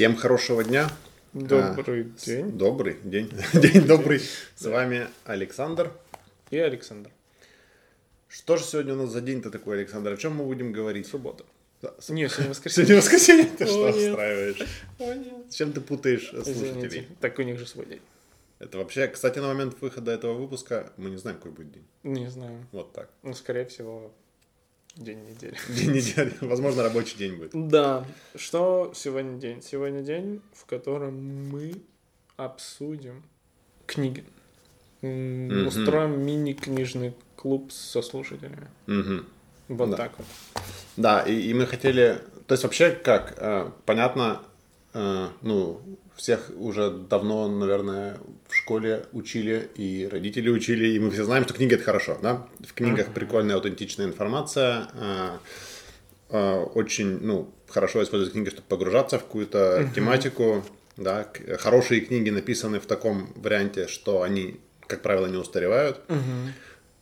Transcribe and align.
Всем 0.00 0.16
хорошего 0.16 0.64
дня. 0.64 0.88
Добрый 1.34 2.04
А, 2.04 2.24
день. 2.24 2.52
Добрый 2.52 2.96
день. 3.04 3.30
День 3.52 3.82
добрый. 3.86 4.22
С 4.56 4.64
вами 4.64 5.08
Александр. 5.26 5.92
И 6.50 6.56
Александр. 6.56 7.10
Что 8.26 8.56
же 8.56 8.64
сегодня 8.64 8.94
у 8.94 8.96
нас 8.96 9.10
за 9.10 9.20
день-то 9.20 9.50
такой, 9.50 9.76
Александр? 9.76 10.12
О 10.12 10.16
чем 10.16 10.36
мы 10.36 10.46
будем 10.46 10.72
говорить? 10.72 11.06
Суббота. 11.06 11.44
Да, 11.82 11.92
с- 11.98 12.08
Не, 12.08 12.30
сегодня 12.30 12.48
воскресенье. 12.48 12.86
Сегодня 12.86 13.02
воскресенье. 13.02 13.44
Ты 13.58 13.66
что 13.66 13.90
нет. 13.90 14.10
устраиваешь? 14.12 14.66
О, 15.00 15.14
нет. 15.16 15.34
Зачем 15.50 15.72
ты 15.74 15.82
путаешь 15.82 16.30
э, 16.32 16.44
слушателей? 16.44 17.06
Так 17.20 17.38
у 17.38 17.42
них 17.42 17.58
же 17.58 17.66
свой 17.66 17.84
день. 17.84 18.00
Это 18.58 18.78
вообще, 18.78 19.06
кстати, 19.06 19.38
на 19.38 19.48
момент 19.48 19.76
выхода 19.82 20.12
этого 20.12 20.32
выпуска 20.32 20.90
мы 20.96 21.10
не 21.10 21.18
знаем, 21.18 21.36
какой 21.36 21.52
будет 21.52 21.72
день. 21.72 21.84
Не 22.04 22.30
знаю. 22.30 22.66
Вот 22.72 22.94
так. 22.94 23.10
Ну, 23.22 23.34
скорее 23.34 23.66
всего, 23.66 24.10
день 25.00 25.18
недели. 25.28 25.56
День 25.68 25.92
недели. 25.92 26.32
Возможно, 26.40 26.82
рабочий 26.82 27.16
день 27.16 27.36
будет. 27.36 27.50
Да. 27.68 28.04
Что 28.36 28.92
сегодня 28.94 29.38
день? 29.38 29.62
Сегодня 29.62 30.02
день, 30.02 30.40
в 30.54 30.66
котором 30.66 31.48
мы 31.48 31.74
обсудим 32.36 33.22
книги. 33.86 34.24
Мгм. 35.02 35.66
Устроим 35.66 36.20
мини-книжный 36.24 37.14
клуб 37.36 37.72
со 37.72 38.02
слушателями. 38.02 38.68
Мгм. 38.86 39.26
Вот 39.68 39.90
Да. 39.90 39.96
так 39.96 40.12
вот. 40.18 40.26
Да, 40.96 41.22
и, 41.22 41.32
и 41.34 41.54
мы 41.54 41.66
хотели... 41.66 42.18
То 42.46 42.54
есть 42.54 42.64
вообще 42.64 42.90
как? 42.90 43.34
э, 43.38 43.70
понятно, 43.86 44.42
э, 44.92 45.28
ну, 45.42 45.80
всех 46.20 46.50
уже 46.58 46.90
давно, 46.90 47.48
наверное, 47.48 48.18
в 48.46 48.54
школе 48.54 49.06
учили, 49.12 49.70
и 49.74 50.06
родители 50.06 50.50
учили, 50.50 50.88
и 50.88 50.98
мы 50.98 51.10
все 51.10 51.24
знаем, 51.24 51.44
что 51.44 51.54
книга— 51.54 51.74
это 51.76 51.84
хорошо, 51.84 52.18
да? 52.22 52.46
В 52.58 52.74
книгах 52.74 53.14
прикольная, 53.14 53.56
аутентичная 53.56 54.04
информация, 54.04 54.88
э, 54.92 55.38
э, 56.28 56.56
очень, 56.74 57.20
ну, 57.20 57.48
хорошо 57.68 58.02
использовать 58.02 58.34
книги, 58.34 58.50
чтобы 58.50 58.68
погружаться 58.68 59.18
в 59.18 59.22
какую-то 59.22 59.90
тематику, 59.94 60.62
да? 60.98 61.26
Хорошие 61.58 62.02
книги 62.02 62.28
написаны 62.28 62.80
в 62.80 62.86
таком 62.86 63.32
варианте, 63.34 63.88
что 63.88 64.20
они, 64.20 64.60
как 64.86 65.00
правило, 65.00 65.26
не 65.26 65.38
устаревают. 65.38 66.02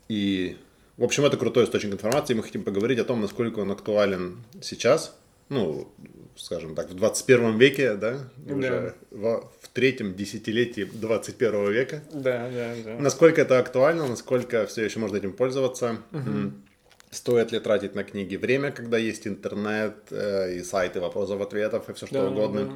И, 0.09 0.57
в 0.97 1.03
общем, 1.03 1.25
это 1.25 1.37
крутой 1.37 1.65
источник 1.65 1.93
информации. 1.93 2.35
Мы 2.35 2.45
хотим 2.45 2.63
поговорить 2.63 3.01
о 3.01 3.05
том, 3.05 3.21
насколько 3.21 3.59
он 3.59 3.73
актуален 3.73 4.45
сейчас, 4.63 5.19
ну, 5.49 5.93
скажем 6.39 6.75
так, 6.75 6.89
в 6.91 6.95
21 6.95 7.59
веке, 7.59 7.95
да, 7.95 8.21
уже 8.47 8.95
во- 9.11 9.51
в 9.61 9.69
третьем 9.69 10.15
десятилетии 10.15 10.85
21 10.85 11.71
века. 11.73 12.03
Да, 12.13 12.49
да, 12.51 12.75
да. 12.85 12.99
Насколько 12.99 13.43
это 13.43 13.59
актуально, 13.59 14.07
насколько 14.09 14.67
все 14.67 14.85
еще 14.85 14.99
можно 15.01 15.17
этим 15.17 15.33
пользоваться. 15.33 15.99
М, 16.13 16.65
Стоит 17.11 17.53
ли 17.53 17.59
тратить 17.59 17.95
на 17.95 18.05
книги 18.05 18.37
время, 18.37 18.71
когда 18.71 18.99
есть 18.99 19.27
интернет 19.27 19.95
э, 20.11 20.57
и 20.57 20.63
сайты 20.63 21.01
вопросов-ответов 21.01 21.89
и 21.89 21.95
все 21.95 22.07
что 22.07 22.15
Да, 22.25 22.29
угодно. 22.31 22.65
да. 22.67 22.73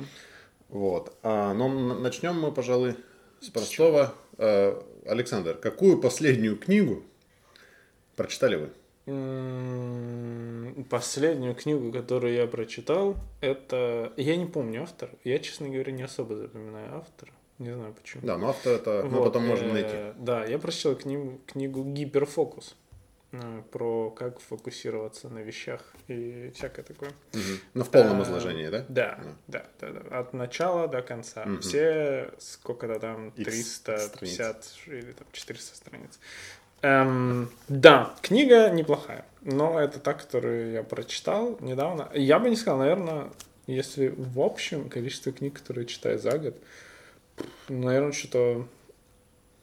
Вот. 0.70 1.14
А, 1.22 1.52
но 1.52 1.68
начнем 1.68 2.40
мы, 2.40 2.50
пожалуй, 2.50 2.94
с 3.42 3.50
простого. 3.50 4.14
Э, 4.38 4.80
Александр, 5.04 5.54
какую 5.58 6.00
последнюю 6.00 6.56
книгу 6.56 7.02
прочитали 8.16 8.56
вы? 8.56 8.68
Последнюю 10.88 11.54
книгу, 11.56 11.90
которую 11.92 12.34
я 12.34 12.46
прочитал, 12.46 13.16
это... 13.40 14.12
Я 14.16 14.36
не 14.36 14.46
помню 14.46 14.82
автор. 14.82 15.10
Я, 15.24 15.40
честно 15.40 15.68
говоря, 15.68 15.90
не 15.92 16.02
особо 16.02 16.36
запоминаю 16.36 16.98
автора. 16.98 17.32
Не 17.58 17.74
знаю 17.74 17.94
почему. 17.94 18.26
Да, 18.26 18.38
но 18.38 18.50
автор 18.50 18.74
это 18.74 19.02
мы 19.04 19.18
Вот, 19.18 19.24
потом 19.24 19.46
можем 19.46 19.68
э, 19.68 19.72
найти. 19.72 20.18
Да, 20.18 20.44
я 20.44 20.58
прочитал 20.58 20.96
книгу, 20.96 21.40
книгу 21.46 21.84
«Гиперфокус» 21.84 22.76
э, 23.32 23.62
про 23.70 24.10
как 24.10 24.40
фокусироваться 24.40 25.28
на 25.28 25.40
вещах 25.40 25.94
и 26.08 26.50
всякое 26.54 26.82
такое. 26.82 27.10
Мгм. 27.32 27.58
Но 27.74 27.84
в 27.84 27.90
полном 27.90 28.20
э, 28.20 28.24
изложении, 28.24 28.68
да? 28.68 28.84
Да, 28.88 29.20
да, 29.46 29.66
да, 29.80 29.90
да. 29.90 30.18
От 30.18 30.32
начала 30.32 30.88
до 30.88 31.02
конца. 31.02 31.46
Все 31.60 32.32
сколько-то 32.38 32.98
там, 32.98 33.28
Икс 33.30 33.80
350 33.80 34.72
или 34.86 35.12
там 35.12 35.26
400 35.32 35.76
страниц. 35.76 36.18
Эм, 36.82 37.48
да, 37.68 38.14
книга 38.22 38.68
неплохая, 38.70 39.24
но 39.42 39.78
это 39.78 40.00
та, 40.00 40.14
которую 40.14 40.72
я 40.72 40.82
прочитал 40.82 41.56
недавно. 41.60 42.08
Я 42.12 42.40
бы 42.40 42.50
не 42.50 42.56
сказал, 42.56 42.80
наверное, 42.80 43.30
если 43.66 44.08
в 44.16 44.40
общем 44.40 44.88
количество 44.88 45.32
книг, 45.32 45.54
которые 45.54 45.86
читаю 45.86 46.18
за 46.18 46.36
год, 46.38 46.56
наверное, 47.68 48.12
что-то 48.12 48.66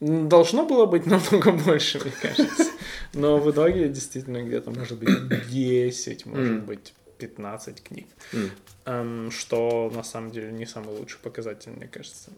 должно 0.00 0.66
было 0.66 0.86
быть 0.86 1.04
намного 1.06 1.52
больше, 1.52 2.00
мне 2.00 2.12
кажется. 2.20 2.70
Но 3.12 3.38
в 3.38 3.50
итоге 3.50 3.88
действительно 3.88 4.42
где-то 4.42 4.70
может 4.70 4.98
быть 4.98 5.48
10, 5.50 6.26
может 6.26 6.62
быть 6.62 6.94
15 7.18 7.82
книг. 7.82 8.06
Эм, 8.86 9.30
что 9.30 9.92
на 9.94 10.02
самом 10.02 10.30
деле 10.30 10.52
не 10.52 10.64
самый 10.64 10.96
лучший 10.96 11.18
показатель, 11.20 11.70
мне 11.72 11.86
кажется. 11.86 12.30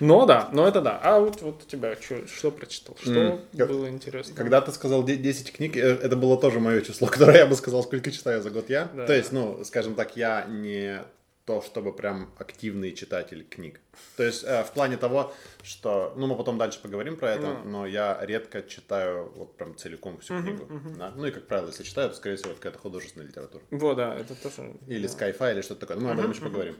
Но 0.00 0.26
да, 0.26 0.48
но 0.52 0.66
это 0.68 0.80
да. 0.80 1.00
А 1.02 1.18
вот, 1.18 1.42
вот 1.42 1.62
у 1.64 1.66
тебя 1.66 1.96
чё- 1.96 2.24
что 2.28 2.52
прочитал? 2.52 2.96
Что 3.00 3.40
как- 3.56 3.68
было 3.68 3.88
интересно? 3.88 4.34
Когда 4.36 4.60
ты 4.60 4.70
сказал 4.70 5.02
де- 5.04 5.16
10 5.16 5.52
книг, 5.52 5.76
э, 5.76 5.80
это 5.80 6.14
было 6.14 6.40
тоже 6.40 6.60
мое 6.60 6.82
число, 6.82 7.08
которое 7.08 7.38
я 7.38 7.46
бы 7.46 7.56
сказал, 7.56 7.82
сколько 7.82 8.10
читаю 8.12 8.40
за 8.40 8.50
год 8.50 8.70
я. 8.70 8.88
Да. 8.94 9.06
То 9.06 9.12
есть, 9.12 9.32
ну, 9.32 9.64
скажем 9.64 9.94
так, 9.96 10.16
я 10.16 10.44
не 10.44 11.02
то, 11.46 11.62
чтобы 11.62 11.92
прям 11.92 12.30
активный 12.38 12.92
читатель 12.92 13.42
книг. 13.42 13.80
То 14.16 14.22
есть, 14.22 14.44
э, 14.44 14.62
в 14.62 14.70
плане 14.70 14.98
того, 14.98 15.32
что, 15.64 16.12
ну, 16.16 16.26
мы 16.28 16.36
потом 16.36 16.58
дальше 16.58 16.78
поговорим 16.80 17.16
про 17.16 17.32
это, 17.32 17.46
Ну. 17.64 17.70
но 17.70 17.86
я 17.86 18.18
редко 18.22 18.62
читаю 18.62 19.32
вот 19.34 19.56
прям 19.56 19.74
целиком 19.76 20.18
всю 20.20 20.40
книгу. 20.40 20.68
да. 20.96 21.10
Ну, 21.16 21.26
и, 21.26 21.30
как 21.32 21.48
правило, 21.48 21.68
если 21.68 21.82
читаю, 21.82 22.10
то, 22.10 22.14
скорее 22.16 22.36
всего, 22.36 22.50
это 22.50 22.60
какая-то 22.60 22.78
художественная 22.78 23.26
литература. 23.26 23.64
Вот, 23.72 23.96
да, 23.96 24.14
это 24.14 24.34
тоже... 24.36 24.74
Или 24.86 25.08
да. 25.08 25.12
Skyfi, 25.12 25.52
или 25.54 25.62
что-то 25.62 25.80
такое. 25.86 25.96
Ну, 25.96 26.04
мы 26.04 26.10
об 26.12 26.18
этом 26.20 26.30
еще 26.32 26.42
поговорим. 26.42 26.76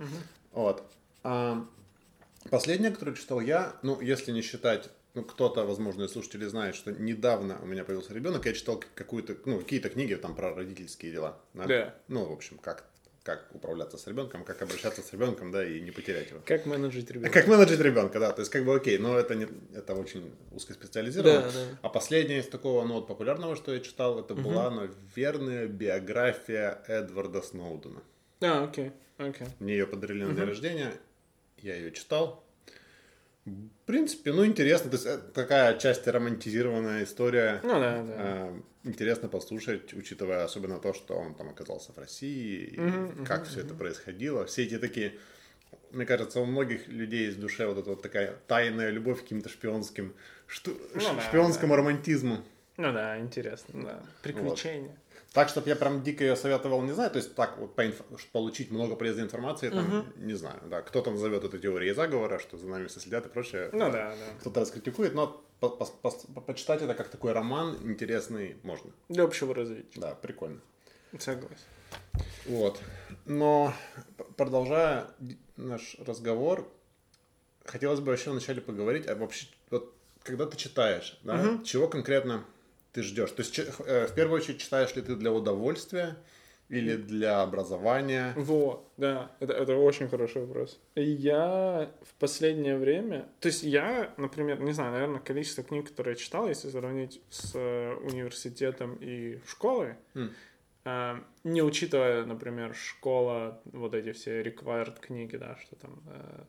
Вот. 0.53 0.83
А, 1.25 1.65
последнее, 2.49 2.91
которое 2.91 3.15
читал 3.15 3.41
я, 3.41 3.77
ну, 3.83 4.01
если 4.01 4.33
не 4.33 4.43
считать, 4.43 4.91
ну, 5.15 5.25
кто-то, 5.25 5.65
возможно, 5.65 6.05
из 6.05 6.13
слушателей 6.13 6.47
знает, 6.47 6.75
что 6.75 6.93
недавно 6.93 7.59
у 7.63 7.67
меня 7.67 7.85
появился 7.85 8.15
ребенок, 8.15 8.47
я 8.47 8.53
читал 8.53 8.83
какую-то, 8.95 9.37
ну, 9.47 9.59
какие-то 9.59 9.89
книги 9.89 10.15
там 10.15 10.35
про 10.35 10.55
родительские 10.55 11.13
дела. 11.13 11.41
Да. 11.55 11.95
Ну, 12.09 12.25
в 12.25 12.33
общем, 12.33 12.59
как, 12.59 12.85
как 13.23 13.49
управляться 13.53 13.99
с 13.99 14.07
ребенком, 14.07 14.45
как 14.45 14.63
обращаться 14.63 15.03
с 15.03 15.13
ребенком, 15.13 15.51
да, 15.51 15.67
и 15.67 15.81
не 15.81 15.91
потерять 15.91 16.31
его. 16.31 16.41
Как 16.45 16.67
менеджить 16.67 17.11
ребенка? 17.11 17.31
Как 17.31 17.49
менеджер 17.49 17.81
ребенка, 17.83 18.21
да, 18.21 18.33
то 18.33 18.41
есть 18.41 18.53
как 18.53 18.65
бы 18.65 18.75
окей, 18.75 18.99
но 18.99 19.19
это, 19.19 19.35
не, 19.35 19.49
это 19.75 19.95
очень 19.95 20.33
узкоспециализировано. 20.53 21.43
Да, 21.43 21.51
да. 21.51 21.79
А 21.83 21.89
последнее 21.89 22.41
из 22.41 22.49
такого, 22.49 22.85
ну 22.85 22.95
вот 22.95 23.07
популярного, 23.09 23.57
что 23.57 23.75
я 23.75 23.81
читал, 23.81 24.21
это 24.21 24.35
была, 24.35 24.71
наверное, 24.71 25.67
биография 25.67 26.83
Эдварда 26.87 27.43
Сноудена. 27.43 28.03
А, 28.41 28.65
окей, 28.65 28.93
окей. 29.17 29.49
Мне 29.59 29.73
ее 29.73 29.87
подарили 29.87 30.25
на 30.25 30.33
день 30.33 30.45
рождения, 30.45 30.93
я 31.63 31.77
ее 31.77 31.93
читал. 31.93 32.45
В 33.45 33.87
принципе, 33.87 34.33
ну 34.33 34.45
интересно, 34.45 34.91
то 34.91 34.97
есть 34.97 35.07
это 35.07 35.23
такая 35.29 35.79
часть 35.79 36.07
романтизированная 36.07 37.05
история. 37.05 37.61
Ну 37.63 37.81
да, 37.81 38.03
да. 38.03 38.15
Э, 38.19 38.61
Интересно 38.85 39.29
послушать, 39.29 39.93
учитывая 39.95 40.45
особенно 40.45 40.79
то, 40.79 40.93
что 40.95 41.15
он 41.15 41.35
там 41.35 41.49
оказался 41.51 41.93
в 41.93 41.99
России, 41.99 42.65
и 42.65 43.25
как 43.25 43.47
все 43.47 43.61
это 43.61 43.75
происходило. 43.75 44.45
Все 44.47 44.65
эти 44.65 44.79
такие, 44.79 45.15
мне 45.91 46.07
кажется, 46.07 46.41
у 46.41 46.45
многих 46.47 46.89
людей 46.89 47.31
в 47.31 47.41
душе 47.41 47.67
вот 47.67 47.79
эта 47.79 47.91
вот 47.91 48.03
такая 48.03 48.37
тайная 48.47 48.91
любовь 48.91 49.19
к 49.21 49.23
каким-то 49.23 49.49
шпионским, 49.49 50.15
шту- 50.47 50.79
Ну 50.95 51.01
да, 51.01 51.21
шпионскому 51.23 51.75
романтизму. 51.77 52.39
Ну 52.77 52.93
да, 52.93 53.19
интересно, 53.19 53.83
да. 53.85 54.03
Приключения. 54.23 54.97
Так, 55.33 55.49
чтобы 55.51 55.69
я 55.69 55.77
прям 55.77 56.03
дико 56.03 56.25
ее 56.25 56.37
советовал, 56.37 56.81
не 56.83 56.93
знаю. 56.93 57.11
То 57.11 57.19
есть 57.19 57.35
так 57.35 57.59
вот 57.59 57.75
по 57.75 57.83
инф- 57.87 58.03
получить 58.33 58.71
много 58.71 58.97
полезной 58.97 59.25
информации, 59.25 59.69
там, 59.71 60.07
не 60.17 60.35
знаю. 60.35 60.61
Да, 60.67 60.81
кто-то 60.83 61.11
назовет 61.11 61.45
это 61.45 61.59
теорией 61.59 61.93
заговора, 61.95 62.39
что 62.39 62.57
за 62.57 62.67
нами 62.67 62.87
все 62.87 63.01
следят 63.01 63.27
и 63.27 63.29
прочее. 63.29 63.69
Ну 63.73 63.91
да, 63.91 64.11
да. 64.11 64.17
Кто-то 64.41 64.61
раскритикует, 64.61 65.15
но 65.15 65.45
по- 65.61 65.69
по- 65.69 65.85
по- 65.85 66.41
почитать 66.41 66.83
это 66.83 66.95
как 66.95 67.09
такой 67.09 67.33
роман 67.33 67.77
интересный 67.83 68.57
можно. 68.63 68.91
Для 69.09 69.25
общего 69.25 69.55
развития. 69.55 70.01
Да, 70.01 70.15
прикольно. 70.15 70.61
Согласен. 71.19 71.57
Вот. 72.47 72.81
Но 73.27 73.75
продолжая 74.37 75.07
наш 75.57 75.97
разговор, 76.07 76.67
хотелось 77.65 78.01
бы 78.01 78.07
вообще 78.07 78.31
вначале 78.31 78.61
поговорить, 78.63 79.07
а 79.09 79.15
вообще, 79.15 79.47
вот, 79.71 79.95
когда 80.23 80.47
ты 80.47 80.57
читаешь, 80.57 81.19
да, 81.23 81.59
чего 81.65 81.87
конкретно 81.89 82.45
ты 82.93 83.03
ждешь? 83.03 83.31
То 83.33 83.43
есть, 83.43 83.59
э, 83.59 84.07
в 84.07 84.15
первую 84.15 84.41
очередь, 84.41 84.61
читаешь 84.61 84.95
ли 84.97 85.03
ты 85.03 85.17
для 85.17 85.33
удовольствия 85.33 86.17
или 86.69 86.97
для 86.97 87.41
образования? 87.43 88.35
Вот, 88.37 88.93
да, 88.99 89.33
это, 89.41 89.55
это 89.55 89.77
очень 89.77 90.09
хороший 90.09 90.45
вопрос. 90.45 90.79
Я 90.95 91.91
в 92.03 92.15
последнее 92.19 92.77
время, 92.77 93.27
то 93.41 93.49
есть 93.49 93.63
я, 93.63 94.13
например, 94.19 94.61
не 94.61 94.73
знаю, 94.73 94.93
наверное, 94.93 95.21
количество 95.21 95.65
книг, 95.65 95.89
которые 95.89 96.13
я 96.13 96.19
читал, 96.19 96.49
если 96.49 96.69
сравнить 96.69 97.21
с 97.31 97.53
э, 97.55 97.95
университетом 98.03 98.99
и 99.01 99.41
школой, 99.47 99.95
М. 100.15 100.35
э, 100.85 101.21
не 101.45 101.63
учитывая, 101.63 102.25
например, 102.27 102.75
школа, 102.75 103.63
вот 103.65 103.95
эти 103.95 104.13
все 104.13 104.43
required 104.43 105.01
книги, 105.01 105.37
да, 105.37 105.57
что 105.63 105.77
там, 105.77 106.03
э, 106.07 106.43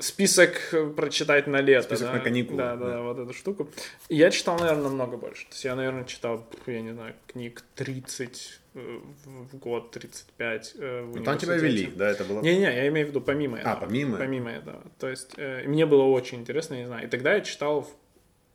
список 0.00 0.74
прочитать 0.96 1.46
на 1.46 1.60
лето. 1.60 1.82
Список 1.82 2.08
да? 2.08 2.12
на 2.14 2.20
каникулы, 2.20 2.58
Да, 2.58 2.76
да, 2.76 2.86
да. 2.88 3.02
вот 3.02 3.18
эту 3.18 3.32
штуку. 3.32 3.68
Я 4.08 4.30
читал, 4.30 4.58
наверное, 4.58 4.84
намного 4.84 5.16
больше. 5.16 5.44
То 5.46 5.52
есть 5.52 5.64
я, 5.64 5.74
наверное, 5.74 6.04
читал, 6.04 6.46
я 6.66 6.80
не 6.80 6.92
знаю, 6.92 7.14
книг 7.26 7.62
30 7.74 8.60
э, 8.74 9.00
в 9.24 9.56
год, 9.58 9.90
35 9.90 10.74
э, 10.78 11.02
в 11.02 11.16
Ну, 11.16 11.24
там 11.24 11.38
тебя 11.38 11.56
вели, 11.56 11.86
да, 11.86 12.10
это 12.10 12.24
было... 12.24 12.42
Не-не, 12.42 12.62
я 12.62 12.88
имею 12.88 13.06
в 13.06 13.10
виду 13.10 13.20
помимо 13.20 13.58
этого. 13.58 13.74
А, 13.74 13.76
помимо. 13.76 14.18
Помимо 14.18 14.50
этого. 14.50 14.82
То 14.98 15.08
есть 15.08 15.32
э, 15.36 15.64
мне 15.66 15.86
было 15.86 16.04
очень 16.04 16.40
интересно, 16.40 16.74
я 16.74 16.80
не 16.80 16.86
знаю. 16.86 17.06
И 17.06 17.10
тогда 17.10 17.34
я 17.34 17.40
читал 17.40 17.82
в 17.82 17.88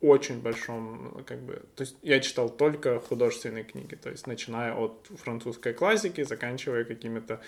очень 0.00 0.42
большом, 0.42 1.24
как 1.26 1.40
бы, 1.40 1.62
то 1.76 1.82
есть 1.82 1.96
я 2.02 2.20
читал 2.20 2.50
только 2.50 3.00
художественные 3.00 3.64
книги, 3.64 3.94
то 3.94 4.10
есть 4.10 4.26
начиная 4.26 4.74
от 4.74 5.08
французской 5.16 5.72
классики, 5.72 6.22
заканчивая 6.24 6.84
какими-то 6.84 7.40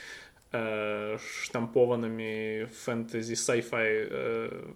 э, 0.53 1.19
штампованными 1.43 2.67
фэнтези, 2.85 3.35
sci-fi 3.35 4.09
э, 4.11 4.73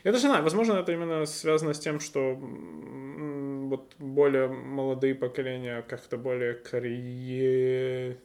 Я 0.03 0.11
даже 0.11 0.25
не 0.25 0.29
знаю, 0.29 0.43
возможно, 0.43 0.73
это 0.73 0.91
именно 0.91 1.25
связано 1.25 1.73
с 1.73 1.79
тем, 1.79 1.99
что 1.99 2.35
вот 2.35 3.95
более 3.97 4.47
молодые 4.49 5.15
поколения 5.15 5.81
как-то 5.81 6.17
более 6.17 6.53
карьер... 6.53 8.17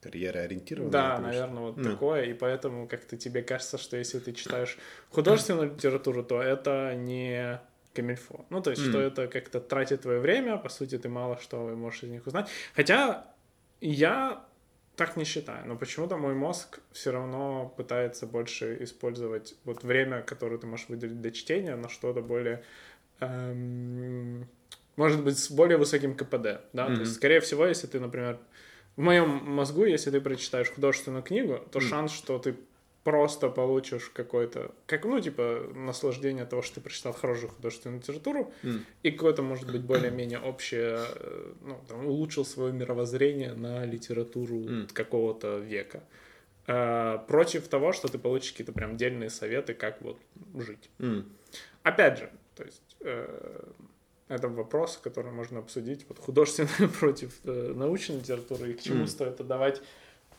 Карьера 0.00 0.38
ориентирована. 0.40 0.92
Да, 0.92 1.18
наверное, 1.18 1.62
вот 1.62 1.76
Ну. 1.76 1.90
такое. 1.90 2.22
И 2.26 2.34
поэтому 2.34 2.86
как-то 2.86 3.16
тебе 3.16 3.42
кажется, 3.42 3.78
что 3.78 3.96
если 3.96 4.20
ты 4.20 4.32
читаешь 4.32 4.78
художественную 5.10 5.74
литературу, 5.74 6.22
то 6.22 6.40
это 6.40 6.94
не 6.94 7.60
камильфо. 7.94 8.44
Ну, 8.50 8.60
то 8.62 8.70
есть, 8.70 8.82
что 8.82 8.98
Мгм. 8.98 9.06
это 9.08 9.26
как-то 9.26 9.58
тратит 9.60 10.02
твое 10.02 10.20
время, 10.20 10.56
по 10.56 10.68
сути, 10.68 10.96
ты 10.98 11.08
мало 11.08 11.36
что 11.40 11.56
можешь 11.74 12.04
из 12.04 12.10
них 12.10 12.24
узнать. 12.28 12.48
Хотя 12.76 13.26
я 13.80 14.44
так 14.98 15.16
не 15.16 15.24
считаю, 15.24 15.66
но 15.66 15.76
почему-то 15.76 16.16
мой 16.16 16.34
мозг 16.34 16.80
все 16.90 17.12
равно 17.12 17.72
пытается 17.76 18.26
больше 18.26 18.76
использовать 18.80 19.54
вот 19.64 19.84
время, 19.84 20.22
которое 20.22 20.58
ты 20.58 20.66
можешь 20.66 20.88
выделить 20.88 21.20
для 21.22 21.30
чтения, 21.30 21.76
на 21.76 21.88
что-то 21.88 22.20
более 22.20 22.64
эм, 23.20 24.48
может 24.96 25.22
быть, 25.22 25.38
с 25.38 25.52
более 25.52 25.78
высоким 25.78 26.16
КПД, 26.16 26.62
да, 26.72 26.86
то 26.86 26.90
Мгм. 26.90 27.00
есть, 27.02 27.14
скорее 27.14 27.40
всего, 27.40 27.64
если 27.64 27.86
ты, 27.86 28.00
например, 28.00 28.40
в 28.96 29.00
моем 29.00 29.28
мозгу, 29.28 29.84
если 29.84 30.10
ты 30.10 30.20
прочитаешь 30.20 30.68
художественную 30.70 31.22
книгу, 31.22 31.60
то 31.70 31.78
Мгм. 31.78 31.88
шанс, 31.88 32.10
что 32.12 32.40
ты 32.40 32.56
просто 33.10 33.48
получишь 33.48 34.10
какой-то, 34.14 34.70
как, 34.86 35.04
ну, 35.06 35.18
типа, 35.20 35.70
наслаждение 35.74 36.42
от 36.42 36.50
того, 36.50 36.60
что 36.62 36.74
ты 36.76 36.80
прочитал 36.82 37.12
хорошую 37.14 37.50
художественную 37.50 38.00
литературу, 38.00 38.52
М. 38.62 38.84
и 39.02 39.10
какое-то, 39.10 39.42
может 39.42 39.70
быть, 39.72 39.80
более-менее 39.82 40.38
общее, 40.40 40.98
э, 41.08 41.52
ну, 41.62 41.80
там, 41.88 42.06
улучшил 42.06 42.44
свое 42.44 42.72
мировоззрение 42.72 43.54
на 43.54 43.86
литературу 43.86 44.56
М. 44.56 44.88
какого-то 44.92 45.58
века. 45.58 46.02
Э, 46.66 47.18
Против 47.28 47.66
того, 47.68 47.92
что 47.92 48.08
ты 48.08 48.18
получишь 48.18 48.50
какие-то 48.52 48.72
прям 48.72 48.96
дельные 48.98 49.30
советы, 49.30 49.72
как 49.72 50.02
вот 50.02 50.18
жить. 50.54 50.90
М. 50.98 51.24
Опять 51.82 52.18
же, 52.18 52.30
то 52.56 52.64
есть 52.64 52.96
э, 53.00 53.62
это 54.28 54.48
вопрос, 54.48 54.98
который 55.02 55.32
можно 55.32 55.60
обсудить 55.60 56.04
вот 56.08 56.18
художественную 56.18 56.90
против 57.00 57.32
э, 57.44 57.72
научной 57.74 58.16
литературы 58.18 58.70
и 58.70 58.74
к 58.74 58.82
чему 58.82 58.98
Мгм. 58.98 59.06
стоит 59.08 59.40
отдавать 59.40 59.80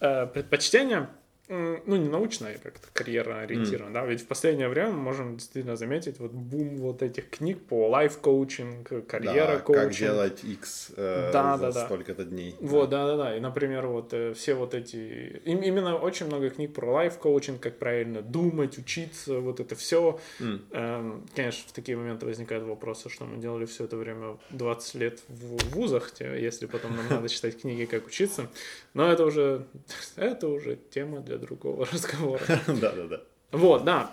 э, 0.01 0.27
предпочтение. 0.27 1.09
Ну, 1.49 1.95
не 1.95 2.07
научно, 2.09 2.49
а 2.49 2.57
как-то 2.59 2.87
карьерно 2.93 3.41
ориентировано, 3.41 3.91
да, 3.91 4.05
ведь 4.05 4.21
в 4.21 4.27
последнее 4.27 4.69
время 4.69 4.91
мы 4.91 5.01
можем 5.01 5.37
действительно 5.37 5.75
заметить 5.75 6.19
вот 6.19 6.31
бум 6.31 6.77
вот 6.77 7.01
этих 7.01 7.27
книг 7.31 7.59
по 7.65 7.89
лайф-коучинг, 7.89 9.07
карьера 9.07 9.53
Да, 9.55 9.59
коучинг. 9.59 9.85
как 9.87 9.95
делать 9.95 10.43
X 10.43 10.91
э, 10.95 11.31
Да, 11.33 11.57
за 11.57 11.63
да, 11.67 11.71
да. 11.71 11.85
столько-то 11.85 12.23
дней. 12.25 12.55
Вот, 12.59 12.91
да, 12.91 13.07
да, 13.07 13.17
да. 13.17 13.35
И, 13.35 13.39
например, 13.39 13.87
вот 13.87 14.13
э, 14.13 14.35
все 14.35 14.53
вот 14.53 14.75
эти... 14.75 15.41
им- 15.45 15.63
именно 15.63 15.95
очень 15.97 16.27
много 16.27 16.51
книг 16.51 16.71
про 16.75 16.85
лайф-коучинг, 16.91 17.59
как 17.59 17.79
правильно 17.79 18.21
думать, 18.21 18.77
учиться, 18.77 19.39
вот 19.39 19.59
это 19.59 19.75
все. 19.75 20.19
М. 20.39 20.63
Эм, 20.71 21.25
Конечно, 21.35 21.63
в 21.67 21.71
такие 21.71 21.97
моменты 21.97 22.27
возникают 22.27 22.63
вопросы, 22.65 23.09
что 23.09 23.25
мы 23.25 23.41
делали 23.41 23.65
все 23.65 23.85
это 23.85 23.97
время 23.97 24.37
20 24.51 24.95
лет 24.95 25.19
в 25.27 25.57
вузах, 25.73 26.11
если 26.19 26.67
потом 26.67 26.95
нам 26.95 27.09
надо 27.09 27.27
читать 27.27 27.59
книги, 27.59 27.85
как 27.85 28.05
учиться. 28.05 28.49
Но 28.93 29.11
это 29.11 29.25
уже, 29.25 29.65
это 30.15 30.47
уже 30.47 30.77
тема 30.91 31.21
для 31.21 31.38
другого 31.39 31.85
разговора. 31.91 32.41
Да, 32.67 32.91
да, 32.91 33.07
да. 33.07 33.21
Вот, 33.51 33.83
да. 33.83 34.11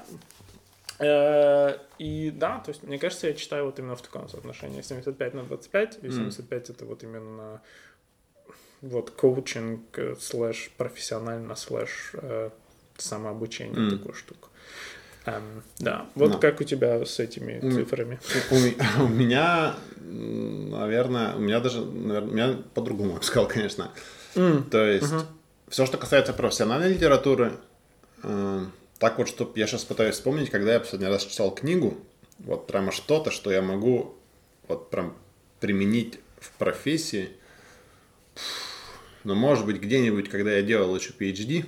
Э, 0.99 1.77
И 1.99 2.31
да, 2.31 2.61
то 2.61 2.71
есть, 2.71 2.83
мне 2.83 2.99
кажется, 2.99 3.27
я 3.29 3.35
читаю 3.35 3.67
вот 3.67 3.79
именно 3.79 3.97
в 3.97 4.03
таком 4.03 4.29
соотношении 4.29 4.81
75 4.83 5.35
на 5.35 5.43
25, 5.43 5.99
и 6.03 6.07
Мгм. 6.07 6.31
75 6.31 6.71
это 6.71 6.85
вот 6.87 7.03
именно 7.03 7.61
вот 8.83 9.11
коучинг 9.11 9.99
э, 9.99 10.17
слэш 10.21 10.71
профессионально 10.77 11.55
слэш 11.55 12.13
э, 12.15 12.51
самообучение, 12.97 13.91
такую 13.91 14.15
штуку. 14.15 14.49
Эм, 15.27 15.63
да, 15.79 16.07
вот 16.15 16.41
как 16.41 16.61
у 16.61 16.65
тебя 16.65 17.05
с 17.05 17.19
этими 17.19 17.61
цифрами? 17.61 18.21
У, 18.51 19.09
меня, 19.09 19.75
наверное, 19.99 21.35
у 21.35 21.41
меня 21.41 21.61
даже, 21.61 21.85
наверное, 21.85 22.31
у 22.31 22.33
меня 22.33 22.63
по-другому, 22.75 23.21
сказал, 23.23 23.49
конечно. 23.49 23.91
То 24.35 24.85
есть, 24.85 25.13
все, 25.69 25.87
что 25.87 25.99
касается 25.99 26.33
профессиональной 26.33 26.93
литературы, 26.95 27.53
э, 28.23 28.65
так 28.99 29.19
вот, 29.19 29.29
что 29.29 29.51
я 29.57 29.67
сейчас 29.67 29.85
пытаюсь 29.85 30.15
вспомнить, 30.15 30.51
когда 30.51 30.75
я 30.75 30.81
последний 30.81 31.09
раз 31.09 31.25
читал 31.25 31.55
книгу, 31.55 31.97
вот 32.39 32.67
прямо 32.67 32.93
что-то, 32.93 33.31
что 33.31 33.51
я 33.51 33.63
могу 33.63 34.15
вот 34.69 34.91
прям 34.91 35.17
применить 35.61 36.19
в 36.39 36.51
профессии, 36.53 37.31
но 39.25 39.35
может 39.35 39.67
быть 39.67 39.81
где-нибудь, 39.81 40.29
когда 40.29 40.53
я 40.53 40.63
делал 40.63 40.95
еще 40.97 41.13
PhD, 41.19 41.67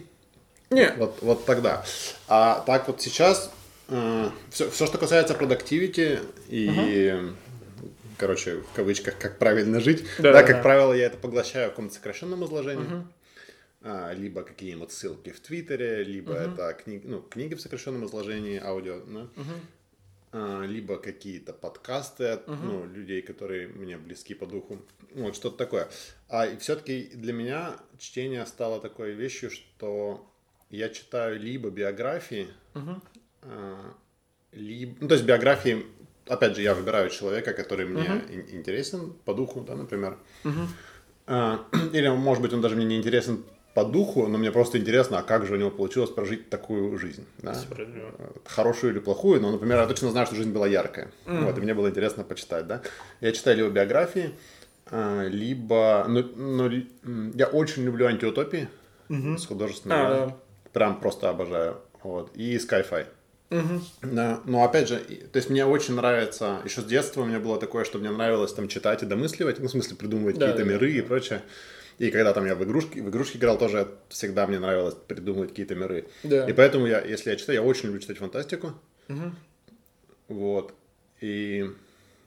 Не, 0.70 0.92
вот, 0.92 1.18
вот 1.22 1.44
тогда. 1.46 1.84
А 2.28 2.60
так 2.66 2.86
вот 2.88 3.00
сейчас 3.00 3.50
все, 4.50 4.70
все, 4.70 4.86
что 4.86 4.98
касается 4.98 5.32
productivity 5.34 6.20
и, 6.48 7.32
короче, 8.18 8.56
в 8.58 8.76
кавычках, 8.76 9.16
как 9.18 9.38
правильно 9.38 9.80
жить, 9.80 10.04
Да, 10.18 10.24
да, 10.24 10.32
да, 10.34 10.42
как 10.42 10.56
да. 10.56 10.62
правило, 10.62 10.92
я 10.92 11.06
это 11.06 11.16
поглощаю 11.16 11.68
в 11.68 11.70
каком-то 11.70 11.94
сокращенном 11.94 12.44
изложении. 12.44 12.84
А, 13.80 14.12
либо 14.12 14.42
какие-нибудь 14.42 14.90
ссылки 14.90 15.30
в 15.30 15.40
Твиттере, 15.40 16.02
либо 16.02 16.32
это 16.34 16.72
книги, 16.74 17.06
ну, 17.06 17.22
книги 17.22 17.54
в 17.54 17.60
сокращенном 17.60 18.06
изложении, 18.06 18.58
аудио, 18.58 19.00
да? 19.06 19.28
А, 20.32 20.64
либо 20.64 20.96
какие-то 20.96 21.52
подкасты 21.52 22.24
от 22.24 22.48
ну, 22.48 22.84
людей, 22.86 23.22
которые 23.22 23.68
мне 23.68 23.96
близки 23.96 24.34
по 24.34 24.46
духу. 24.46 24.82
Вот 25.14 25.36
что-то 25.36 25.56
такое. 25.56 25.88
А 26.28 26.46
все-таки 26.58 27.10
для 27.14 27.32
меня 27.32 27.76
чтение 27.98 28.44
стало 28.46 28.80
такой 28.80 29.12
вещью, 29.12 29.50
что 29.50 30.28
я 30.70 30.88
читаю 30.88 31.38
либо 31.40 31.70
биографии, 31.70 32.48
а, 33.42 33.94
либо... 34.52 34.96
Ну, 35.00 35.08
то 35.08 35.14
есть 35.14 35.24
биографии, 35.24 35.86
опять 36.26 36.56
же, 36.56 36.62
я 36.62 36.74
выбираю 36.74 37.10
человека, 37.10 37.52
который 37.52 37.86
мне 37.86 38.04
ин- 38.06 38.50
интересен 38.50 39.12
по 39.24 39.34
духу, 39.34 39.60
да, 39.60 39.76
например. 39.76 40.18
А, 41.26 41.64
Или, 41.92 42.08
может 42.08 42.42
быть, 42.42 42.52
он 42.52 42.60
даже 42.60 42.74
мне 42.74 42.84
не 42.84 42.96
интересен 42.96 43.44
по 43.78 43.84
духу, 43.84 44.26
но 44.26 44.38
мне 44.38 44.50
просто 44.50 44.76
интересно, 44.78 45.20
а 45.20 45.22
как 45.22 45.46
же 45.46 45.54
у 45.54 45.56
него 45.56 45.70
получилось 45.70 46.10
прожить 46.10 46.50
такую 46.50 46.98
жизнь. 46.98 47.24
Да? 47.38 47.54
Хорошую 48.44 48.92
или 48.92 48.98
плохую, 48.98 49.40
но, 49.40 49.52
например, 49.52 49.78
я 49.78 49.86
точно 49.86 50.10
знаю, 50.10 50.26
что 50.26 50.34
жизнь 50.34 50.50
была 50.50 50.66
яркая. 50.66 51.12
Вот, 51.26 51.56
и 51.56 51.60
мне 51.60 51.74
было 51.74 51.88
интересно 51.88 52.24
почитать, 52.24 52.66
да. 52.66 52.82
Я 53.20 53.30
читаю 53.30 53.58
либо 53.58 53.68
биографии, 53.68 54.32
а, 54.90 55.28
либо... 55.28 56.06
Ну, 56.08 56.24
ну, 56.34 57.30
я 57.34 57.46
очень 57.46 57.84
люблю 57.84 58.06
антиутопии 58.06 58.68
с 59.08 59.46
художественной. 59.46 59.94
А, 59.94 60.08
да. 60.08 60.26
да. 60.26 60.36
Прям 60.72 60.98
просто 60.98 61.30
обожаю. 61.30 61.76
Вот. 62.02 62.32
И 62.34 62.56
sci-fi. 62.56 63.06
Мгм. 63.50 63.84
Да, 64.02 64.40
но 64.44 64.64
опять 64.64 64.88
же, 64.88 64.96
то 64.98 65.36
есть 65.36 65.50
мне 65.50 65.64
очень 65.64 65.94
нравится, 65.94 66.60
еще 66.64 66.80
с 66.80 66.84
детства 66.84 67.22
у 67.22 67.26
меня 67.26 67.38
было 67.38 67.60
такое, 67.60 67.84
что 67.84 67.98
мне 67.98 68.10
нравилось 68.10 68.52
там 68.52 68.66
читать 68.66 69.04
и 69.04 69.06
домысливать, 69.06 69.60
ну, 69.60 69.68
в 69.68 69.70
смысле 69.70 69.96
придумывать 69.96 70.36
Да, 70.36 70.48
какие-то 70.48 70.68
да, 70.68 70.74
миры 70.74 70.92
и 70.92 71.00
прочее. 71.00 71.42
И 71.98 72.10
когда 72.10 72.32
там 72.32 72.46
я 72.46 72.54
в 72.54 72.62
игрушки, 72.62 73.00
в 73.00 73.10
игрушки 73.10 73.36
играл, 73.36 73.58
тоже 73.58 73.88
всегда 74.08 74.46
мне 74.46 74.58
нравилось 74.58 74.94
придумывать 74.94 75.50
какие-то 75.50 75.74
миры. 75.74 76.06
Да. 76.22 76.48
И 76.48 76.52
поэтому 76.52 76.86
я, 76.86 77.00
если 77.00 77.30
я 77.30 77.36
читаю, 77.36 77.60
я 77.60 77.62
очень 77.62 77.86
люблю 77.86 78.00
читать 78.00 78.18
фантастику. 78.18 78.74
Мгм. 79.08 79.36
Вот. 80.28 80.74
И 81.20 81.70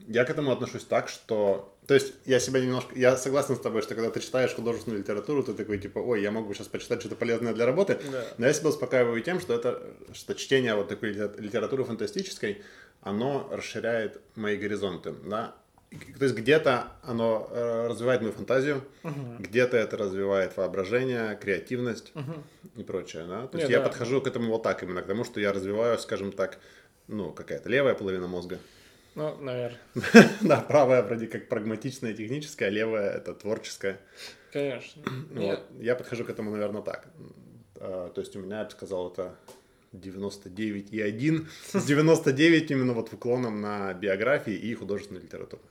я 0.07 0.25
к 0.25 0.29
этому 0.29 0.51
отношусь 0.51 0.83
так, 0.83 1.07
что... 1.07 1.73
То 1.87 1.93
есть 1.93 2.13
я 2.25 2.39
себя 2.39 2.59
немножко... 2.59 2.93
Я 2.97 3.15
согласен 3.15 3.55
с 3.55 3.59
тобой, 3.59 3.81
что 3.81 3.95
когда 3.95 4.09
ты 4.09 4.19
читаешь 4.19 4.53
художественную 4.53 5.01
литературу, 5.01 5.41
ты 5.41 5.53
такой, 5.53 5.77
типа, 5.77 5.99
ой, 5.99 6.21
я 6.21 6.31
мог 6.31 6.47
бы 6.47 6.53
сейчас 6.53 6.67
почитать 6.67 6.99
что-то 6.99 7.15
полезное 7.15 7.53
для 7.53 7.65
работы. 7.65 7.99
Да. 8.11 8.27
Но 8.37 8.47
я 8.47 8.53
себя 8.53 8.69
успокаиваю 8.69 9.21
тем, 9.21 9.39
что 9.39 9.53
это, 9.53 9.81
что 10.13 10.35
чтение 10.35 10.75
вот 10.75 10.89
такой 10.89 11.11
литера- 11.11 11.39
литературы 11.39 11.85
фантастической, 11.85 12.61
оно 13.01 13.47
расширяет 13.51 14.19
мои 14.35 14.57
горизонты, 14.57 15.13
да. 15.25 15.55
То 16.17 16.23
есть 16.23 16.35
где-то 16.35 16.87
оно 17.03 17.49
э, 17.51 17.87
развивает 17.87 18.21
мою 18.21 18.33
фантазию, 18.33 18.81
где-то 19.39 19.75
это 19.75 19.97
развивает 19.97 20.55
воображение, 20.55 21.35
креативность 21.35 22.13
и 22.77 22.83
прочее, 22.83 23.25
да. 23.27 23.47
То 23.47 23.57
есть 23.57 23.69
Не, 23.69 23.73
я 23.73 23.79
да. 23.81 23.89
подхожу 23.89 24.21
к 24.21 24.27
этому 24.27 24.51
вот 24.51 24.63
так 24.63 24.83
именно, 24.83 25.01
к 25.01 25.07
тому, 25.07 25.25
что 25.25 25.41
я 25.41 25.51
развиваю, 25.51 25.99
скажем 25.99 26.31
так, 26.31 26.59
ну, 27.07 27.33
какая-то 27.33 27.67
левая 27.69 27.93
половина 27.93 28.27
мозга. 28.27 28.57
Ну, 29.15 29.35
наверное. 29.37 29.79
Да, 30.41 30.61
правая 30.61 31.03
вроде 31.03 31.27
как 31.27 31.49
прагматичная, 31.49 32.13
техническая, 32.13 32.69
а 32.69 32.71
левая 32.71 33.11
это 33.11 33.33
творческая. 33.33 33.99
Конечно. 34.53 35.01
Нет. 35.31 35.59
вот, 35.69 35.81
я 35.81 35.95
подхожу 35.95 36.23
к 36.23 36.29
этому, 36.29 36.51
наверное, 36.51 36.81
так. 36.81 37.07
А, 37.75 38.09
То 38.09 38.21
есть 38.21 38.35
у 38.37 38.39
меня, 38.39 38.59
я 38.59 38.65
бы 38.65 38.71
сказал, 38.71 39.11
это 39.11 39.35
99,1 39.93 41.47
с 41.73 41.83
99 41.83 42.71
именно 42.71 42.93
вот 42.93 43.11
уклоном 43.11 43.59
на 43.59 43.93
биографии 43.93 44.53
и 44.53 44.73
художественную 44.73 45.23
литературу. 45.25 45.61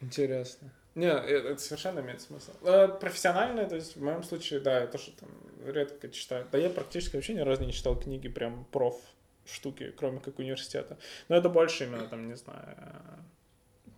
Интересно. 0.00 0.70
Не, 0.94 1.06
это 1.12 1.58
совершенно 1.60 2.00
имеет 2.00 2.20
смысл. 2.20 2.50
Э, 2.62 2.88
Профессионально, 2.88 3.66
то 3.66 3.76
есть 3.76 3.96
в 3.96 4.02
моем 4.02 4.22
случае, 4.24 4.60
да, 4.60 4.80
я 4.80 4.86
тоже 4.86 5.12
там 5.12 5.28
редко 5.64 6.08
читаю. 6.08 6.46
Да 6.50 6.58
я 6.58 6.70
практически 6.70 7.16
вообще 7.16 7.34
ни 7.34 7.40
разу 7.40 7.64
не 7.64 7.72
читал 7.72 7.98
книги 7.98 8.28
прям 8.28 8.64
проф 8.72 8.96
штуки, 9.46 9.92
кроме 9.96 10.20
как 10.20 10.38
университета. 10.38 10.98
Но 11.28 11.36
это 11.36 11.48
больше 11.48 11.84
именно 11.84 12.06
там, 12.06 12.28
не 12.28 12.36
знаю, 12.36 12.76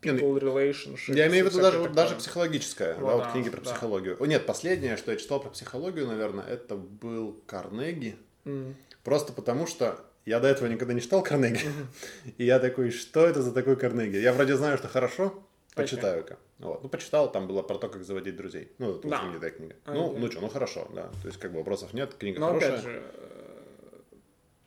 ну, 0.03 0.13
people 0.13 0.39
relationship. 0.41 1.15
Я 1.15 1.29
имею 1.29 1.47
в 1.47 1.49
виду 1.49 1.61
даже, 1.61 1.79
вот 1.79 1.93
даже 1.93 2.11
такое. 2.11 2.21
психологическая, 2.21 2.95
Вот, 2.97 3.07
да, 3.07 3.17
вот 3.17 3.25
да, 3.25 3.31
книги 3.33 3.51
про 3.51 3.61
да. 3.61 3.71
психологию. 3.71 4.17
О, 4.23 4.27
нет, 4.27 4.47
последнее, 4.47 4.97
что 4.97 5.11
я 5.11 5.17
читал 5.17 5.41
про 5.41 5.51
психологию, 5.51 6.07
наверное, 6.07 6.45
это 6.47 6.77
был 6.77 7.43
Карнеги. 7.47 8.17
М. 8.45 8.77
Просто 9.05 9.33
потому 9.33 9.67
что 9.67 9.99
я 10.27 10.39
до 10.41 10.49
этого 10.49 10.69
никогда 10.69 10.95
не 10.95 11.01
читал 11.01 11.23
Карнеги. 11.23 11.61
И 12.39 12.45
я 12.45 12.59
такой, 12.59 12.91
что 12.91 13.27
это 13.27 13.43
за 13.43 13.53
такой 13.53 13.77
Карнеги? 13.77 14.17
Я 14.17 14.33
вроде 14.33 14.57
знаю, 14.57 14.79
что 14.79 14.89
хорошо, 14.89 15.43
почитаю-ка. 15.75 16.39
Вот. 16.59 16.83
Ну, 16.83 16.89
почитал, 16.89 17.31
там 17.33 17.47
было 17.47 17.63
про 17.63 17.79
то, 17.79 17.89
как 17.89 18.05
заводить 18.05 18.37
друзей. 18.37 18.71
Ну, 18.79 18.97
это 18.97 19.09
Да. 19.09 19.23
мне 19.23 19.51
книга. 19.51 19.75
А, 19.87 19.95
Ну, 19.95 20.17
ну 20.19 20.31
что, 20.31 20.41
ну 20.41 20.49
хорошо, 20.49 20.89
да. 20.95 21.09
То 21.23 21.29
есть, 21.29 21.39
как 21.39 21.53
бы 21.53 21.59
вопросов 21.59 21.93
нет, 21.95 22.15
книга 22.15 22.41
Но 22.41 22.47
хорошая. 22.49 22.71
опять 22.71 22.83
же, 22.85 23.03
э, 23.15 23.63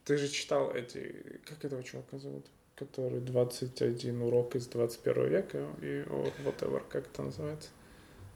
ты 0.05 0.17
же 0.17 0.27
читал 0.29 0.71
эти, 0.73 1.39
как 1.45 1.63
этого 1.65 1.83
чувака 1.83 2.17
зовут? 2.17 2.45
Который 2.75 3.19
21 3.19 4.21
урок 4.23 4.55
из 4.55 4.65
21 4.67 5.27
века 5.27 5.65
и 5.81 6.03
whatever, 6.43 6.81
как 6.89 7.05
это 7.05 7.21
называется? 7.21 7.69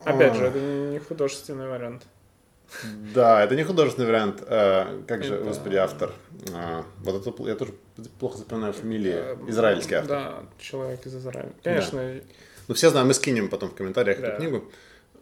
Опять 0.04 0.34
же, 0.36 0.44
А. 0.44 0.48
это 0.48 0.58
не 0.60 0.98
художественный 1.00 1.68
вариант. 1.68 2.06
Да, 3.14 3.42
это 3.42 3.56
не 3.56 3.64
художественный 3.64 4.06
вариант. 4.08 4.42
э, 4.46 5.02
как 5.08 5.24
же, 5.24 5.34
Это- 5.34 5.44
господи, 5.44 5.76
автор? 5.76 6.12
А, 6.54 6.84
вот 6.98 7.26
это 7.26 7.42
я 7.48 7.54
тоже 7.56 7.72
плохо 8.20 8.38
запоминаю 8.38 8.72
фамилии. 8.74 9.14
Э, 9.14 9.36
Израильский 9.48 9.94
автор. 9.94 10.08
Да, 10.16 10.44
человек 10.60 11.04
из 11.06 11.16
Израиля. 11.16 11.52
Конечно, 11.64 12.20
Ну, 12.68 12.74
все 12.74 12.90
знают, 12.90 13.08
мы 13.08 13.14
скинем 13.14 13.48
потом 13.48 13.70
в 13.70 13.74
комментариях 13.74 14.20
Да. 14.20 14.28
эту 14.28 14.36
книгу. 14.38 14.70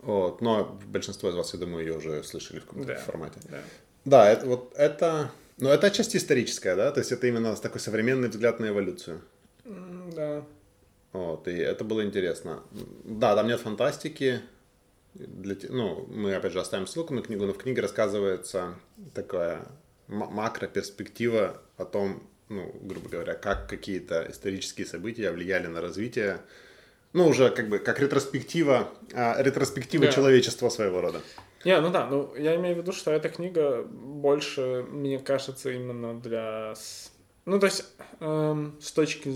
Вот, 0.02 0.40
но 0.40 0.78
большинство 0.86 1.30
из 1.30 1.34
вас, 1.34 1.52
я 1.54 1.58
думаю, 1.60 1.84
ее 1.86 1.96
уже 1.96 2.22
слышали 2.22 2.58
в 2.60 2.66
каком-то 2.66 2.88
Да. 2.88 2.96
формате. 3.00 3.40
да. 3.50 3.58
Да, 4.04 4.30
это, 4.30 4.46
вот 4.46 4.72
это... 4.76 5.30
Ну, 5.58 5.68
это 5.70 5.86
отчасти 5.88 6.16
историческое, 6.18 6.76
да? 6.76 6.92
То 6.92 7.00
есть 7.00 7.10
это 7.12 7.26
именно 7.26 7.56
такой 7.56 7.80
современный 7.80 8.28
взгляд 8.28 8.60
на 8.60 8.66
эволюцию. 8.68 9.20
Да. 10.14 10.44
Вот, 11.12 11.48
и 11.48 11.52
это 11.56 11.82
было 11.82 12.04
интересно. 12.04 12.62
Да, 13.04 13.34
там 13.34 13.46
нет 13.48 13.60
фантастики. 13.60 14.42
Для, 15.14 15.56
ну, 15.70 16.06
мы, 16.08 16.34
опять 16.34 16.52
же, 16.52 16.60
оставим 16.60 16.86
ссылку 16.86 17.14
на 17.14 17.22
книгу, 17.22 17.46
но 17.46 17.52
в 17.52 17.58
книге 17.58 17.80
рассказывается 17.80 18.74
такая 19.14 19.66
макроперспектива 20.08 21.60
о 21.78 21.84
том, 21.84 22.22
ну, 22.48 22.72
грубо 22.82 23.08
говоря, 23.08 23.34
как 23.34 23.68
какие-то 23.68 24.26
исторические 24.30 24.86
события 24.86 25.30
влияли 25.32 25.66
на 25.66 25.80
развитие, 25.80 26.38
ну, 27.12 27.28
уже 27.28 27.50
как 27.50 27.68
бы, 27.68 27.78
как 27.78 27.98
ретроспектива, 28.00 28.88
а, 29.14 29.40
ретроспектива 29.42 30.06
Да. 30.06 30.12
человечества 30.12 30.68
своего 30.68 31.00
рода. 31.00 31.20
Не, 31.64 31.80
ну 31.80 31.90
да, 31.90 32.06
ну 32.06 32.34
я 32.36 32.54
имею 32.56 32.76
в 32.76 32.78
виду, 32.78 32.92
что 32.92 33.10
эта 33.10 33.28
книга 33.28 33.82
больше, 33.82 34.84
мне 34.88 35.18
кажется, 35.18 35.70
именно 35.70 36.18
для... 36.20 36.74
Ну, 37.44 37.58
то 37.58 37.66
есть, 37.66 37.84
эм, 38.20 38.76
с 38.80 38.92
точки... 38.92 39.32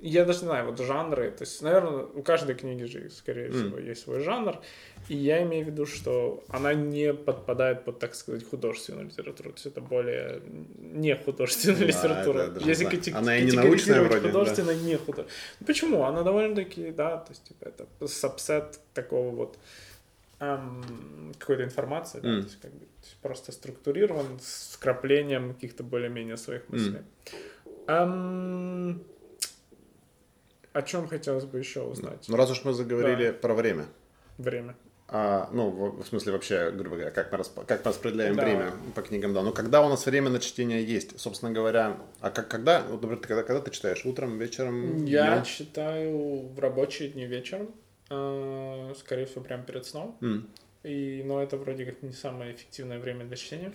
Я 0.00 0.24
даже 0.24 0.40
не 0.40 0.46
знаю, 0.46 0.66
вот 0.66 0.78
жанры, 0.78 1.30
то 1.32 1.42
есть, 1.42 1.60
наверное, 1.60 2.04
у 2.04 2.22
каждой 2.22 2.54
книги 2.54 2.84
же, 2.84 3.10
скорее 3.10 3.50
всего, 3.50 3.78
есть 3.78 4.02
свой 4.02 4.20
жанр, 4.20 4.60
и 5.08 5.16
я 5.16 5.42
имею 5.42 5.64
в 5.64 5.68
виду, 5.70 5.86
что 5.86 6.44
она 6.48 6.72
не 6.72 7.12
подпадает 7.12 7.84
под, 7.84 7.98
так 7.98 8.14
сказать, 8.14 8.48
художественную 8.48 9.06
литературу, 9.06 9.50
то 9.50 9.56
есть 9.56 9.66
это 9.66 9.80
более 9.80 10.40
не 10.78 11.16
художественная 11.16 11.80
Да, 11.80 11.84
литература. 11.86 12.38
это 12.42 12.60
Если 12.64 12.84
да. 12.84 12.90
кати- 12.90 13.12
Она 13.12 13.36
и 13.38 13.44
не 13.44 13.52
научная 13.52 13.64
категоризировать 13.72 14.08
вроде, 14.10 14.22
да. 14.22 14.28
художественно, 14.28 14.70
не 14.70 14.96
художественная. 14.96 15.56
Ну, 15.60 15.66
почему? 15.66 16.04
Она 16.04 16.22
довольно-таки, 16.22 16.90
да, 16.92 17.16
то 17.16 17.30
есть, 17.32 17.42
типа, 17.44 17.64
это 17.64 18.06
сабсет 18.06 18.78
такого 18.94 19.34
вот 19.34 19.58
эм, 20.40 21.34
какой-то 21.40 21.64
информации, 21.64 22.20
да, 22.20 22.28
М. 22.28 22.40
то 22.42 22.46
есть, 22.46 22.60
как 22.60 22.70
бы, 22.72 22.78
то 22.86 22.86
есть 23.02 23.16
просто 23.20 23.50
структурирован 23.50 24.26
с 24.40 24.76
вкраплением 24.76 25.54
каких-то 25.54 25.82
более-менее 25.82 26.36
своих 26.36 26.68
мыслей. 26.68 27.00
Эм, 27.88 29.02
о 30.78 30.82
чем 30.82 31.08
хотелось 31.08 31.44
бы 31.44 31.58
еще 31.58 31.82
узнать? 31.82 32.24
Ну, 32.28 32.36
раз 32.36 32.50
уж 32.50 32.64
мы 32.64 32.72
заговорили 32.72 33.32
про 33.32 33.54
время, 33.54 33.86
Время. 34.38 34.76
А, 35.10 35.48
ну, 35.52 35.70
в, 35.70 36.02
в 36.02 36.06
смысле, 36.06 36.32
вообще, 36.32 36.70
грубо 36.70 36.96
говоря, 36.96 37.10
как 37.10 37.32
мы, 37.32 37.38
расп- 37.38 37.64
как 37.66 37.82
мы 37.84 37.88
распределяем 37.90 38.36
Да. 38.36 38.42
время 38.44 38.72
по 38.94 39.00
книгам, 39.02 39.32
да. 39.32 39.42
Ну, 39.42 39.52
когда 39.52 39.82
у 39.84 39.88
нас 39.88 40.04
время 40.06 40.28
на 40.30 40.38
чтение 40.38 40.84
есть, 40.84 41.18
собственно 41.18 41.50
говоря, 41.50 41.96
а 42.20 42.30
как, 42.30 42.48
когда, 42.48 42.82
вот, 42.82 43.00
например, 43.00 43.18
ты 43.18 43.26
когда, 43.26 43.42
когда 43.42 43.60
ты 43.62 43.70
читаешь, 43.70 44.04
утром, 44.04 44.38
вечером, 44.38 45.06
Я 45.06 45.32
днем? 45.36 45.44
читаю 45.44 46.48
в 46.48 46.58
рабочие 46.60 47.08
дни 47.08 47.24
вечером, 47.26 47.70
э, 48.10 48.92
скорее 48.98 49.24
всего, 49.24 49.40
прямо 49.42 49.62
перед 49.64 49.86
сном. 49.86 50.16
М. 50.20 50.46
И, 50.88 51.22
но 51.22 51.42
это 51.42 51.58
вроде 51.58 51.84
как 51.84 52.02
не 52.02 52.12
самое 52.12 52.54
эффективное 52.54 52.98
время 52.98 53.26
для 53.26 53.36
чтения, 53.36 53.74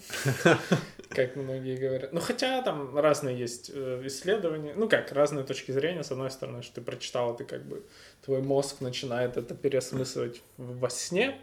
как 1.10 1.36
многие 1.36 1.77
говорят. 1.77 2.12
Ну, 2.12 2.20
хотя 2.20 2.63
там 2.63 2.98
разные 2.98 3.38
есть 3.38 3.70
э, 3.72 4.01
исследования. 4.05 4.74
Ну, 4.75 4.89
как, 4.89 5.12
разные 5.12 5.46
точки 5.46 5.72
зрения. 5.72 6.03
С 6.03 6.12
одной 6.12 6.32
стороны, 6.32 6.63
что 6.63 6.75
ты 6.75 6.82
прочитал, 6.82 7.36
ты 7.36 7.46
как 7.46 7.65
бы, 7.65 7.84
твой 8.25 8.41
мозг 8.41 8.82
начинает 8.82 9.38
это 9.38 9.53
переосмысливать 9.53 10.41
во 10.58 10.89
сне, 10.89 11.38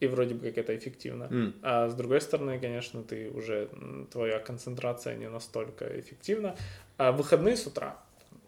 и 0.00 0.06
вроде 0.06 0.34
бы 0.34 0.46
как 0.46 0.56
это 0.56 0.74
эффективно. 0.74 1.24
М. 1.24 1.54
А 1.60 1.90
с 1.90 1.94
другой 1.94 2.22
стороны, 2.22 2.58
конечно, 2.58 3.02
ты 3.02 3.28
уже, 3.28 3.68
твоя 4.10 4.38
концентрация 4.38 5.14
не 5.16 5.28
настолько 5.28 5.84
эффективна. 6.00 6.56
А 6.96 7.12
выходные 7.12 7.58
с 7.58 7.66
утра, 7.66 7.98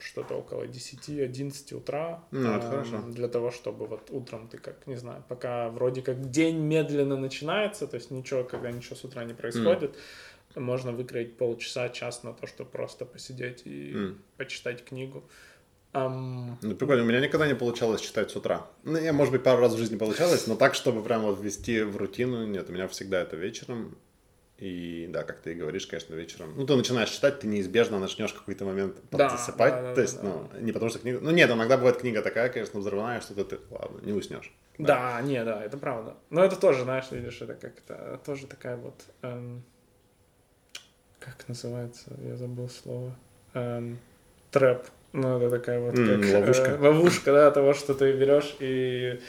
что-то 0.01 0.35
около 0.35 0.67
10-11 0.67 1.73
утра, 1.75 2.25
Ну, 2.31 2.51
это 2.55 2.67
эм, 2.67 2.71
хорошо. 2.71 3.03
для 3.09 3.29
того, 3.29 3.51
чтобы 3.51 3.87
вот 3.87 4.11
утром 4.11 4.49
ты 4.49 4.59
как, 4.59 4.87
не 4.87 4.97
знаю, 4.97 5.25
пока 5.29 5.69
вроде 5.71 6.03
как 6.03 6.31
день 6.31 6.59
медленно 6.59 7.17
начинается, 7.17 7.87
то 7.87 7.97
есть 7.97 8.11
ничего, 8.11 8.45
когда 8.45 8.71
ничего 8.71 8.97
с 8.97 9.05
утра 9.05 9.25
не 9.25 9.35
происходит, 9.35 9.97
можно 10.55 10.93
выкроить 10.93 11.37
полчаса, 11.37 11.89
час 11.89 12.23
на 12.25 12.33
то, 12.33 12.47
чтобы 12.47 12.71
просто 12.71 13.05
посидеть 13.05 13.63
и 13.65 13.93
М. 13.95 14.23
почитать 14.37 14.85
книгу. 14.85 15.25
Ам, 15.93 16.59
Ну, 16.63 16.75
прикольно, 16.75 17.03
у 17.03 17.07
меня 17.07 17.21
никогда 17.21 17.47
не 17.47 17.55
получалось 17.55 18.01
читать 18.03 18.31
с 18.31 18.37
утра. 18.37 18.67
Ну, 18.85 18.99
я, 18.99 19.13
может 19.13 19.33
быть, 19.33 19.43
пару 19.43 19.61
раз 19.61 19.75
в 19.75 19.79
жизни 19.79 19.97
получалось, 19.97 20.47
но 20.47 20.55
так, 20.55 20.75
чтобы 20.75 21.03
прям 21.03 21.23
вот 21.23 21.41
ввести 21.41 21.83
в 21.83 21.97
рутину, 21.97 22.47
нет, 22.47 22.69
у 22.69 22.73
меня 22.73 22.89
всегда 22.89 23.23
это 23.23 23.37
вечером. 23.37 23.97
И 24.59 25.07
да, 25.09 25.23
как 25.23 25.39
ты 25.39 25.53
и 25.53 25.55
говоришь, 25.55 25.87
конечно, 25.87 26.15
вечером. 26.15 26.53
Ну, 26.57 26.67
ты 26.67 26.75
начинаешь 26.75 27.11
читать, 27.11 27.39
ты 27.39 27.47
неизбежно 27.47 28.01
начнешь 28.01 28.33
в 28.33 28.39
какой-то 28.39 28.65
момент 28.65 28.97
Да, 29.13 29.29
засыпать. 29.29 29.73
да, 29.73 29.83
да, 29.83 29.95
То 29.95 30.01
есть, 30.01 30.21
да, 30.21 30.23
ну, 30.25 30.51
не 30.61 30.73
потому 30.73 30.91
что 30.91 30.99
книга... 30.99 31.21
Ну, 31.21 31.31
нет, 31.31 31.49
иногда 31.49 31.77
бывает 31.77 31.99
книга 31.99 32.23
такая, 32.23 32.49
конечно, 32.49 32.81
взрывная, 32.81 33.21
что 33.21 33.45
ты, 33.45 33.59
ладно, 33.71 34.01
не 34.03 34.13
уснешь. 34.13 34.53
Да, 34.77 35.21
не, 35.23 35.45
да, 35.45 35.63
это 35.63 35.79
правда. 35.79 36.17
Но 36.31 36.43
это 36.45 36.57
тоже, 36.57 36.83
знаешь, 36.83 37.05
видишь, 37.13 37.41
это 37.41 37.55
как-то 37.55 38.21
тоже 38.27 38.49
такая 38.49 38.77
вот... 38.77 38.97
эм, 39.23 39.63
как 41.21 41.47
называется? 41.47 42.17
Я 42.25 42.37
забыл 42.37 42.69
слово. 42.69 43.15
Эм, 43.55 43.99
трэп. 44.51 44.87
Ну, 45.13 45.39
это 45.39 45.51
такая 45.51 45.81
вот 45.81 45.93
как... 45.97 46.01
э, 46.01 46.35
ловушка. 46.35 46.79
ловушка, 46.81 47.33
да, 47.33 47.51
того, 47.53 47.75
что 47.75 47.95
ты 47.95 48.13
берешь 48.13 48.57
и 48.59 49.21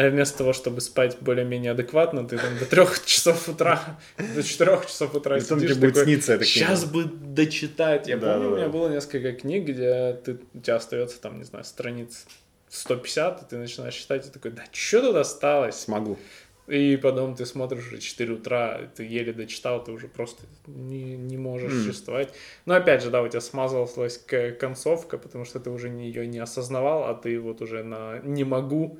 А 0.00 0.08
вместо 0.08 0.38
того, 0.38 0.54
чтобы 0.54 0.80
спать 0.80 1.18
более-менее 1.20 1.72
адекватно, 1.72 2.26
ты 2.26 2.38
там 2.38 2.56
до 2.58 2.64
трех 2.64 3.04
часов 3.04 3.46
утра, 3.50 3.98
до 4.34 4.42
четырех 4.42 4.86
часов 4.86 5.14
утра 5.14 5.36
И 5.36 5.40
сидишь 5.40 5.72
тебе 5.76 5.88
будет 5.88 6.04
сниться 6.04 6.32
эта 6.32 6.44
книга. 6.44 6.54
сейчас 6.58 6.86
бы 6.86 7.04
дочитать. 7.04 8.08
Я 8.08 8.16
Да, 8.16 8.32
помню, 8.32 8.48
да, 8.48 8.52
у 8.54 8.56
меня 8.56 8.66
да. 8.66 8.72
было 8.72 8.88
несколько 8.88 9.32
книг, 9.34 9.64
где 9.66 10.14
ты, 10.24 10.38
у 10.54 10.60
тебя 10.60 10.76
остается 10.76 11.20
там, 11.20 11.36
не 11.36 11.44
знаю, 11.44 11.66
страниц 11.66 12.24
150, 12.70 13.42
и 13.42 13.44
ты 13.50 13.56
начинаешь 13.58 13.92
читать, 13.94 14.26
и 14.26 14.30
такой, 14.30 14.52
да 14.52 14.62
что 14.72 15.02
тут 15.02 15.16
осталось? 15.16 15.76
Смогу. 15.76 16.18
И 16.66 16.96
потом 16.96 17.34
ты 17.34 17.44
смотришь 17.44 17.86
уже 17.88 17.98
4 17.98 18.32
утра, 18.32 18.80
ты 18.96 19.04
еле 19.04 19.34
дочитал, 19.34 19.84
ты 19.84 19.92
уже 19.92 20.08
просто 20.08 20.44
не, 20.66 21.16
не 21.16 21.36
можешь 21.36 21.72
Мгм. 21.74 21.82
существовать. 21.82 22.32
Но 22.64 22.74
опять 22.74 23.02
же, 23.02 23.10
да, 23.10 23.20
у 23.20 23.28
тебя 23.28 23.40
смазалась 23.42 24.18
концовка, 24.58 25.18
потому 25.18 25.44
что 25.44 25.60
ты 25.60 25.68
уже 25.68 25.88
ее 25.88 26.26
не 26.26 26.38
осознавал, 26.38 27.04
а 27.04 27.14
ты 27.14 27.38
вот 27.38 27.60
уже 27.60 27.82
на 27.82 28.20
«не 28.20 28.44
могу» 28.44 28.98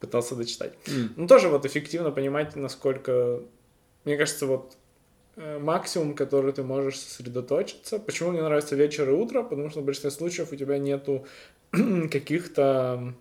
пытался 0.00 0.34
дочитать. 0.34 0.74
М. 0.88 1.12
Ну, 1.16 1.26
тоже 1.26 1.48
вот 1.48 1.66
эффективно 1.66 2.10
понимать, 2.10 2.56
насколько... 2.56 3.42
Мне 4.04 4.16
кажется, 4.16 4.46
вот 4.46 4.76
э, 5.36 5.58
максимум, 5.58 6.14
который 6.14 6.52
ты 6.52 6.62
можешь 6.62 6.98
сосредоточиться. 7.00 7.98
Почему 7.98 8.30
мне 8.30 8.42
нравится 8.42 8.76
вечер 8.76 9.08
и 9.10 9.12
утро? 9.12 9.42
Потому 9.42 9.70
что 9.70 9.80
в 9.80 9.84
большинстве 9.84 10.10
случаев 10.10 10.52
у 10.52 10.56
тебя 10.56 10.78
нету 10.78 11.26
каких-то 12.10 13.14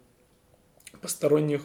посторонних 1.01 1.62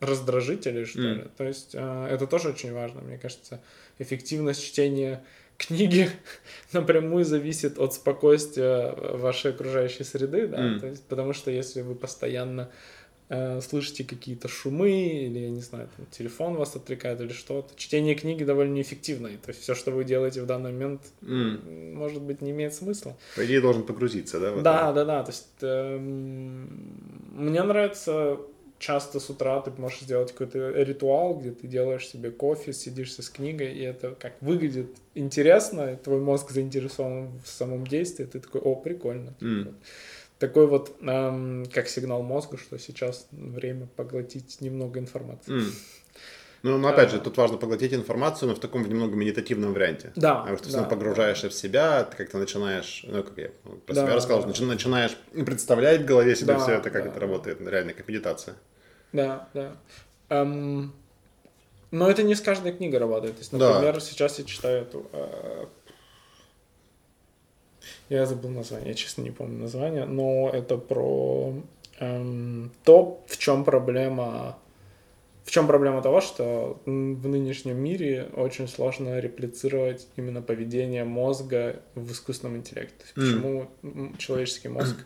раздражителей, 0.00 0.84
что 0.84 1.00
М. 1.00 1.14
ли. 1.16 1.24
То 1.36 1.44
есть 1.44 1.70
э, 1.74 2.08
это 2.10 2.26
тоже 2.26 2.50
очень 2.50 2.72
важно, 2.72 3.00
мне 3.00 3.18
кажется. 3.18 3.60
Эффективность 3.98 4.62
чтения 4.64 5.24
книги 5.56 6.08
напрямую 6.72 7.24
зависит 7.24 7.78
от 7.78 7.94
спокойствия 7.94 8.92
вашей 9.16 9.52
окружающей 9.52 10.04
среды, 10.04 10.46
да, 10.46 10.58
М. 10.58 10.80
то 10.80 10.86
есть, 10.86 11.04
потому 11.04 11.32
что 11.32 11.50
если 11.50 11.82
вы 11.82 11.94
постоянно 11.94 12.70
слышите 13.62 14.04
какие-то 14.04 14.48
шумы, 14.48 14.90
или, 14.90 15.38
я 15.38 15.50
не 15.50 15.60
знаю, 15.60 15.88
там, 15.96 16.06
телефон 16.10 16.54
вас 16.54 16.76
отвлекает 16.76 17.20
или 17.20 17.32
что-то, 17.32 17.74
чтение 17.76 18.14
книги 18.14 18.44
довольно 18.44 18.74
неэффективное. 18.74 19.38
То 19.38 19.50
есть 19.50 19.62
все, 19.62 19.74
что 19.74 19.90
вы 19.90 20.04
делаете 20.04 20.42
в 20.42 20.46
данный 20.46 20.72
момент, 20.72 21.02
м, 21.22 21.94
может 21.94 22.22
быть, 22.22 22.42
не 22.42 22.50
имеет 22.50 22.74
смысла. 22.74 23.16
По 23.36 23.44
идее, 23.44 23.60
должен 23.60 23.84
погрузиться, 23.84 24.38
да? 24.40 24.52
Да, 24.60 24.92
да, 24.92 25.04
да. 25.04 25.22
То 25.22 25.30
есть 25.30 25.46
эм, 25.62 26.68
мне 27.32 27.62
нравится 27.62 28.38
часто 28.78 29.18
с 29.20 29.30
утра 29.30 29.60
ты 29.62 29.70
можешь 29.80 30.00
сделать 30.00 30.32
какой-то 30.32 30.70
ритуал, 30.82 31.38
где 31.38 31.52
ты 31.52 31.66
делаешь 31.66 32.06
себе 32.06 32.30
кофе, 32.30 32.72
сидишься 32.72 33.22
с 33.22 33.30
книгой, 33.30 33.72
и 33.72 33.80
это 33.80 34.14
как 34.20 34.34
выглядит 34.42 34.88
интересно, 35.14 35.96
твой 35.96 36.20
мозг 36.20 36.50
заинтересован 36.50 37.30
в 37.42 37.48
самом 37.48 37.86
действии, 37.86 38.24
ты 38.24 38.40
такой, 38.40 38.60
о, 38.60 38.74
прикольно. 38.76 39.34
М. 39.40 39.74
Такой 40.38 40.66
вот, 40.66 40.96
эм, 41.00 41.64
как 41.72 41.88
сигнал 41.88 42.22
мозга, 42.22 42.58
что 42.58 42.78
сейчас 42.78 43.26
время 43.30 43.86
поглотить 43.96 44.60
немного 44.60 44.98
информации. 44.98 45.52
М. 45.52 45.72
Ну, 46.64 46.78
но 46.78 46.88
опять 46.88 47.10
же, 47.10 47.20
тут 47.20 47.36
важно 47.36 47.58
поглотить 47.58 47.92
информацию, 47.92 48.48
но 48.48 48.54
в 48.54 48.58
таком 48.58 48.88
немного 48.88 49.14
медитативном 49.16 49.74
варианте. 49.74 50.12
Да, 50.16 50.36
Потому 50.36 50.56
что 50.56 50.66
ты 50.68 50.72
да, 50.72 50.84
погружаешься 50.84 51.50
в 51.50 51.54
себя, 51.54 52.04
ты 52.04 52.16
как-то 52.16 52.38
начинаешь, 52.38 53.04
ну, 53.06 53.22
как 53.22 53.36
я 53.36 53.50
ну, 53.64 53.72
про 53.76 53.94
Да, 53.94 54.02
себя 54.06 54.14
рассказал, 54.14 54.42
да. 54.44 54.48
начи- 54.48 54.64
начинаешь 54.64 55.16
представлять 55.44 56.00
в 56.00 56.04
голове 56.06 56.34
себе 56.34 56.54
Да, 56.54 56.58
все 56.58 56.72
это, 56.72 56.90
как 56.90 57.04
да, 57.04 57.10
это 57.10 57.14
да. 57.14 57.20
работает, 57.20 57.60
реально, 57.60 57.92
как 57.92 58.08
медитация. 58.08 58.56
Да, 59.12 59.48
да. 59.52 59.76
Эм, 60.30 60.94
но 61.90 62.10
это 62.10 62.22
не 62.22 62.34
с 62.34 62.40
каждой 62.40 62.72
книгой 62.72 62.98
работает. 62.98 63.34
То 63.34 63.40
есть, 63.40 63.52
Да. 63.52 63.74
например, 63.74 64.00
сейчас 64.00 64.38
я 64.38 64.44
читаю 64.46 64.82
эту... 64.82 65.06
э, 65.12 65.66
я 68.16 68.26
забыл 68.26 68.50
название, 68.50 68.88
я 68.90 68.94
честно 68.94 69.22
не 69.22 69.30
помню 69.30 69.58
название, 69.58 70.04
но 70.04 70.50
это 70.50 70.76
про 70.76 71.54
эм, 71.98 72.70
то, 72.84 73.24
в 73.26 73.38
чем 73.38 73.64
проблема... 73.64 74.58
В 75.44 75.50
чем 75.50 75.66
проблема 75.66 76.00
того, 76.00 76.22
что 76.22 76.80
в 76.86 77.28
нынешнем 77.28 77.76
мире 77.76 78.30
очень 78.34 78.66
сложно 78.66 79.20
реплицировать 79.20 80.08
именно 80.16 80.40
поведение 80.40 81.04
мозга 81.04 81.82
в 81.94 82.10
искусственном 82.12 82.56
интеллекте. 82.56 82.96
То 83.14 83.20
есть 83.20 83.34
М. 83.34 83.42
Почему 83.42 83.70
м, 83.82 84.16
человеческий 84.16 84.68
мозг... 84.68 84.96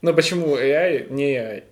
Ну, 0.00 0.14
почему 0.14 0.56
AI 0.56 1.12
не 1.12 1.36
AI? 1.36 1.64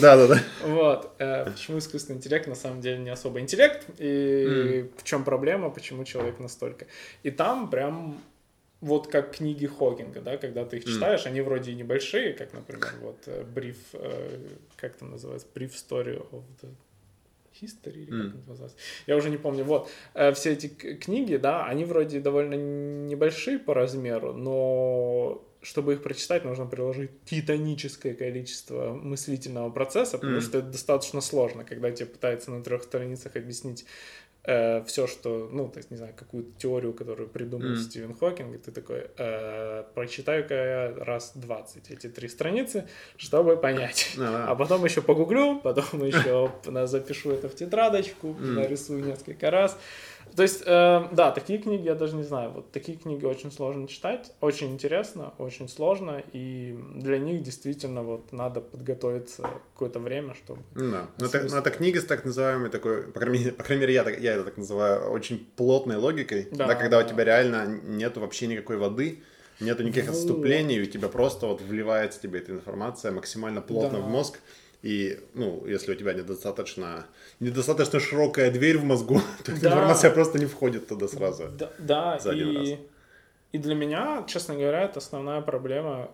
Да-да-да. 0.00 0.40
Вот. 0.64 1.12
э, 1.18 1.50
почему 1.50 1.78
искусственный 1.78 2.16
интеллект 2.16 2.46
на 2.46 2.54
самом 2.54 2.80
деле 2.80 2.98
не 2.98 3.10
особо 3.10 3.40
интеллект, 3.40 3.84
и 3.98 4.88
в 4.96 5.04
чем 5.04 5.24
проблема, 5.24 5.68
почему 5.68 6.04
человек 6.04 6.38
настолько. 6.38 6.86
И 7.22 7.30
там 7.30 7.68
прям 7.68 8.18
вот 8.80 9.08
как 9.08 9.36
книги 9.36 9.66
Хокинга, 9.66 10.20
да, 10.20 10.36
когда 10.36 10.64
ты 10.64 10.78
их 10.78 10.84
читаешь, 10.84 11.26
они 11.26 11.40
вроде 11.42 11.72
и 11.72 11.74
небольшие, 11.74 12.32
как, 12.32 12.52
например, 12.52 12.92
вот 13.00 13.18
э, 13.26 13.44
Brief, 13.54 13.76
э, 13.92 14.56
как 14.76 14.96
там 14.96 15.10
называется, 15.10 15.46
Brief 15.54 15.72
Story 15.72 16.26
of 16.30 16.42
the 16.62 16.70
History, 17.60 18.02
или 18.02 18.10
как 18.10 18.20
М. 18.20 18.38
это 18.40 18.48
называется. 18.48 18.78
Я 19.06 19.16
уже 19.16 19.28
не 19.28 19.36
помню. 19.36 19.64
Вот, 19.64 19.90
э, 20.14 20.32
все 20.32 20.52
эти 20.52 20.68
книги, 20.68 21.36
да, 21.36 21.66
они 21.66 21.84
вроде 21.84 22.20
довольно 22.20 22.54
небольшие 22.54 23.58
по 23.58 23.74
размеру, 23.74 24.32
но 24.32 25.44
чтобы 25.62 25.92
их 25.92 26.02
прочитать, 26.02 26.44
нужно 26.44 26.64
приложить 26.64 27.10
титаническое 27.26 28.14
количество 28.14 28.94
мыслительного 28.94 29.68
процесса, 29.70 30.16
потому 30.16 30.38
Мгм. 30.38 30.42
что 30.42 30.58
это 30.58 30.68
достаточно 30.68 31.20
сложно, 31.20 31.64
когда 31.64 31.90
тебе 31.90 32.06
пытаются 32.06 32.50
на 32.50 32.62
трех 32.62 32.82
страницах 32.82 33.36
объяснить 33.36 33.84
все, 34.42 35.06
что, 35.06 35.48
ну, 35.52 35.68
то 35.68 35.78
есть, 35.78 35.90
не 35.90 35.98
знаю, 35.98 36.14
какую-то 36.16 36.58
теорию, 36.58 36.94
которую 36.94 37.28
придумал 37.28 37.68
Мгм. 37.68 37.76
Стивен 37.76 38.14
Хокинг, 38.14 38.54
и 38.54 38.58
ты 38.58 38.72
такой, 38.72 39.10
э, 39.18 39.84
прочитаю-ка 39.94 40.54
я 40.54 41.04
раз 41.04 41.32
20 41.34 41.90
эти 41.90 42.08
три 42.08 42.28
страницы, 42.28 42.88
чтобы 43.16 43.56
понять. 43.56 44.16
А 44.50 44.54
потом 44.54 44.84
еще 44.84 45.02
погуглю, 45.02 45.60
потом 45.62 45.84
еще 46.06 46.50
запишу 46.86 47.32
это 47.32 47.48
в 47.48 47.54
тетрадочку, 47.54 48.34
нарисую 48.38 49.04
несколько 49.04 49.50
раз. 49.50 49.78
То 50.36 50.42
есть, 50.42 50.62
э, 50.64 51.08
да, 51.12 51.30
такие 51.32 51.58
книги 51.58 51.84
я 51.86 51.94
даже 51.94 52.16
не 52.16 52.22
знаю. 52.22 52.50
Вот 52.50 52.70
такие 52.72 52.96
книги 52.98 53.24
очень 53.24 53.50
сложно 53.52 53.88
читать, 53.88 54.32
очень 54.40 54.72
интересно, 54.72 55.32
очень 55.38 55.68
сложно, 55.68 56.22
и 56.32 56.78
для 56.94 57.18
них 57.18 57.42
действительно 57.42 58.02
вот 58.02 58.32
надо 58.32 58.60
подготовиться 58.60 59.48
какое-то 59.74 59.98
время, 59.98 60.34
чтобы. 60.34 60.62
Ну 60.74 60.90
Да. 60.92 61.06
Но 61.18 61.26
это, 61.26 61.40
Смысл. 61.40 61.54
но 61.54 61.60
это 61.60 61.70
книга 61.70 62.00
с 62.00 62.04
так 62.04 62.24
называемой 62.24 62.70
такой, 62.70 63.02
по 63.04 63.20
крайней 63.20 63.38
мере, 63.38 63.52
по 63.52 63.64
крайней 63.64 63.80
мере 63.82 63.94
я, 63.94 64.04
так, 64.04 64.20
я 64.20 64.34
это 64.34 64.44
так 64.44 64.56
называю, 64.56 65.10
очень 65.10 65.46
плотной 65.56 65.96
логикой, 65.96 66.48
Да, 66.52 66.66
да, 66.66 66.74
когда 66.74 66.98
у 66.98 67.02
да. 67.02 67.08
тебя 67.08 67.24
реально 67.24 67.66
нету 67.66 68.20
вообще 68.20 68.46
никакой 68.46 68.76
воды, 68.76 69.22
нету 69.60 69.82
никаких 69.82 70.06
Вот. 70.06 70.16
отступлений, 70.16 70.80
у 70.80 70.86
тебя 70.86 71.08
просто 71.08 71.46
вот 71.46 71.60
вливается 71.60 72.20
тебе 72.20 72.38
эта 72.38 72.52
информация 72.52 73.12
максимально 73.12 73.60
плотно 73.62 73.98
Да. 73.98 74.04
в 74.04 74.08
мозг, 74.08 74.38
и, 74.82 75.20
ну, 75.34 75.66
если 75.66 75.92
у 75.92 75.94
тебя 75.94 76.14
недостаточно, 76.14 77.04
недостаточно 77.40 78.00
широкая 78.00 78.50
дверь 78.50 78.78
в 78.78 78.84
мозгу, 78.84 79.20
то 79.44 79.52
Да. 79.52 79.56
информация 79.56 80.10
просто 80.10 80.38
не 80.38 80.46
входит 80.46 80.86
туда 80.88 81.08
сразу. 81.08 81.48
Да, 81.48 81.70
да 81.78 82.18
За 82.18 82.30
один 82.30 82.56
раз. 82.56 82.68
и, 82.68 82.78
и 83.52 83.58
для 83.58 83.74
меня, 83.74 84.24
честно 84.28 84.54
говоря, 84.54 84.82
это 84.82 84.98
основная 84.98 85.40
проблема 85.40 86.10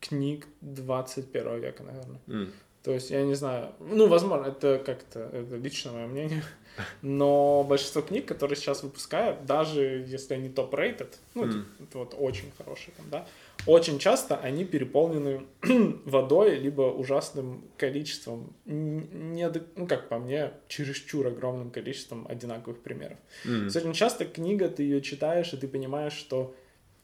книг 0.00 0.46
21 0.62 1.60
века, 1.60 1.82
наверное. 1.82 2.20
М. 2.26 2.52
То 2.82 2.92
есть, 2.92 3.10
я 3.10 3.22
не 3.22 3.34
знаю, 3.34 3.72
ну, 3.80 4.08
возможно, 4.08 4.46
это 4.48 4.78
как-то 4.84 5.20
это 5.20 5.56
лично 5.56 5.92
мое 5.92 6.06
мнение, 6.06 6.42
но 7.02 7.64
большинство 7.64 8.02
книг, 8.02 8.26
которые 8.26 8.56
сейчас 8.56 8.82
выпускают, 8.82 9.46
даже 9.46 10.04
если 10.06 10.34
они 10.34 10.48
топ-рейтед, 10.50 11.18
ну, 11.34 11.44
это, 11.46 11.56
Мгм. 11.56 11.66
это 11.80 11.98
вот 11.98 12.14
очень 12.18 12.50
хорошие 12.58 12.92
там, 12.96 13.06
да, 13.10 13.26
очень 13.66 13.98
часто 13.98 14.36
они 14.36 14.64
переполнены 14.64 15.46
водой, 16.04 16.56
либо 16.56 16.82
ужасным 16.82 17.64
количеством, 17.76 18.54
не, 18.66 19.50
ну, 19.76 19.86
как 19.86 20.08
по 20.08 20.18
мне, 20.18 20.52
чересчур 20.68 21.26
огромным 21.26 21.70
количеством 21.70 22.26
одинаковых 22.28 22.80
примеров. 22.80 23.18
То 23.42 23.64
есть 23.64 23.76
очень 23.76 23.94
часто 23.94 24.26
книга, 24.26 24.68
ты 24.68 24.82
ее 24.82 25.00
читаешь, 25.00 25.52
и 25.52 25.56
ты 25.56 25.66
понимаешь, 25.66 26.12
что 26.12 26.54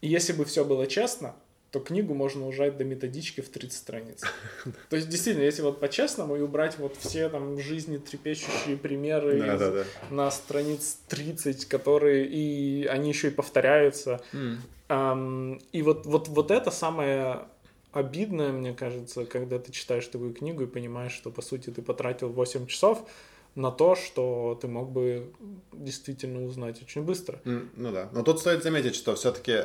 если 0.01 0.33
бы 0.33 0.45
все 0.45 0.63
было 0.65 0.87
честно, 0.87 1.35
то 1.71 1.79
книгу 1.79 2.13
можно 2.13 2.47
ужать 2.47 2.75
до 2.77 2.83
методички 2.83 3.39
в 3.41 3.49
30 3.49 3.77
страниц. 3.77 4.21
То 4.89 4.95
есть, 4.97 5.07
действительно, 5.09 5.43
если 5.43 5.61
вот 5.61 5.79
по-честному 5.79 6.35
и 6.35 6.41
убрать 6.41 6.77
вот 6.77 6.97
все 6.97 7.29
там 7.29 7.57
жизни 7.59 7.97
трепещущие 7.97 8.75
примеры 8.77 9.37
из- 9.37 9.45
Да-да-да. 9.45 9.83
на 10.09 10.29
страниц 10.31 10.97
30, 11.07 11.65
которые 11.65 12.25
и 12.27 12.85
они 12.85 13.09
еще 13.09 13.29
и 13.29 13.31
повторяются. 13.31 14.21
М. 14.33 14.61
Ам, 14.89 15.61
и 15.71 15.81
вот, 15.81 16.05
вот, 16.05 16.27
вот 16.27 16.51
это 16.51 16.71
самое 16.71 17.45
обидное, 17.93 18.51
мне 18.51 18.73
кажется, 18.73 19.25
когда 19.25 19.57
ты 19.57 19.71
читаешь 19.71 20.07
такую 20.07 20.33
книгу 20.33 20.63
и 20.63 20.67
понимаешь, 20.67 21.13
что, 21.13 21.29
по 21.31 21.41
сути, 21.41 21.69
ты 21.69 21.81
потратил 21.81 22.29
8 22.29 22.67
часов 22.67 23.07
на 23.55 23.69
то, 23.69 23.95
что 23.95 24.57
ты 24.61 24.67
мог 24.69 24.91
бы 24.91 25.33
действительно 25.73 26.45
узнать 26.45 26.81
очень 26.81 27.01
быстро. 27.03 27.41
М, 27.45 27.69
Ну 27.75 27.91
да. 27.91 28.09
Но 28.13 28.23
тут 28.23 28.39
стоит 28.39 28.63
заметить, 28.63 28.95
что 28.95 29.15
все-таки, 29.15 29.57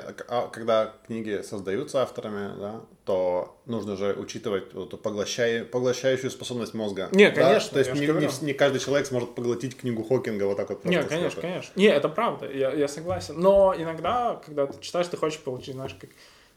когда 0.52 0.92
книги 1.06 1.40
создаются 1.42 2.02
авторами, 2.02 2.58
да, 2.58 2.80
то 3.04 3.56
нужно 3.66 3.96
же 3.96 4.12
учитывать 4.14 4.74
вот 4.74 4.88
эту 4.88 4.96
поглощай- 4.96 5.64
поглощающую 5.64 6.30
способность 6.30 6.74
мозга. 6.74 7.08
Не, 7.12 7.30
Да, 7.30 7.34
конечно, 7.42 7.72
То 7.74 7.78
есть 7.78 7.94
не, 7.94 8.06
не 8.08 8.46
не 8.46 8.52
каждый 8.54 8.80
человек 8.80 9.06
сможет 9.06 9.34
поглотить 9.36 9.76
книгу 9.76 10.02
Хокинга 10.02 10.44
вот 10.44 10.56
так 10.56 10.68
вот. 10.70 10.84
Не, 10.84 11.02
конечно, 11.04 11.36
лета. 11.36 11.40
конечно. 11.40 11.72
Не, 11.76 11.86
это 11.86 12.08
правда, 12.08 12.50
я, 12.50 12.72
я 12.72 12.88
согласен. 12.88 13.38
Но 13.38 13.72
иногда, 13.76 14.42
когда 14.44 14.66
ты 14.66 14.80
читаешь, 14.80 15.06
ты 15.06 15.16
хочешь 15.16 15.38
получить, 15.40 15.74
знаешь, 15.74 15.94
как 15.94 16.10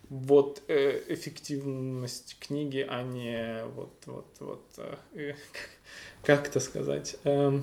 вот 0.09 0.63
э, 0.67 1.03
эффективность 1.07 2.37
книги, 2.39 2.83
а 2.89 3.03
не 3.03 3.63
вот, 3.75 3.93
вот, 4.07 4.25
вот, 4.39 4.63
э, 4.77 4.95
как 6.23 6.47
это 6.47 6.59
сказать, 6.59 7.17
э, 7.23 7.59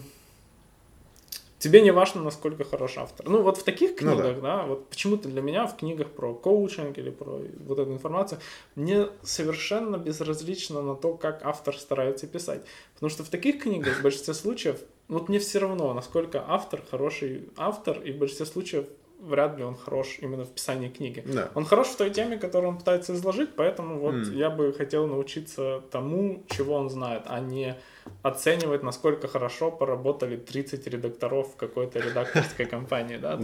тебе 1.58 1.80
не 1.80 1.90
важно, 1.90 2.22
насколько 2.22 2.64
хорош 2.64 2.98
автор. 2.98 3.28
Ну, 3.28 3.42
вот 3.42 3.58
в 3.58 3.64
таких 3.64 3.96
книгах, 3.96 4.36
ну, 4.36 4.42
да. 4.42 4.58
да, 4.58 4.62
вот 4.66 4.88
почему-то 4.88 5.28
для 5.28 5.42
меня 5.42 5.66
в 5.66 5.76
книгах 5.76 6.10
про 6.10 6.34
коучинг 6.34 6.98
или 6.98 7.10
про 7.10 7.42
вот 7.66 7.78
эту 7.78 7.92
информацию, 7.92 8.40
мне 8.74 9.08
совершенно 9.22 9.96
безразлично 9.96 10.82
на 10.82 10.94
то, 10.94 11.14
как 11.14 11.40
автор 11.44 11.76
старается 11.76 12.26
писать. 12.26 12.62
Потому 12.94 13.10
что 13.10 13.24
в 13.24 13.28
таких 13.28 13.62
книгах 13.62 13.98
в 13.98 14.02
большинстве 14.02 14.34
случаев, 14.34 14.80
вот 15.08 15.28
мне 15.28 15.38
все 15.38 15.58
равно, 15.58 15.92
насколько 15.94 16.44
автор 16.46 16.82
хороший 16.90 17.48
автор, 17.56 18.00
и 18.00 18.12
в 18.12 18.18
большинстве 18.18 18.46
случаев 18.46 18.86
вряд 19.20 19.56
ли 19.56 19.64
он 19.64 19.76
хорош 19.76 20.18
именно 20.20 20.44
в 20.44 20.50
писании 20.50 20.88
книги. 20.88 21.24
Да. 21.26 21.50
Он 21.54 21.64
хорош 21.64 21.88
в 21.88 21.96
той 21.96 22.10
теме, 22.10 22.38
которую 22.38 22.72
он 22.72 22.78
пытается 22.78 23.14
изложить, 23.14 23.50
поэтому 23.56 23.98
вот 23.98 24.14
mm. 24.14 24.34
я 24.34 24.50
бы 24.50 24.72
хотел 24.72 25.06
научиться 25.06 25.82
тому, 25.90 26.44
чего 26.48 26.74
он 26.74 26.90
знает, 26.90 27.22
а 27.26 27.40
не 27.40 27.76
оценивать, 28.22 28.82
насколько 28.82 29.28
хорошо 29.28 29.70
поработали 29.70 30.36
30 30.36 30.86
редакторов 30.86 31.54
в 31.54 31.56
какой-то 31.56 31.98
редакторской 32.00 32.66
компании, 32.70 33.16
да? 33.16 33.36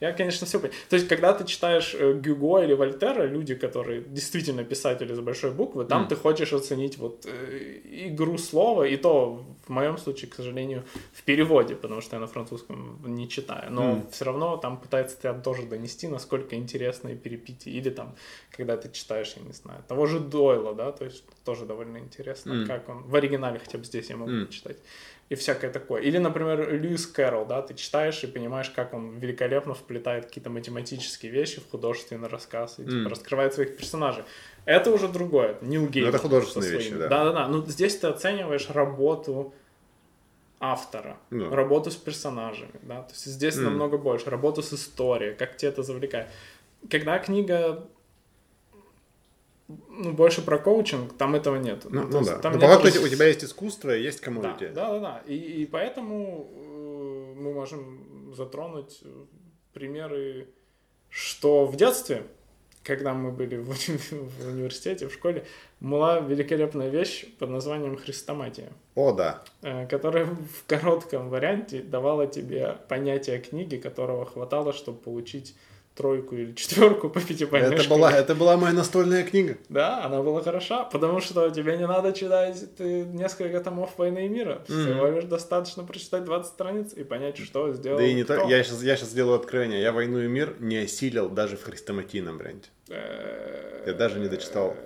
Я, 0.00 0.12
конечно, 0.12 0.46
все 0.46 0.58
понимаю. 0.58 0.80
То 0.88 0.96
есть, 0.96 1.08
когда 1.08 1.32
ты 1.32 1.44
читаешь 1.44 1.94
э, 1.98 2.14
Гюго 2.14 2.62
или 2.62 2.74
Вольтера, 2.74 3.24
люди, 3.26 3.54
которые 3.54 4.02
действительно 4.02 4.64
писатели 4.64 5.14
с 5.14 5.20
большой 5.20 5.50
буквы, 5.50 5.84
там 5.84 6.08
ты 6.08 6.16
хочешь 6.16 6.52
оценить 6.52 6.98
вот 6.98 7.26
э, 7.26 7.80
игру 8.08 8.38
слова, 8.38 8.84
и 8.84 8.96
то, 8.96 9.44
в 9.66 9.70
моем 9.70 9.98
случае, 9.98 10.30
к 10.30 10.34
сожалению, 10.34 10.84
в 11.12 11.22
переводе, 11.22 11.74
потому 11.74 12.00
что 12.00 12.16
я 12.16 12.20
на 12.20 12.26
французском 12.26 13.00
не 13.06 13.28
читаю, 13.28 13.72
но 13.72 14.06
все 14.10 14.24
равно 14.24 14.56
там 14.56 14.78
пытается 14.78 15.18
тебя 15.18 15.34
тоже 15.34 15.62
донести, 15.62 16.08
насколько 16.08 16.56
интересные 16.56 17.16
перепитие, 17.16 17.74
или 17.74 17.90
там, 17.90 18.14
когда 18.56 18.76
ты 18.76 18.90
читаешь, 18.90 19.34
я 19.36 19.42
не 19.42 19.52
знаю, 19.52 19.82
того 19.88 20.06
же 20.06 20.20
Дойла, 20.20 20.74
да, 20.74 20.92
то 20.92 21.04
есть 21.04 21.24
тоже 21.48 21.64
довольно 21.64 21.96
интересно, 21.96 22.66
как 22.66 22.90
он 22.90 23.04
в 23.04 23.16
оригинале 23.16 23.58
хотя 23.58 23.78
бы 23.78 23.84
здесь 23.84 24.10
я 24.10 24.18
могу 24.18 24.32
mm. 24.32 24.50
читать. 24.50 24.76
И 25.30 25.34
всякое 25.34 25.70
такое. 25.70 26.02
Или, 26.02 26.18
например, 26.18 26.74
Льюис 26.74 27.06
Кэрролл, 27.06 27.46
да, 27.46 27.62
ты 27.62 27.72
читаешь 27.72 28.22
и 28.22 28.26
понимаешь, 28.26 28.68
как 28.68 28.92
он 28.92 29.18
великолепно 29.18 29.72
вплетает 29.72 30.26
какие-то 30.26 30.50
математические 30.50 31.32
вещи 31.32 31.60
в 31.60 31.70
художественный 31.70 32.28
рассказ 32.28 32.78
и 32.78 32.82
mm. 32.82 32.90
типа, 32.90 33.08
раскрывает 33.08 33.54
своих 33.54 33.78
персонажей. 33.78 34.24
Это 34.66 34.90
уже 34.90 35.08
другое. 35.08 35.56
Нил 35.62 35.88
Гейман. 35.88 36.10
Ну, 36.10 36.16
это 36.16 36.22
художественные 36.22 36.70
вещи, 36.70 36.94
да. 36.94 37.08
Да-да-да. 37.08 37.48
Ну, 37.48 37.64
здесь 37.64 37.96
ты 37.96 38.08
оцениваешь 38.08 38.68
работу 38.68 39.54
автора, 40.60 41.16
ну. 41.30 41.48
работу 41.48 41.90
с 41.90 41.96
персонажами, 41.96 42.78
да, 42.82 43.02
то 43.02 43.12
есть 43.12 43.24
здесь 43.26 43.56
mm. 43.56 43.62
намного 43.62 43.96
больше, 43.96 44.28
работу 44.28 44.60
с 44.60 44.72
историей, 44.74 45.34
как 45.34 45.56
тебе 45.56 45.70
это 45.70 45.82
завлекает. 45.82 46.26
Когда 46.90 47.18
книга 47.18 47.88
ну, 49.68 50.12
больше 50.12 50.42
про 50.42 50.58
коучинг, 50.58 51.16
там 51.18 51.34
этого 51.34 51.56
нет. 51.56 51.84
Ну, 51.84 52.02
ну, 52.02 52.20
ну 52.20 52.24
да. 52.24 52.38
Там 52.38 52.54
Но 52.54 52.60
по 52.60 52.66
факту 52.68 52.88
у 53.02 53.08
тебя 53.08 53.26
есть 53.26 53.44
искусство, 53.44 53.90
есть 53.90 54.20
комьюнити. 54.20 54.68
Да, 54.68 54.88
да, 54.88 54.92
да. 54.92 55.00
да. 55.00 55.22
И, 55.26 55.36
и 55.36 55.66
поэтому 55.66 56.48
э, 56.50 57.34
мы 57.36 57.52
можем 57.52 58.32
затронуть 58.34 59.02
примеры, 59.74 60.48
что 61.10 61.66
в 61.66 61.76
детстве, 61.76 62.22
когда 62.82 63.12
мы 63.12 63.30
были 63.30 63.56
в, 63.56 63.68
в 63.68 64.48
университете, 64.48 65.06
в 65.08 65.12
школе, 65.12 65.44
была 65.80 66.20
великолепная 66.20 66.88
вещь 66.88 67.26
под 67.38 67.50
названием 67.50 67.98
хрестоматия. 67.98 68.72
О, 68.94 69.12
да. 69.12 69.44
Э, 69.60 69.86
которая 69.86 70.24
в 70.24 70.64
коротком 70.66 71.28
варианте 71.28 71.82
давала 71.82 72.26
тебе 72.26 72.78
понятие 72.88 73.38
книги, 73.38 73.76
которого 73.76 74.24
хватало, 74.24 74.72
чтобы 74.72 74.98
получить 74.98 75.54
тройку 75.98 76.36
или 76.36 76.52
четверку 76.52 77.10
по 77.10 77.20
пятибалльной 77.20 77.74
это 77.74 77.88
Была, 77.88 78.12
это 78.12 78.34
была 78.36 78.56
моя 78.56 78.72
настольная 78.72 79.24
книга. 79.24 79.58
Да, 79.68 80.04
она 80.04 80.22
была 80.22 80.40
хороша, 80.42 80.84
потому 80.84 81.20
что 81.20 81.50
тебе 81.50 81.76
не 81.76 81.86
надо 81.86 82.12
читать 82.12 82.76
ты 82.76 83.04
несколько 83.04 83.60
томов 83.60 83.90
«Войны 83.98 84.26
и 84.26 84.28
мира». 84.28 84.62
Mm-hmm. 84.68 84.84
Всего 84.84 85.06
лишь 85.08 85.24
достаточно 85.24 85.82
прочитать 85.82 86.24
20 86.24 86.52
страниц 86.52 86.92
и 86.92 87.02
понять, 87.02 87.36
что 87.38 87.72
сделал 87.72 87.98
Да 87.98 88.04
и 88.04 88.14
не 88.14 88.22
кто. 88.22 88.36
то, 88.36 88.48
я 88.48 88.62
сейчас, 88.62 88.82
я 88.82 88.96
сейчас 88.96 89.10
сделаю 89.10 89.40
откровение. 89.40 89.82
Я 89.82 89.92
«Войну 89.92 90.20
и 90.20 90.28
мир» 90.28 90.54
не 90.60 90.78
осилил 90.78 91.28
даже 91.28 91.56
в 91.56 91.64
хрестоматийном 91.64 92.38
варианте. 92.38 92.70
Я 92.88 93.92
даже 93.92 94.20
не 94.20 94.28
дочитал 94.28 94.76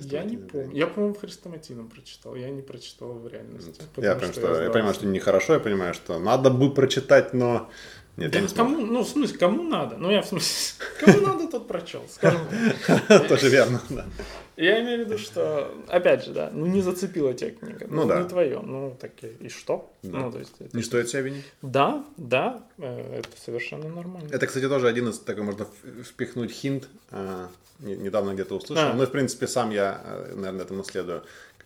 я 0.00 0.24
не 0.24 0.36
помню. 0.36 0.74
Я, 0.74 0.86
по-моему, 0.86 1.14
в 1.14 1.20
хрестоматийном 1.20 1.88
прочитал. 1.88 2.34
Я 2.34 2.50
не 2.50 2.62
прочитал 2.62 3.12
в 3.12 3.28
реальности. 3.28 3.82
Я, 3.96 4.14
прям, 4.14 4.32
что, 4.32 4.56
я, 4.56 4.64
я 4.64 4.70
понимаю, 4.70 4.94
что 4.94 5.06
нехорошо, 5.06 5.54
я 5.54 5.60
понимаю, 5.60 5.94
что 5.94 6.18
надо 6.18 6.50
будет 6.50 6.74
прочитать, 6.74 7.34
но 7.34 7.70
нет, 8.16 8.30
да, 8.30 8.40
кому, 8.54 8.84
ну, 8.84 9.02
в 9.02 9.08
смысле, 9.08 9.38
кому 9.38 9.62
надо? 9.62 9.96
Ну, 9.96 10.10
я 10.10 10.20
в 10.20 10.26
смысле, 10.26 10.84
кому 11.00 11.20
надо, 11.26 11.48
тот 11.48 11.66
прочел, 11.66 12.02
скажем 12.10 12.40
так. 13.08 13.28
Тоже 13.28 13.48
верно, 13.48 13.80
да. 13.88 14.04
Я 14.56 14.82
имею 14.82 15.04
в 15.04 15.08
виду, 15.08 15.18
что, 15.18 15.74
опять 15.88 16.24
же, 16.24 16.32
да, 16.32 16.50
ну, 16.52 16.66
не 16.66 16.82
зацепила 16.82 17.32
тебя 17.32 17.52
книга. 17.52 17.86
Ну, 17.88 18.02
ну 18.02 18.08
да. 18.08 18.22
Не 18.22 18.28
твое. 18.28 18.60
Ну, 18.60 18.96
так 19.00 19.12
и, 19.22 19.46
и 19.46 19.48
что? 19.48 19.90
Да. 20.02 20.18
Ну, 20.18 20.32
то 20.32 20.38
есть, 20.38 20.52
это... 20.58 20.76
Не 20.76 20.82
стоит 20.82 21.08
себя 21.08 21.22
винить? 21.22 21.44
Да, 21.62 22.04
да, 22.18 22.62
э, 22.76 23.20
это 23.20 23.30
совершенно 23.42 23.88
нормально. 23.88 24.28
Это, 24.30 24.46
кстати, 24.46 24.68
тоже 24.68 24.88
один 24.88 25.08
из, 25.08 25.18
такой 25.18 25.44
можно 25.44 25.66
впихнуть 26.04 26.52
хинт, 26.52 26.88
а, 27.10 27.48
недавно 27.80 28.34
где-то 28.34 28.56
услышал. 28.56 28.88
А. 28.88 28.92
Ну, 28.92 29.06
в 29.06 29.10
принципе, 29.10 29.46
сам 29.46 29.70
я, 29.70 30.02
э, 30.04 30.34
наверное, 30.34 30.66
это 30.66 30.74
наследую. 30.74 31.22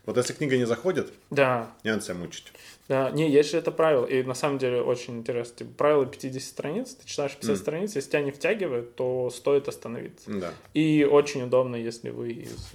Вот 0.06 0.16
если 0.16 0.32
книга 0.32 0.56
не 0.56 0.66
заходит, 0.66 1.12
да. 1.30 1.72
не 1.82 1.90
надо 1.90 2.02
себя 2.02 2.14
мучить. 2.14 2.52
Да, 2.88 3.10
не, 3.10 3.28
есть 3.28 3.50
же 3.50 3.58
это 3.58 3.72
правило, 3.72 4.06
и 4.06 4.22
на 4.22 4.34
самом 4.34 4.58
деле 4.58 4.80
очень 4.80 5.18
интересно. 5.18 5.56
Типа, 5.58 5.70
правило 5.76 6.06
50 6.06 6.40
страниц, 6.40 6.94
ты 6.94 7.06
читаешь 7.06 7.34
50 7.34 7.50
mm. 7.50 7.58
страниц, 7.60 7.96
если 7.96 8.10
тебя 8.10 8.22
не 8.22 8.30
втягивает, 8.30 8.94
то 8.94 9.28
стоит 9.30 9.66
остановиться. 9.66 10.30
Да. 10.30 10.54
И 10.74 11.04
очень 11.04 11.42
удобно, 11.42 11.74
если 11.74 12.10
вы 12.10 12.30
из 12.30 12.70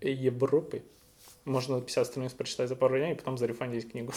э, 0.00 0.08
Европы. 0.08 0.82
Можно 1.44 1.80
50 1.80 2.06
страниц 2.06 2.32
прочитать 2.32 2.68
за 2.68 2.76
пару 2.76 2.96
дней, 2.96 3.12
и 3.12 3.14
потом 3.16 3.36
зарефандить 3.36 3.90
книгу. 3.90 4.12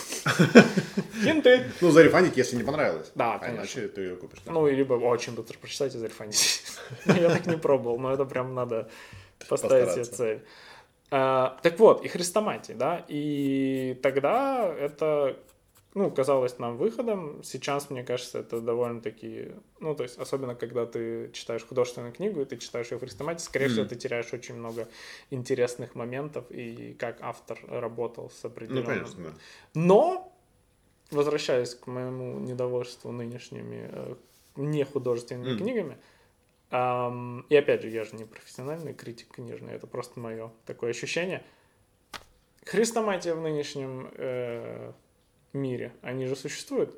Хинты! 1.23 1.65
Ну, 1.81 1.91
зарефандить, 1.91 2.37
если 2.37 2.55
не 2.55 2.63
понравилось. 2.63 3.11
Да, 3.15 3.33
а 3.33 3.39
конечно. 3.39 3.79
Иначе 3.79 3.87
ты 3.89 4.01
ее 4.01 4.15
купишь. 4.15 4.39
Ну, 4.45 4.67
либо 4.67 4.93
очень 4.93 5.33
быстро 5.33 5.57
прочитать 5.57 5.93
и 5.95 5.97
зарефандить. 5.97 6.63
Я 7.05 7.29
так 7.29 7.47
не 7.47 7.57
пробовал, 7.57 7.97
но 7.97 8.13
это 8.13 8.23
прям 8.23 8.53
надо 8.53 8.87
поставить 9.49 9.91
себе 9.91 10.05
цель. 10.05 10.41
А, 11.09 11.57
так 11.63 11.79
вот, 11.79 12.03
и 12.03 12.07
хрестоматии, 12.09 12.73
да, 12.73 13.05
и 13.07 13.97
тогда 14.03 14.67
это, 14.67 15.39
ну, 15.93 16.11
казалось 16.11 16.59
нам 16.59 16.75
выходом. 16.75 17.41
Сейчас, 17.43 17.89
мне 17.89 18.03
кажется, 18.03 18.39
это 18.39 18.59
довольно-таки, 18.59 19.53
ну, 19.79 19.95
то 19.95 20.03
есть, 20.03 20.17
особенно 20.17 20.53
когда 20.53 20.85
ты 20.85 21.31
читаешь 21.31 21.65
художественную 21.65 22.11
книгу, 22.11 22.41
и 22.41 22.45
ты 22.45 22.57
читаешь 22.57 22.91
ее 22.91 22.97
в 22.97 23.01
хрестоматии, 23.01 23.41
скорее 23.41 23.67
mm. 23.67 23.69
всего, 23.69 23.85
ты 23.85 23.95
теряешь 23.95 24.33
очень 24.33 24.55
много 24.55 24.89
интересных 25.29 25.95
моментов 25.95 26.51
и 26.51 26.93
как 26.99 27.19
автор 27.21 27.57
работал 27.69 28.29
с 28.29 28.43
определенным. 28.43 28.83
Ну, 28.83 28.89
конечно, 28.89 29.23
да. 29.23 29.33
Но, 29.73 30.33
возвращаясь 31.11 31.73
к 31.73 31.87
моему 31.87 32.37
недовольству 32.39 33.13
нынешними 33.13 33.89
э, 33.89 34.15
не 34.57 34.83
художественными 34.83 35.53
mm. 35.53 35.57
книгами, 35.57 35.97
Um, 36.69 37.45
и 37.49 37.55
опять 37.55 37.81
же, 37.81 37.89
я 37.89 38.03
же 38.03 38.15
не 38.15 38.25
профессиональный 38.25 38.93
критик 38.93 39.35
книжный, 39.35 39.73
это 39.73 39.87
просто 39.87 40.19
мое 40.19 40.51
такое 40.65 40.89
ощущение. 40.89 41.43
Хрестоматия 42.65 43.33
в 43.33 43.41
нынешнем 43.41 44.11
э, 44.15 44.91
мире, 45.53 45.93
они 46.01 46.25
же 46.25 46.35
существуют? 46.35 46.93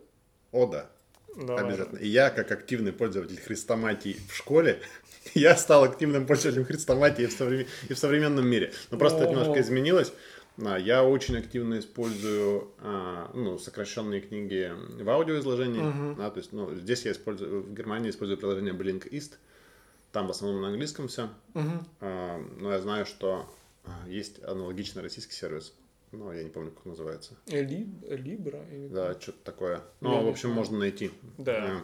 О, 0.51 0.65
да. 0.65 0.89
Давай. 1.35 1.63
Обязательно. 1.63 1.99
И 1.99 2.07
я, 2.07 2.31
как 2.31 2.51
активный 2.51 2.91
пользователь 2.91 3.39
хрестоматии 3.39 4.17
в 4.27 4.35
школе, 4.35 4.79
я 5.35 5.55
стал 5.55 5.83
активным 5.83 6.25
пользователем 6.25 6.65
хрестоматии 6.65 7.27
в, 7.27 7.31
современ... 7.31 7.67
и 7.87 7.93
в 7.93 7.99
современном 7.99 8.47
мире. 8.47 8.73
Но 8.89 8.97
просто 8.97 9.23
это 9.23 9.31
немножко 9.31 9.61
изменилось. 9.61 10.11
Я 10.57 11.05
очень 11.05 11.37
активно 11.37 11.79
использую 11.79 12.71
а, 12.79 13.31
ну, 13.33 13.57
сокращенные 13.57 14.19
книги 14.19 14.73
в 15.01 15.09
аудиоизложении. 15.09 15.81
Uh-huh. 15.81 16.17
Да, 16.17 16.29
то 16.31 16.39
есть, 16.39 16.51
ну, 16.51 16.75
здесь 16.75 17.05
я 17.05 17.13
использую, 17.13 17.61
в 17.61 17.73
Германии 17.73 18.09
использую 18.09 18.37
приложение 18.37 18.73
Blinkist. 18.73 19.35
Там 20.11 20.27
в 20.27 20.31
основном 20.31 20.61
на 20.61 20.69
английском 20.69 21.07
все. 21.07 21.29
Uh-huh. 21.53 21.85
А, 22.01 22.39
но 22.57 22.71
я 22.71 22.79
знаю, 22.79 23.05
что 23.05 23.45
а, 23.85 24.07
есть 24.07 24.43
аналогичный 24.43 25.03
российский 25.03 25.33
сервис. 25.33 25.73
Ну, 26.11 26.31
я 26.31 26.43
не 26.43 26.49
помню, 26.49 26.71
как 26.71 26.85
называется. 26.85 27.35
Либра? 27.45 28.65
Да, 28.89 29.13
что-то 29.21 29.37
такое. 29.43 29.81
Ну, 30.01 30.23
в 30.25 30.27
общем, 30.27 30.49
можно 30.49 30.79
найти. 30.79 31.11
Да. 31.37 31.83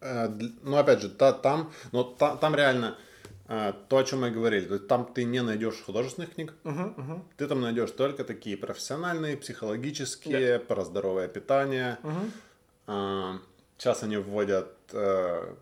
А, 0.00 0.28
ну, 0.62 0.76
опять 0.76 1.02
же, 1.02 1.08
та, 1.08 1.32
там, 1.32 1.72
но 1.92 2.02
та, 2.02 2.36
там 2.36 2.56
реально 2.56 2.98
то, 3.46 3.98
о 3.98 4.04
чем 4.04 4.22
мы 4.22 4.30
говорили. 4.30 4.66
То 4.66 4.74
есть, 4.74 4.88
там 4.88 5.06
ты 5.12 5.22
не 5.24 5.42
найдешь 5.42 5.82
художественных 5.82 6.34
книг. 6.34 6.54
Uh-huh, 6.64 6.96
uh-huh. 6.96 7.22
Ты 7.36 7.46
там 7.46 7.60
найдешь 7.60 7.90
только 7.92 8.24
такие 8.24 8.56
профессиональные, 8.56 9.36
психологические, 9.36 10.56
yeah. 10.56 10.58
про 10.58 10.84
здоровое 10.84 11.28
питание. 11.28 11.98
Uh-huh. 12.86 13.38
Сейчас 13.76 14.02
они 14.02 14.16
вводят... 14.16 14.74
А, 14.92 15.56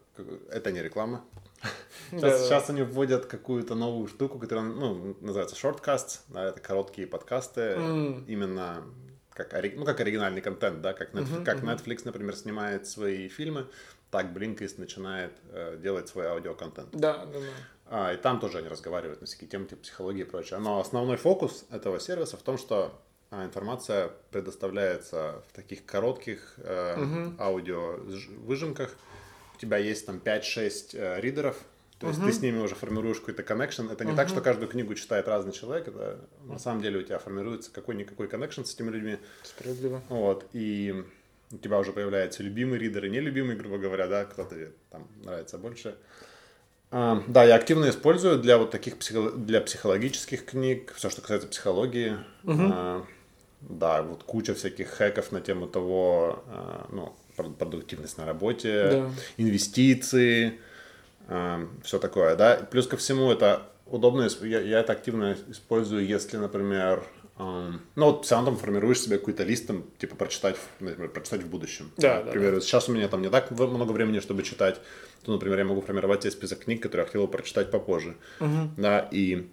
это 0.51 0.73
не 0.73 0.83
реклама. 0.83 1.25
Сейчас, 2.11 2.45
сейчас 2.45 2.69
они 2.69 2.83
вводят 2.83 3.25
какую-то 3.25 3.75
новую 3.75 4.07
штуку, 4.07 4.39
которая 4.39 4.67
ну, 4.67 5.17
называется 5.23 5.57
shortcasts, 5.57 6.21
да, 6.29 6.45
это 6.45 6.61
короткие 6.61 7.07
подкасты, 7.07 7.61
mm. 7.61 8.25
именно 8.27 8.85
как, 9.33 9.55
ну, 9.75 9.85
как 9.87 10.01
оригинальный 10.01 10.43
контент, 10.43 10.83
да, 10.83 10.93
как, 10.93 11.15
Netflix, 11.15 11.39
uh-huh, 11.39 11.45
как 11.45 11.63
uh-huh. 11.63 11.77
Netflix, 11.77 12.03
например, 12.05 12.37
снимает 12.37 12.87
свои 12.87 13.29
фильмы, 13.29 13.67
так 14.11 14.27
Blinkist 14.27 14.75
начинает 14.79 15.33
э, 15.53 15.79
делать 15.83 16.09
свой 16.09 16.27
аудиоконтент. 16.27 16.91
Да, 16.93 17.25
да, 17.25 17.41
да. 17.41 17.47
А, 17.87 18.13
и 18.13 18.17
там 18.17 18.41
тоже 18.41 18.59
они 18.59 18.69
разговаривают 18.69 19.21
на 19.21 19.27
всякие 19.27 19.49
темы 19.49 19.67
типа 19.67 19.83
психологии 19.83 20.23
и 20.23 20.25
прочее. 20.25 20.59
Но 20.59 20.81
основной 20.81 21.17
фокус 21.17 21.65
этого 21.71 21.99
сервиса 22.01 22.37
в 22.37 22.43
том, 22.43 22.59
что 22.59 22.99
а, 23.31 23.45
информация 23.45 24.11
предоставляется 24.31 25.43
в 25.49 25.53
таких 25.55 25.85
коротких 25.87 26.55
э, 26.59 26.97
Мгм. 26.97 27.37
аудио 27.39 27.99
ж- 28.09 28.29
выжимках. 28.29 28.91
У 28.91 28.97
тебя 29.63 29.79
есть 29.79 30.07
там 30.07 30.21
5-6 30.23 30.91
э, 30.95 31.21
ридеров, 31.21 31.57
то 31.99 32.09
есть 32.09 32.19
Мгм. 32.19 32.29
ты 32.29 32.35
с 32.35 32.41
ними 32.43 32.59
уже 32.59 32.75
формируешь 32.75 33.21
какой-то 33.21 33.45
коннекшн. 33.45 33.87
Это 33.89 34.05
не 34.05 34.15
так, 34.17 34.29
что 34.29 34.41
каждую 34.41 34.69
книгу 34.69 34.95
читает 34.97 35.29
разный 35.29 35.53
человек. 35.53 35.87
Это 35.89 36.19
на 36.45 36.59
самом 36.59 36.83
деле 36.83 36.99
у 36.99 37.03
тебя 37.03 37.19
формируется 37.21 37.71
какой-никакой 37.73 38.27
коннекшн 38.27 38.65
с 38.65 38.75
этими 38.75 38.91
людьми. 38.91 39.19
Справедливо. 39.45 40.03
Вот, 40.09 40.47
и 40.53 41.05
у 41.53 41.59
тебя 41.59 41.79
уже 41.79 41.93
появляются 41.93 42.43
любимые 42.43 42.81
ридеры, 42.81 43.09
нелюбимые, 43.09 43.57
грубо 43.57 43.79
говоря, 43.79 44.09
да, 44.09 44.25
кто-то 44.25 44.57
там 44.91 45.07
нравится 45.23 45.59
больше. 45.59 45.95
А, 46.91 47.23
да, 47.29 47.45
я 47.45 47.55
активно 47.55 47.89
использую 47.89 48.39
для 48.39 48.59
вот 48.59 48.71
таких 48.73 48.99
психо- 48.99 49.31
для 49.31 49.61
психологических 49.61 50.45
книг, 50.45 50.93
все, 50.97 51.09
что 51.09 51.21
касается 51.23 51.47
психологии. 51.49 52.19
А, 52.47 53.07
да, 53.61 54.03
вот 54.03 54.25
куча 54.25 54.55
всяких 54.55 54.89
хэков 54.89 55.31
на 55.31 55.41
тему 55.41 55.69
того, 55.69 56.43
а, 56.49 56.87
ну, 56.91 57.15
продуктивность 57.37 58.19
на 58.19 58.27
работе, 58.27 58.89
Да. 58.91 59.11
инвестиции, 59.37 60.59
все 61.83 61.99
такое, 61.99 62.37
да. 62.37 62.57
Плюс 62.71 62.87
ко 62.87 62.97
всему 62.97 63.31
это 63.31 63.63
удобно, 63.87 64.29
я, 64.43 64.61
я 64.61 64.81
это 64.81 64.93
активно 64.93 65.37
использую, 65.49 66.07
если, 66.07 66.37
например, 66.37 67.05
ам, 67.37 67.81
ну 67.95 68.07
вот 68.07 68.25
все 68.25 68.35
равно 68.35 68.51
там 68.51 68.59
формируешь 68.61 69.01
себе 69.01 69.19
какой-то 69.19 69.45
лист, 69.45 69.67
там, 69.67 69.85
типа 69.99 70.17
прочитать, 70.17 70.57
в- 70.57 70.83
например, 70.85 71.11
прочитать 71.11 71.43
в 71.43 71.49
будущем. 71.49 71.91
Да, 71.97 72.21
да, 72.21 72.25
Например, 72.27 72.61
сейчас 72.61 72.89
у 72.89 72.93
меня 72.93 73.09
там 73.09 73.23
не 73.23 73.31
так 73.31 73.51
много 73.51 73.93
времени, 73.93 74.21
чтобы 74.21 74.43
читать, 74.43 74.81
то, 75.25 75.33
например, 75.33 75.59
я 75.59 75.65
могу 75.65 75.81
формировать 75.81 76.23
себе 76.23 76.33
список 76.33 76.65
книг, 76.65 76.83
которые 76.83 77.03
я 77.05 77.07
хотел 77.07 77.23
бы 77.27 77.29
прочитать 77.31 77.71
попозже. 77.71 78.17
Да, 78.77 79.09
и 79.11 79.49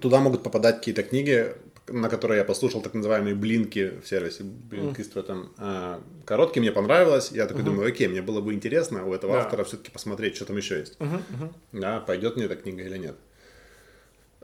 туда 0.00 0.20
могут 0.20 0.42
попадать 0.42 0.76
какие-то 0.78 1.02
книги, 1.02 1.54
на 1.88 2.08
которые 2.08 2.38
я 2.38 2.44
послушал 2.44 2.80
так 2.82 2.94
называемые 2.94 3.34
блинки 3.34 3.92
в 4.02 4.08
сервисе 4.08 4.42
Blinkist 4.44 5.12
в 5.12 5.16
этом. 5.16 5.52
А, 5.58 6.00
короткие 6.24 6.62
мне 6.62 6.72
понравилось. 6.72 7.30
Я 7.32 7.46
такой 7.46 7.62
думаю, 7.62 7.88
окей, 7.88 8.08
мне 8.08 8.22
было 8.22 8.40
бы 8.40 8.54
интересно 8.54 9.04
у 9.06 9.12
этого 9.12 9.34
Да. 9.34 9.40
автора 9.42 9.64
все-таки 9.64 9.90
посмотреть, 9.90 10.36
что 10.36 10.46
там 10.46 10.56
еще 10.56 10.78
есть. 10.78 10.98
Да, 11.72 12.00
пойдет 12.00 12.36
мне 12.36 12.46
эта 12.46 12.56
книга 12.56 12.82
или 12.82 12.96
нет. 12.98 13.16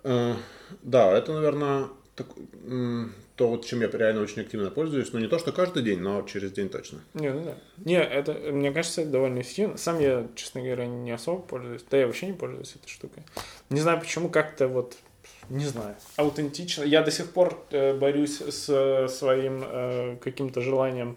Э, 0.04 0.34
Да, 0.82 1.16
это, 1.16 1.32
наверное, 1.32 1.88
то, 3.36 3.48
вот, 3.48 3.64
чем 3.64 3.80
я 3.80 3.88
реально 3.88 4.20
очень 4.20 4.42
активно 4.42 4.70
пользуюсь. 4.70 5.10
Ну, 5.14 5.18
не 5.20 5.26
то, 5.28 5.38
что 5.38 5.52
каждый 5.52 5.82
день, 5.82 6.00
но 6.00 6.20
через 6.22 6.52
день 6.52 6.68
точно. 6.68 7.00
Не, 7.14 7.32
ну 7.32 7.42
да. 7.44 7.54
Не, 7.84 7.98
это, 8.02 8.34
мне 8.34 8.70
кажется, 8.72 9.00
это 9.00 9.10
довольно 9.12 9.40
эффективно. 9.40 9.78
Сам 9.78 9.98
я, 9.98 10.28
честно 10.34 10.60
говоря, 10.60 10.86
не 10.86 11.10
особо 11.10 11.40
пользуюсь. 11.40 11.82
Да 11.90 11.96
я 11.96 12.06
вообще 12.06 12.26
не 12.26 12.34
пользуюсь 12.34 12.76
этой 12.76 12.88
штукой. 12.90 13.22
Не 13.70 13.80
знаю, 13.80 13.98
почему 13.98 14.28
как-то 14.28 14.68
вот, 14.68 14.96
не 15.50 15.66
знаю, 15.66 15.96
аутентично. 16.16 16.84
Я 16.84 17.02
до 17.02 17.10
сих 17.10 17.32
пор 17.32 17.60
э, 17.70 17.98
борюсь 17.98 18.40
с 18.40 18.68
э, 18.68 19.08
своим 19.08 19.64
э, 19.64 20.16
каким-то 20.22 20.60
желанием 20.60 21.16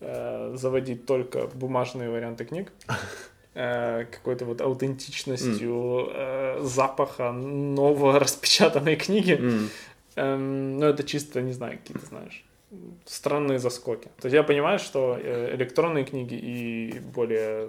э, 0.00 0.54
заводить 0.56 1.06
только 1.06 1.46
бумажные 1.54 2.10
варианты 2.10 2.44
книг. 2.44 2.72
Какой-то 3.54 4.44
вот 4.44 4.60
аутентичностью 4.60 6.10
э, 6.12 6.60
запаха 6.62 7.32
нового 7.32 8.18
распечатанной 8.20 8.94
книги. 8.96 9.40
Эм, 10.14 10.78
ну, 10.78 10.86
это 10.86 11.02
чисто, 11.02 11.40
не 11.40 11.52
знаю, 11.52 11.78
какие-то, 11.78 12.06
знаешь, 12.06 12.44
странные 13.04 13.58
заскоки. 13.58 14.08
То 14.20 14.26
есть 14.26 14.34
я 14.34 14.42
понимаю, 14.44 14.78
что 14.78 15.18
электронные 15.20 16.04
книги 16.04 16.34
и 16.34 17.00
более 17.00 17.68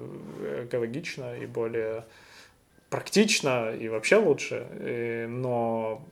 экологично, 0.65 1.35
и 1.35 1.47
более 1.47 2.05
практично, 2.89 3.73
и 3.73 3.87
вообще 3.87 4.17
лучше, 4.17 4.67
э, 4.71 5.27
но 5.27 6.05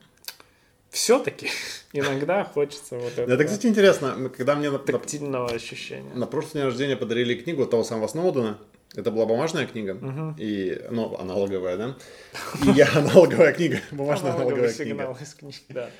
все-таки 0.90 1.48
иногда 1.92 2.44
хочется 2.44 2.96
вот 2.96 3.12
Это, 3.12 3.22
этого 3.22 3.44
кстати, 3.44 3.66
интересно. 3.66 4.30
Когда 4.36 4.54
мне 4.54 4.70
на, 4.70 4.78
на- 4.78 4.84
тактильного 4.84 5.50
ощущения. 5.50 6.12
на 6.14 6.26
прошлый 6.26 6.54
день 6.54 6.64
рождения 6.64 6.96
подарили 6.96 7.34
книгу 7.34 7.66
того 7.66 7.84
самого 7.84 8.06
Сноудена, 8.08 8.58
это 8.94 9.10
была 9.10 9.26
бумажная 9.26 9.66
книга, 9.66 10.34
и, 10.38 10.80
ну, 10.90 11.16
аналоговая, 11.18 11.76
да? 11.76 11.96
И 12.64 12.70
я 12.70 12.88
аналоговая 12.94 13.52
книга, 13.52 13.80
бумажная 13.90 14.32
аналоговая 14.32 14.72
книга. 14.72 15.16
из 15.20 15.34
книги, 15.34 15.56
да. 15.68 15.90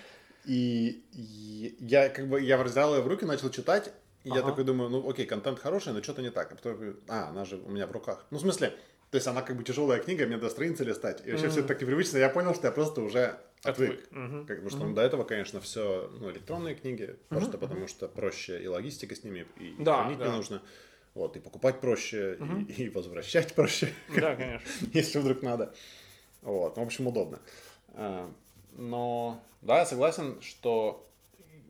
И 0.47 1.03
и 1.12 1.77
я 1.81 2.09
как 2.09 2.27
бы, 2.29 2.41
я 2.41 2.57
взял 2.62 2.95
ее 2.95 3.03
в 3.03 3.07
руки, 3.07 3.27
начал 3.27 3.51
читать, 3.51 3.93
и 4.25 4.31
я 4.31 4.41
такой 4.43 4.64
думаю, 4.64 4.88
ну 4.88 5.09
окей, 5.09 5.27
контент 5.27 5.59
хороший, 5.59 5.93
но 5.93 6.03
что-то 6.03 6.23
не 6.23 6.31
так. 6.31 6.51
А 6.53 6.55
потом 6.55 6.97
а, 7.09 7.29
она 7.29 7.45
же 7.45 7.57
у 7.57 7.71
меня 7.71 7.87
в 7.87 7.93
руках. 7.93 8.25
Ну, 8.31 8.38
в 8.38 8.41
смысле, 8.41 8.73
то 9.11 9.16
есть 9.16 9.27
она 9.27 9.42
как 9.42 9.57
бы 9.57 9.64
тяжелая 9.64 10.01
книга, 10.01 10.27
мне 10.27 10.37
до 10.37 10.51
страницы 10.51 10.85
листать. 10.85 11.23
И 11.27 11.31
вообще 11.31 11.49
все 11.49 11.61
это 11.61 11.68
так 11.68 11.81
непривычно. 11.81 12.18
Я 12.18 12.29
понял, 12.29 12.55
что 12.55 12.66
я 12.66 12.73
просто 12.73 13.01
уже 13.01 13.38
отвык. 13.62 13.92
Отвык. 13.92 14.12
Мгм. 14.12 14.47
Как 14.47 14.62
бы, 14.62 14.71
что 14.71 14.85
ну, 14.85 14.94
до 14.94 15.01
этого, 15.03 15.25
конечно, 15.25 15.61
все 15.61 16.11
ну, 16.21 16.31
электронные 16.31 16.75
книги, 16.75 17.16
просто 17.29 17.57
потому 17.59 17.88
что 17.88 18.07
проще 18.09 18.62
и 18.62 18.66
логистика 18.66 19.14
с 19.14 19.25
ними, 19.25 19.47
и, 19.59 19.75
Да, 19.79 20.03
хранить 20.03 20.18
да. 20.18 20.27
не 20.27 20.33
нужно. 20.33 20.62
Вот, 21.14 21.37
и 21.37 21.40
покупать 21.40 21.81
проще, 21.81 22.38
и, 22.68 22.85
и 22.85 22.88
возвращать 22.90 23.55
проще, 23.55 23.92
Да, 24.14 24.37
конечно. 24.37 24.68
если 24.92 25.18
вдруг 25.18 25.42
надо. 25.42 25.75
Вот, 26.42 26.77
ну, 26.77 26.85
в 26.85 26.87
общем, 26.87 27.07
удобно. 27.07 27.40
А, 27.94 28.31
Но, 28.73 29.42
да, 29.62 29.79
я 29.79 29.87
согласен, 29.87 30.40
что 30.42 31.09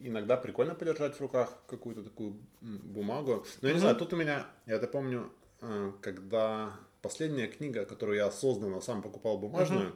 иногда 0.01 0.37
прикольно 0.37 0.75
подержать 0.75 1.15
в 1.17 1.21
руках 1.21 1.57
какую-то 1.67 2.03
такую 2.03 2.37
бумагу. 2.61 3.47
Но 3.63 3.69
я 3.69 3.75
не 3.75 3.81
знаю, 3.81 3.97
тут 3.97 4.13
у 4.13 4.17
меня, 4.17 4.47
я 4.67 4.75
это 4.75 4.87
помню, 4.87 5.31
а, 5.61 5.93
когда 6.03 6.73
последняя 7.03 7.47
книга, 7.47 7.85
которую 7.85 8.17
я 8.17 8.27
осознанно 8.27 8.81
сам 8.81 9.03
покупал 9.03 9.39
бумажную, 9.39 9.95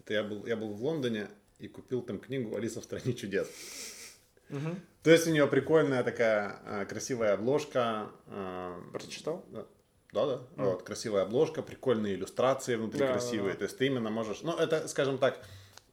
это 0.00 0.14
я 0.14 0.22
был, 0.22 0.46
я 0.46 0.56
был 0.56 0.72
в 0.72 0.82
Лондоне 0.82 1.28
и 1.58 1.68
купил 1.68 2.02
там 2.02 2.18
книгу 2.18 2.56
«Алиса 2.56 2.80
в 2.80 2.84
стране 2.84 3.12
чудес». 3.14 3.48
Мгм. 4.48 4.80
То 5.02 5.10
есть 5.10 5.26
у 5.26 5.30
нее 5.30 5.46
прикольная 5.46 6.02
такая 6.04 6.60
а, 6.64 6.84
красивая 6.84 7.34
обложка. 7.34 8.10
а, 8.26 8.78
Прочитал? 8.92 9.44
Да, 9.50 9.66
да. 10.12 10.26
да. 10.26 10.42
Вот, 10.56 10.82
красивая 10.82 11.22
обложка, 11.22 11.62
прикольные 11.62 12.14
иллюстрации 12.14 12.76
внутри 12.76 13.00
Да, 13.00 13.06
да, 13.06 13.12
красивые. 13.14 13.52
да. 13.54 13.58
То 13.60 13.64
есть 13.64 13.78
ты 13.78 13.86
именно 13.86 14.10
можешь... 14.10 14.42
Ну, 14.42 14.54
это, 14.56 14.86
скажем 14.88 15.18
так, 15.18 15.38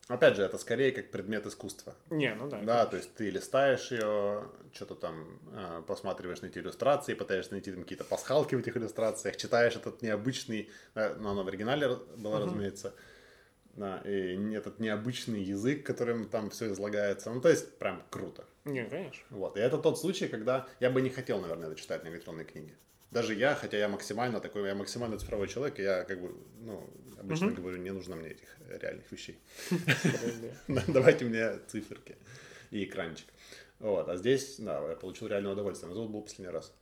опять 0.10 0.36
же, 0.36 0.44
это 0.44 0.58
скорее 0.58 0.92
как 0.92 1.12
предмет 1.12 1.46
искусства. 1.46 1.96
Не, 2.10 2.36
ну 2.36 2.50
да. 2.50 2.60
Да, 2.62 2.86
то 2.86 2.98
есть 2.98 3.14
ты 3.14 3.30
листаешь 3.30 3.92
ее, 3.92 4.44
что-то 4.74 4.96
там 4.96 5.40
а, 5.54 5.82
посматриваешь 5.84 6.42
на 6.42 6.48
эти 6.48 6.60
иллюстрации, 6.60 7.14
пытаешься 7.14 7.54
найти 7.54 7.72
там 7.72 7.84
какие-то 7.84 8.04
пасхалки 8.04 8.56
в 8.56 8.60
этих 8.60 8.76
иллюстрациях, 8.76 9.38
читаешь 9.38 9.76
этот 9.76 10.02
необычный, 10.02 10.70
э, 10.96 11.16
но 11.16 11.32
оно 11.32 11.44
в 11.44 11.48
оригинале 11.48 11.98
было, 12.18 12.40
разумеется, 12.40 12.94
да, 13.76 14.02
и 14.04 14.36
этот 14.54 14.80
необычный 14.80 15.42
язык, 15.42 15.86
которым 15.86 16.28
там 16.28 16.50
все 16.50 16.72
излагается. 16.72 17.32
Ну, 17.32 17.40
то 17.40 17.50
есть 17.50 17.78
прям 17.78 18.04
круто. 18.10 18.46
Не, 18.66 18.86
конечно. 18.86 19.24
Вот. 19.30 19.56
И 19.58 19.60
это 19.60 19.78
тот 19.78 20.00
случай, 20.00 20.28
когда 20.28 20.68
я 20.80 20.90
бы 20.90 21.02
не 21.02 21.10
хотел, 21.10 21.40
наверное, 21.40 21.68
это 21.68 21.80
читать 21.80 22.04
на 22.04 22.10
электронной 22.10 22.46
книге. 22.46 22.76
Даже 23.12 23.34
я, 23.34 23.56
хотя 23.56 23.78
я 23.78 23.88
максимально 23.88 24.40
такой, 24.40 24.68
я 24.68 24.76
максимально 24.76 25.18
цифровой 25.18 25.48
человек, 25.48 25.80
и 25.80 25.84
я 25.84 26.04
как 26.04 26.22
бы, 26.22 26.36
ну, 26.62 26.84
обычно 27.20 27.52
говорю, 27.52 27.78
не 27.78 27.92
нужно 27.92 28.16
мне 28.16 28.30
этих 28.30 28.56
реальных 28.70 29.12
вещей. 29.12 29.40
Давайте 30.88 31.26
мне 31.26 31.60
циферки 31.68 32.16
и 32.72 32.84
экранчик. 32.84 33.28
Вот. 33.80 34.08
А 34.10 34.18
здесь, 34.18 34.58
да, 34.60 34.82
я 34.90 34.96
получил 34.96 35.28
реальное 35.28 35.54
удовольствие. 35.54 35.90
Назад 35.90 36.10
был 36.10 36.22
последний 36.22 36.54
раз. 36.54 36.74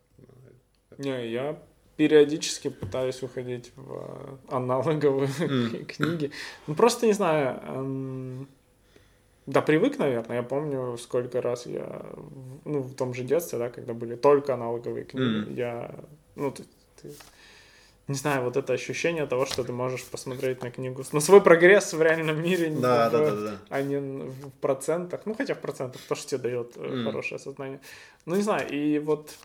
Не, 0.98 1.30
я 1.32 1.62
периодически 1.96 2.70
пытаюсь 2.70 3.24
уходить 3.24 3.72
в 3.76 4.40
э, 4.50 4.56
аналоговые 4.56 5.28
книги. 5.86 6.32
Ну, 6.68 6.76
просто 6.76 7.06
не 7.08 7.14
знаю. 7.14 7.60
эм, 7.68 8.48
Да, 9.46 9.62
привык, 9.62 9.98
наверное. 9.98 10.38
Я 10.38 10.44
помню, 10.44 10.98
сколько 10.98 11.42
раз 11.42 11.66
я, 11.66 12.06
ну, 12.66 12.82
в 12.82 12.96
том 12.96 13.14
же 13.14 13.24
детстве, 13.24 13.60
да, 13.60 13.70
когда 13.70 13.94
были 13.94 14.16
только 14.16 14.54
аналоговые 14.54 15.06
книги, 15.06 15.54
я, 15.54 15.96
ну, 16.38 16.52
ты, 16.52 16.64
ты- 17.02 17.12
не 18.08 18.16
знаю, 18.16 18.44
вот 18.44 18.56
это 18.56 18.72
ощущение 18.74 19.26
того, 19.26 19.46
что 19.46 19.64
ты 19.66 19.74
можешь 19.74 20.06
посмотреть 20.06 20.64
на 20.64 20.72
книгу, 20.72 21.04
на 21.12 21.20
свой 21.20 21.42
прогресс 21.42 21.92
в 21.94 22.02
реальном 22.02 22.42
мире, 22.42 22.70
Да, 22.70 23.10
да, 23.10 23.20
да, 23.32 23.36
да. 23.36 23.58
а 23.70 23.82
не 23.82 23.98
в 24.00 24.50
процентах. 24.62 25.22
Ну, 25.26 25.34
хотя 25.36 25.54
в 25.56 25.60
процентах 25.60 26.02
тоже 26.08 26.26
тебе 26.26 26.38
дает 26.42 26.78
Мгм. 26.78 27.04
хорошее 27.06 27.40
сознание. 27.40 27.80
Ну, 28.26 28.36
не 28.36 28.44
знаю, 28.44 28.70
и 28.70 29.00
вот 29.00 29.36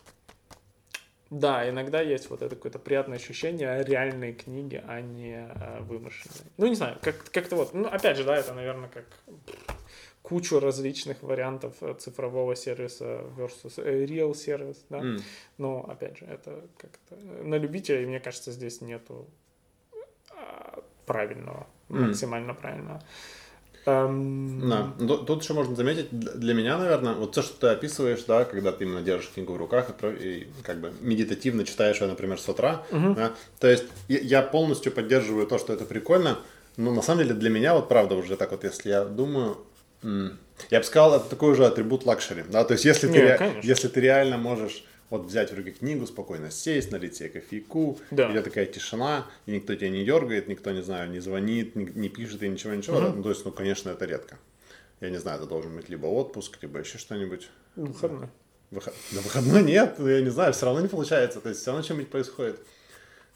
да, 1.29 1.67
иногда 1.69 1.99
есть 1.99 2.29
вот 2.29 2.41
это 2.41 2.55
какое-то 2.55 2.79
приятное 2.79 3.17
ощущение 3.17 3.83
реальной 3.83 4.33
книги, 4.33 4.81
а 4.87 5.01
не 5.01 5.47
э, 5.49 5.81
вымышленной. 5.81 6.45
Ну, 6.57 6.67
не 6.67 6.75
знаю, 6.75 6.97
как- 7.01 7.31
как-то 7.31 7.55
вот, 7.55 7.73
ну, 7.73 7.87
опять 7.87 8.15
же, 8.17 8.23
да, 8.23 8.37
это, 8.37 8.53
наверное, 8.53 8.87
как 8.89 9.05
кучу 10.23 10.59
различных 10.59 11.21
вариантов 11.21 11.75
э, 11.81 11.93
цифрового 11.99 12.55
сервиса 12.55 13.21
versus 13.37 13.73
э, 13.77 14.05
real 14.05 14.33
сервис, 14.33 14.83
да. 14.89 14.99
М. 14.99 15.21
Но, 15.57 15.85
опять 15.87 16.17
же, 16.17 16.25
это 16.25 16.61
как-то 16.77 17.15
э, 17.15 17.43
на 17.43 17.55
любителя, 17.55 18.01
и 18.01 18.05
мне 18.05 18.19
кажется, 18.19 18.51
здесь 18.51 18.81
нету 18.81 19.27
а, 20.31 20.81
правильного, 21.05 21.67
Мгм. 21.89 22.07
максимально 22.07 22.53
правильного. 22.53 23.03
Эм, 23.85 24.69
Да. 24.69 24.93
Тут, 24.97 25.27
тут 25.27 25.43
еще 25.43 25.53
можно 25.53 25.75
заметить, 25.75 26.07
для 26.11 26.53
меня, 26.53 26.77
наверное, 26.77 27.13
вот 27.15 27.33
то, 27.33 27.41
что 27.41 27.59
ты 27.59 27.67
описываешь, 27.67 28.23
да, 28.23 28.45
когда 28.45 28.71
ты 28.71 28.85
именно 28.85 29.01
держишь 29.01 29.31
книгу 29.31 29.53
в 29.53 29.57
руках 29.57 29.91
и, 30.03 30.47
как 30.63 30.79
бы 30.79 30.93
медитативно 31.01 31.65
читаешь 31.65 31.99
ее, 31.99 32.07
например, 32.07 32.39
с 32.39 32.47
утра, 32.47 32.85
да, 32.91 33.33
то 33.59 33.67
есть 33.67 33.83
я 34.07 34.41
полностью 34.41 34.93
поддерживаю 34.93 35.47
то, 35.47 35.57
что 35.57 35.73
это 35.73 35.83
прикольно, 35.83 36.39
но 36.77 36.93
на 36.93 37.01
самом 37.01 37.23
деле 37.23 37.33
для 37.33 37.49
меня, 37.49 37.73
вот 37.75 37.89
правда, 37.89 38.15
уже 38.15 38.37
так 38.37 38.51
вот, 38.51 38.63
если 38.63 38.89
я 38.89 39.03
думаю, 39.03 39.57
м, 40.03 40.37
я 40.69 40.79
бы 40.79 40.85
сказал, 40.85 41.15
это 41.15 41.29
такой 41.29 41.51
уже 41.51 41.65
атрибут 41.65 42.05
luxury, 42.05 42.43
да, 42.49 42.63
то 42.63 42.73
есть 42.73 42.85
если 42.85 43.07
ты, 43.07 43.13
Не, 43.13 43.19
ре- 43.21 43.37
конечно. 43.37 43.67
если 43.67 43.87
ты 43.87 43.99
реально 44.01 44.37
можешь 44.37 44.85
вот 45.09 45.25
взять 45.25 45.51
в 45.51 45.55
руки 45.55 45.71
книгу, 45.71 46.07
спокойно 46.07 46.49
сесть, 46.51 46.91
налить 46.91 47.15
себе 47.15 47.29
кофейку, 47.29 47.99
Да. 48.11 48.23
и 48.25 48.27
у 48.27 48.31
тебя 48.31 48.41
такая 48.41 48.65
тишина, 48.65 49.25
и 49.45 49.51
никто 49.51 49.75
тебя 49.75 49.89
не 49.89 50.03
дергает, 50.03 50.47
никто, 50.47 50.71
не 50.71 50.81
знаю, 50.81 51.09
не 51.11 51.19
звонит, 51.19 51.75
не, 51.75 51.85
не 51.85 52.09
пишет 52.09 52.41
и 52.43 52.47
ничего-ничего. 52.47 52.99
да. 52.99 53.09
Ну, 53.09 53.21
то 53.23 53.29
есть, 53.29 53.45
ну, 53.45 53.51
конечно, 53.51 53.89
это 53.91 54.05
редко. 54.05 54.37
Я 55.01 55.09
не 55.09 55.19
знаю, 55.19 55.37
это 55.39 55.47
должен 55.47 55.75
быть 55.75 55.89
либо 55.89 56.07
отпуск, 56.07 56.57
либо 56.61 56.79
еще 56.79 56.97
что-нибудь. 56.97 57.49
выходной. 57.75 58.29
Выход... 58.71 58.93
На 59.11 59.21
выходной 59.21 59.61
нет, 59.63 59.95
я 59.99 60.21
не 60.21 60.29
знаю, 60.31 60.51
все 60.53 60.65
равно 60.65 60.81
не 60.81 60.87
получается. 60.87 61.41
То 61.41 61.49
есть, 61.49 61.61
все 61.61 61.69
равно 61.71 61.83
что-нибудь 61.83 62.09
происходит. 62.09 62.59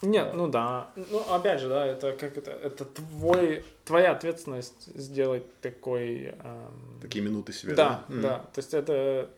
Нет, 0.02 0.34
ну 0.34 0.48
да. 0.48 0.90
Ну, 0.96 1.20
опять 1.34 1.60
же, 1.60 1.70
да, 1.70 1.86
это 1.86 2.12
как 2.14 2.38
это, 2.38 2.52
это 2.52 2.86
твой, 2.86 3.64
твоя 3.84 4.12
ответственность 4.12 4.86
сделать 4.96 5.44
такой... 5.62 6.36
эм, 6.44 7.00
Такие 7.02 7.24
минуты 7.26 7.52
себе. 7.54 7.74
да, 7.74 8.06
М. 8.10 8.22
да. 8.22 8.38
То 8.54 8.60
есть 8.60 8.74
это 8.76 9.30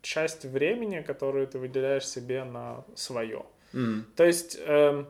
часть 0.00 0.44
времени, 0.44 1.00
которую 1.02 1.46
ты 1.46 1.58
выделяешь 1.58 2.06
себе 2.08 2.44
на 2.44 2.84
свое. 2.94 3.44
М. 3.74 4.06
То 4.16 4.24
есть, 4.24 4.58
эм, 4.64 5.06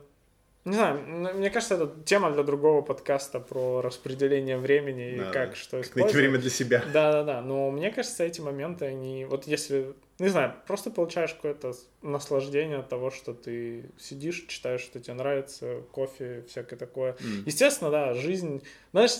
не 0.65 0.73
знаю, 0.73 0.99
мне 1.35 1.49
кажется, 1.51 1.75
это 1.75 1.91
тема 2.05 2.31
для 2.31 2.43
другого 2.43 2.81
подкаста 2.81 3.39
про 3.39 3.81
распределение 3.81 4.57
времени 4.57 5.11
и 5.13 5.19
Да, 5.19 5.31
как 5.31 5.49
да. 5.51 5.55
что 5.55 5.77
Как 5.77 5.85
использовать. 5.85 6.13
найти 6.13 6.17
время 6.27 6.39
для 6.41 6.49
себя. 6.49 6.83
Да, 6.91 7.11
да, 7.11 7.23
да. 7.23 7.41
Но 7.41 7.71
мне 7.71 7.91
кажется, 7.91 8.23
эти 8.23 8.41
моменты, 8.41 8.85
они. 8.85 9.25
Вот 9.25 9.45
если. 9.47 9.93
Не 10.17 10.29
знаю, 10.29 10.53
просто 10.65 10.91
получаешь 10.91 11.33
какое-то 11.33 11.73
наслаждение 12.01 12.77
от 12.77 12.87
того, 12.89 13.11
что 13.11 13.33
ты 13.33 13.89
сидишь, 13.97 14.45
читаешь, 14.47 14.81
что 14.81 14.99
тебе 15.01 15.13
нравится, 15.15 15.81
кофе, 15.91 16.43
всякое 16.47 16.77
такое. 16.77 17.11
М. 17.19 17.43
Естественно, 17.45 17.91
да, 17.91 18.13
жизнь. 18.13 18.63
Знаешь, 18.93 19.11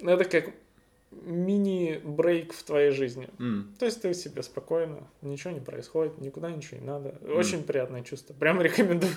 это 0.00 0.24
как 0.24 0.50
мини-брейк 1.10 2.52
в 2.52 2.62
твоей 2.62 2.90
жизни. 2.92 3.28
М. 3.38 3.74
То 3.78 3.86
есть 3.86 4.02
ты 4.02 4.14
себе 4.14 4.42
спокойно, 4.42 5.08
ничего 5.22 5.52
не 5.52 5.60
происходит, 5.60 6.18
никуда 6.20 6.50
ничего 6.50 6.78
не 6.80 6.86
надо. 6.86 7.14
Очень 7.28 7.64
приятное 7.64 8.02
чувство. 8.02 8.34
Прям 8.34 8.60
рекомендую. 8.62 9.12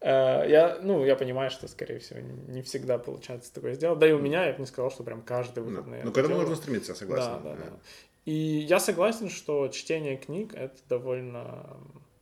Э, 0.00 0.44
Я, 0.48 0.78
ну, 0.82 1.04
я 1.04 1.16
понимаю, 1.16 1.50
что, 1.50 1.68
скорее 1.68 1.98
всего, 1.98 2.20
не 2.20 2.62
всегда 2.62 2.98
получается 2.98 3.52
такое 3.52 3.74
сделать. 3.74 3.98
Да 3.98 4.08
и 4.08 4.12
у 4.12 4.18
меня, 4.18 4.46
я 4.46 4.52
бы 4.52 4.60
не 4.60 4.66
сказал, 4.66 4.90
что 4.90 5.02
прям 5.02 5.22
каждый 5.22 5.60
Ну, 5.64 5.70
выходный. 5.70 6.02
ну, 6.02 6.10
это 6.10 6.12
к 6.12 6.18
этому 6.18 6.36
нужно 6.40 6.56
стремиться, 6.56 6.92
я 6.92 6.96
согласен. 6.96 7.42
Да, 7.42 7.54
да, 7.54 7.56
Да. 7.56 7.72
И 8.26 8.32
я 8.32 8.80
согласен, 8.80 9.30
что 9.30 9.68
чтение 9.68 10.16
книг 10.16 10.52
это 10.54 10.76
довольно 10.88 11.78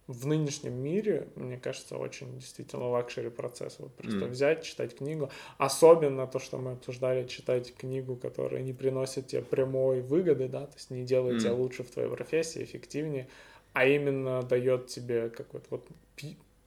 в 0.06 0.26
нынешнем 0.26 0.74
мире, 0.74 1.28
мне 1.34 1.56
кажется, 1.56 1.96
очень 1.96 2.38
действительно 2.38 2.88
luxury 2.90 3.30
процесс. 3.30 3.76
Вот 3.78 3.94
просто 3.94 4.18
Мгм. 4.18 4.30
взять, 4.32 4.62
читать 4.62 4.94
книгу. 4.96 5.30
Особенно 5.56 6.26
то, 6.26 6.38
что 6.38 6.58
мы 6.58 6.72
обсуждали, 6.72 7.26
читать 7.26 7.74
книгу, 7.74 8.14
которая 8.16 8.60
не 8.60 8.74
приносит 8.74 9.28
тебе 9.28 9.40
прямой 9.40 10.02
выгоды, 10.02 10.46
да, 10.46 10.66
то 10.66 10.74
есть 10.74 10.90
не 10.90 11.04
делает 11.04 11.40
тебя 11.40 11.52
Мгм. 11.52 11.60
лучше 11.62 11.84
в 11.84 11.90
твоей 11.90 12.10
профессии, 12.10 12.62
эффективнее, 12.62 13.28
а 13.72 13.86
именно 13.86 14.42
дает 14.42 14.88
тебе 14.88 15.30
какой-то 15.30 15.66
вот 15.70 15.88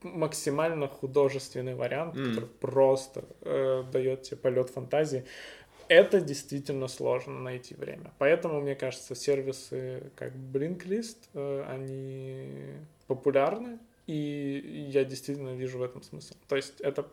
максимально 0.03 0.87
художественный 0.87 1.75
вариант, 1.75 2.15
Мгм. 2.15 2.29
который 2.29 2.49
просто 2.59 3.23
э, 3.41 3.83
дает 3.91 4.23
тебе 4.23 4.37
полет 4.37 4.69
фантазии. 4.69 5.25
Это 5.89 6.19
действительно 6.21 6.87
сложно 6.87 7.39
найти 7.39 7.75
время. 7.75 8.13
Поэтому, 8.17 8.61
мне 8.61 8.75
кажется, 8.75 9.15
сервисы 9.15 10.11
как 10.15 10.33
Blinkist, 10.35 11.17
э, 11.33 11.63
они 11.67 12.73
популярны, 13.07 13.79
и 14.05 14.87
я 14.91 15.03
действительно 15.03 15.55
вижу 15.55 15.77
в 15.79 15.83
этом 15.83 16.01
смысл. 16.01 16.35
То 16.47 16.55
есть 16.55 16.79
это, 16.81 17.07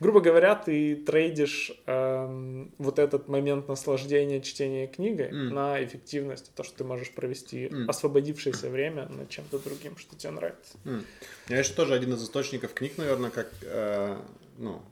грубо 0.00 0.20
говоря, 0.20 0.54
ты 0.54 0.96
трейдишь 0.96 1.72
эм, 1.86 2.72
вот 2.78 2.98
этот 2.98 3.28
момент 3.28 3.68
наслаждения 3.68 4.40
чтения 4.40 4.86
книгой 4.86 5.28
М. 5.28 5.48
на 5.54 5.82
эффективность, 5.84 6.52
то, 6.54 6.62
что 6.62 6.78
ты 6.78 6.84
можешь 6.84 7.10
провести 7.12 7.66
М. 7.66 7.90
освободившееся 7.90 8.70
время 8.70 9.08
над 9.08 9.28
чем-то 9.28 9.58
другим, 9.58 9.96
что 9.96 10.16
тебе 10.16 10.32
нравится. 10.32 10.78
М. 10.84 11.04
Я 11.48 11.58
еще 11.58 11.74
тоже 11.74 11.94
один 11.94 12.14
из 12.14 12.22
источников 12.22 12.74
книг, 12.74 12.96
наверное, 12.96 13.30
как, 13.30 13.52
э, 13.62 14.16
ну, 14.58 14.82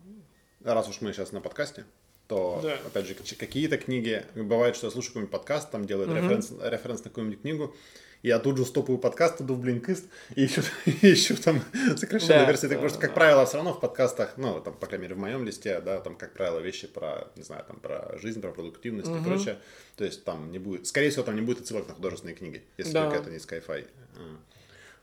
раз 0.64 0.88
уж 0.88 1.00
мы 1.00 1.12
сейчас 1.12 1.32
на 1.32 1.40
подкасте, 1.40 1.84
то, 2.32 2.60
Да. 2.62 2.74
опять 2.86 3.06
же, 3.06 3.14
какие-то 3.14 3.76
книги, 3.76 4.24
бывает, 4.34 4.74
что 4.74 4.86
я 4.86 4.90
слушаю 4.90 5.10
какой-нибудь 5.12 5.32
подкаст, 5.32 5.70
там 5.70 5.84
делают 5.84 6.10
Мгм. 6.10 6.18
референс, 6.22 6.50
референс 6.62 7.04
на 7.04 7.10
какую-нибудь 7.10 7.42
книгу, 7.42 7.74
и 8.22 8.28
я 8.28 8.38
тут 8.38 8.56
же 8.56 8.64
стопаю 8.64 8.98
подкаст, 8.98 9.42
иду 9.42 9.54
в 9.54 9.60
Блинкист 9.60 10.06
и 10.34 10.46
ищу, 10.46 10.62
ищу 11.02 11.36
там 11.42 11.60
сокращенную 11.96 12.40
Да, 12.40 12.46
версию. 12.46 12.70
да, 12.70 12.76
потому 12.76 12.88
что, 12.88 12.98
как 13.00 13.12
правило, 13.14 13.44
все 13.44 13.56
равно 13.56 13.74
в 13.74 13.80
подкастах, 13.80 14.38
ну, 14.38 14.60
там, 14.60 14.72
по 14.74 14.86
крайней 14.86 15.02
мере, 15.02 15.14
в 15.14 15.18
моем 15.18 15.44
листе, 15.44 15.78
да, 15.80 16.00
там, 16.00 16.16
как 16.16 16.32
правило, 16.32 16.58
вещи 16.60 16.86
про, 16.86 17.28
не 17.36 17.42
знаю, 17.42 17.64
там, 17.68 17.78
про 17.80 18.16
жизнь, 18.18 18.40
про 18.40 18.50
продуктивность 18.52 19.10
и 19.10 19.12
Мгм. 19.12 19.24
прочее. 19.24 19.58
То 19.96 20.04
есть 20.04 20.24
там 20.24 20.50
не 20.52 20.58
будет, 20.58 20.86
скорее 20.86 21.10
всего, 21.10 21.24
там 21.24 21.34
не 21.36 21.42
будет 21.42 21.60
отсылок 21.60 21.86
на 21.88 21.94
художественные 21.94 22.34
книги, 22.34 22.62
если 22.78 22.92
Да. 22.94 23.04
только 23.10 23.18
это 23.22 23.30
не 23.30 23.36
Sci-Fi. 23.38 23.86
А. 24.16 24.36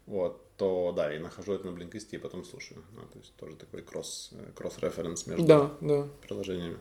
Вот, 0.07 0.41
то 0.57 0.91
да, 0.95 1.13
и 1.13 1.19
нахожу 1.19 1.53
это 1.53 1.67
на 1.67 1.73
Блинкисте 1.73 2.15
и 2.15 2.19
потом 2.19 2.43
слушаю. 2.43 2.83
Ну, 2.95 3.01
то 3.01 3.19
есть 3.19 3.35
тоже 3.35 3.55
такой 3.55 3.83
кросс, 3.83 4.31
э, 4.31 4.51
кросс-референс 4.55 5.27
между 5.27 5.45
Да, 5.45 5.71
да. 5.81 6.07
приложениями. 6.25 6.77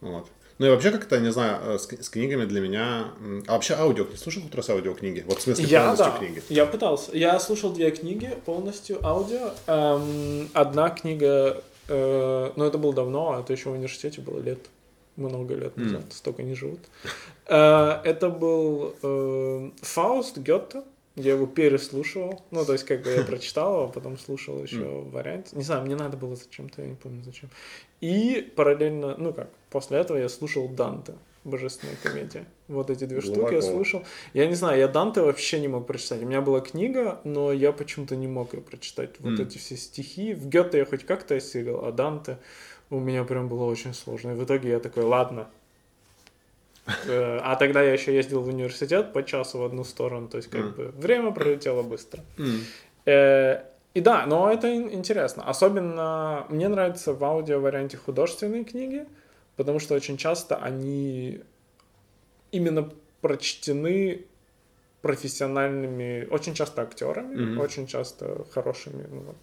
Вот. 0.00 0.28
Ну 0.58 0.66
и 0.66 0.70
вообще 0.70 0.90
как-то, 0.90 1.20
не 1.20 1.30
знаю, 1.32 1.74
э, 1.74 1.78
с, 1.78 1.86
с 1.86 2.08
книгами 2.08 2.46
для 2.46 2.60
меня... 2.60 3.08
А 3.46 3.52
вообще 3.52 3.74
аудио, 3.74 4.04
ты 4.04 4.16
слушал 4.16 4.42
хоть 4.42 4.54
раз 4.54 4.70
аудиокниги? 4.70 5.22
Вот 5.26 5.38
в 5.38 5.42
смысле 5.42 5.66
Я, 5.66 5.80
полностью 5.82 6.06
да, 6.06 6.18
книги? 6.18 6.42
я 6.48 6.66
пытался. 6.66 7.16
Я 7.16 7.38
слушал 7.40 7.72
две 7.72 7.90
книги 7.90 8.34
полностью 8.46 9.04
аудио. 9.06 9.50
Эм, 9.66 10.48
одна 10.54 10.88
книга, 10.90 11.62
э, 11.88 12.52
ну 12.56 12.64
это 12.64 12.78
было 12.78 12.94
давно, 12.94 13.32
а 13.32 13.40
это 13.40 13.52
еще 13.52 13.68
в 13.68 13.72
университете 13.72 14.22
было 14.22 14.40
лет, 14.40 14.60
много 15.16 15.54
лет 15.54 15.76
назад, 15.76 16.04
столько 16.10 16.42
не 16.42 16.54
живут. 16.54 16.80
Э, 17.48 18.00
это 18.02 18.30
был 18.30 18.94
э, 19.02 19.70
Фауст 19.82 20.38
Гетте. 20.38 20.82
Я 21.16 21.32
его 21.32 21.46
переслушивал. 21.46 22.42
Ну, 22.50 22.64
то 22.64 22.72
есть, 22.74 22.84
как 22.84 23.02
бы 23.02 23.10
я 23.10 23.24
прочитал 23.24 23.72
его, 23.74 23.84
а 23.84 23.88
потом 23.88 24.18
слушал 24.18 24.62
еще 24.62 24.84
в 24.84 25.10
варианте. 25.10 25.56
Не 25.56 25.62
знаю, 25.62 25.82
мне 25.84 25.96
надо 25.96 26.16
было 26.16 26.36
зачем-то, 26.36 26.82
я 26.82 26.88
не 26.88 26.94
помню 26.94 27.22
зачем. 27.24 27.48
И 28.00 28.52
параллельно, 28.54 29.16
ну 29.16 29.32
как, 29.32 29.50
после 29.70 29.98
этого 29.98 30.18
я 30.18 30.28
слушал 30.28 30.68
Данте, 30.68 31.14
Божественная 31.44 31.96
комедия. 32.02 32.44
Вот 32.68 32.90
эти 32.90 33.04
две 33.04 33.20
штуки 33.20 33.54
я 33.54 33.62
слушал. 33.62 34.02
Я 34.34 34.46
не 34.46 34.54
знаю, 34.54 34.78
я 34.78 34.88
Данте 34.88 35.22
вообще 35.22 35.60
не 35.60 35.68
мог 35.68 35.86
прочитать. 35.86 36.22
У 36.22 36.26
меня 36.26 36.42
была 36.42 36.60
книга, 36.60 37.20
но 37.24 37.52
я 37.52 37.72
почему-то 37.72 38.16
не 38.16 38.26
мог 38.26 38.52
ее 38.52 38.60
прочитать. 38.60 39.10
Вот 39.20 39.38
М. 39.38 39.46
эти 39.46 39.56
все 39.56 39.76
стихи. 39.76 40.34
В 40.34 40.48
Гёте 40.48 40.78
я 40.78 40.84
хоть 40.84 41.04
как-то 41.04 41.34
осилил, 41.36 41.84
а 41.84 41.92
Данте 41.92 42.38
у 42.90 43.00
меня 43.00 43.24
прям 43.24 43.48
было 43.48 43.64
очень 43.64 43.94
сложно. 43.94 44.32
И 44.32 44.34
в 44.34 44.44
итоге 44.44 44.70
я 44.70 44.80
такой, 44.80 45.04
ладно. 45.04 45.48
Э, 47.06 47.38
А 47.42 47.56
тогда 47.56 47.82
я 47.82 47.92
еще 47.92 48.14
ездил 48.14 48.40
в 48.42 48.48
университет 48.48 49.12
по 49.12 49.22
часу 49.22 49.58
в 49.58 49.64
одну 49.64 49.84
сторону, 49.84 50.28
то 50.28 50.36
есть 50.38 50.48
как 50.50 50.76
бы 50.76 50.92
время 50.96 51.30
пролетело 51.32 51.82
быстро. 51.82 52.22
Э, 53.06 53.62
И 53.94 54.00
да, 54.00 54.26
но 54.26 54.52
это 54.52 54.68
ин- 54.68 54.92
интересно. 54.92 55.42
Особенно 55.48 56.46
мне 56.50 56.68
нравится 56.68 57.12
в 57.14 57.24
аудио 57.24 57.60
варианте 57.60 57.96
художественные 57.96 58.64
книги, 58.64 59.06
потому 59.56 59.78
что 59.80 59.94
очень 59.94 60.16
часто 60.16 60.56
они 60.56 61.40
именно 62.52 62.90
прочтены 63.20 64.24
профессиональными, 65.02 66.26
очень 66.30 66.54
часто 66.54 66.82
актерами, 66.82 67.36
Мгм. 67.36 67.60
очень 67.60 67.86
часто 67.86 68.44
хорошими 68.52 69.06
ну, 69.10 69.20
вот, 69.20 69.36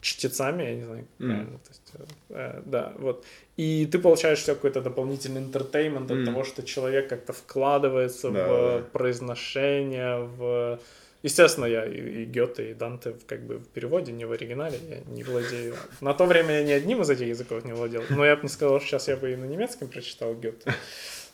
чтецами, 0.00 0.62
я 0.62 0.74
не 0.76 0.84
знаю, 0.84 1.04
как 1.18 1.26
Мгм. 1.26 1.34
правильно. 1.36 1.58
То 1.58 1.70
есть, 1.70 1.92
э, 1.94 2.04
э, 2.30 2.62
да, 2.66 2.92
вот. 2.98 3.24
И 3.56 3.86
ты 3.86 3.98
получаешь 3.98 4.38
все 4.40 4.54
какой-то 4.54 4.80
дополнительный 4.82 5.40
интертеймент 5.40 6.10
от 6.10 6.16
Мгм. 6.18 6.26
того, 6.26 6.44
что 6.44 6.62
человек 6.62 7.08
как-то 7.08 7.32
вкладывается 7.32 8.30
Да, 8.30 8.44
в 8.44 8.48
да, 8.48 8.78
да. 8.78 8.84
произношение, 8.92 10.18
в... 10.38 10.78
Естественно, 11.22 11.64
я 11.66 11.84
и, 11.86 12.22
и 12.22 12.24
Гёте, 12.26 12.70
и 12.70 12.74
Данте 12.74 13.14
как 13.26 13.40
бы 13.46 13.56
в 13.58 13.66
переводе, 13.68 14.12
не 14.12 14.24
в 14.26 14.32
оригинале, 14.32 14.78
я 14.88 14.98
не 15.14 15.24
владею. 15.24 15.74
На 16.00 16.12
то 16.14 16.24
время 16.26 16.58
я 16.58 16.62
ни 16.62 16.70
одним 16.72 17.00
из 17.02 17.10
этих 17.10 17.26
языков 17.26 17.64
не 17.64 17.72
владел. 17.72 18.02
Но 18.10 18.24
я 18.24 18.36
бы 18.36 18.42
не 18.42 18.48
сказал, 18.48 18.78
что 18.80 18.88
сейчас 18.90 19.08
я 19.08 19.16
бы 19.16 19.32
и 19.32 19.36
на 19.36 19.44
немецком 19.46 19.88
прочитал 19.88 20.34
Гёте. 20.34 20.72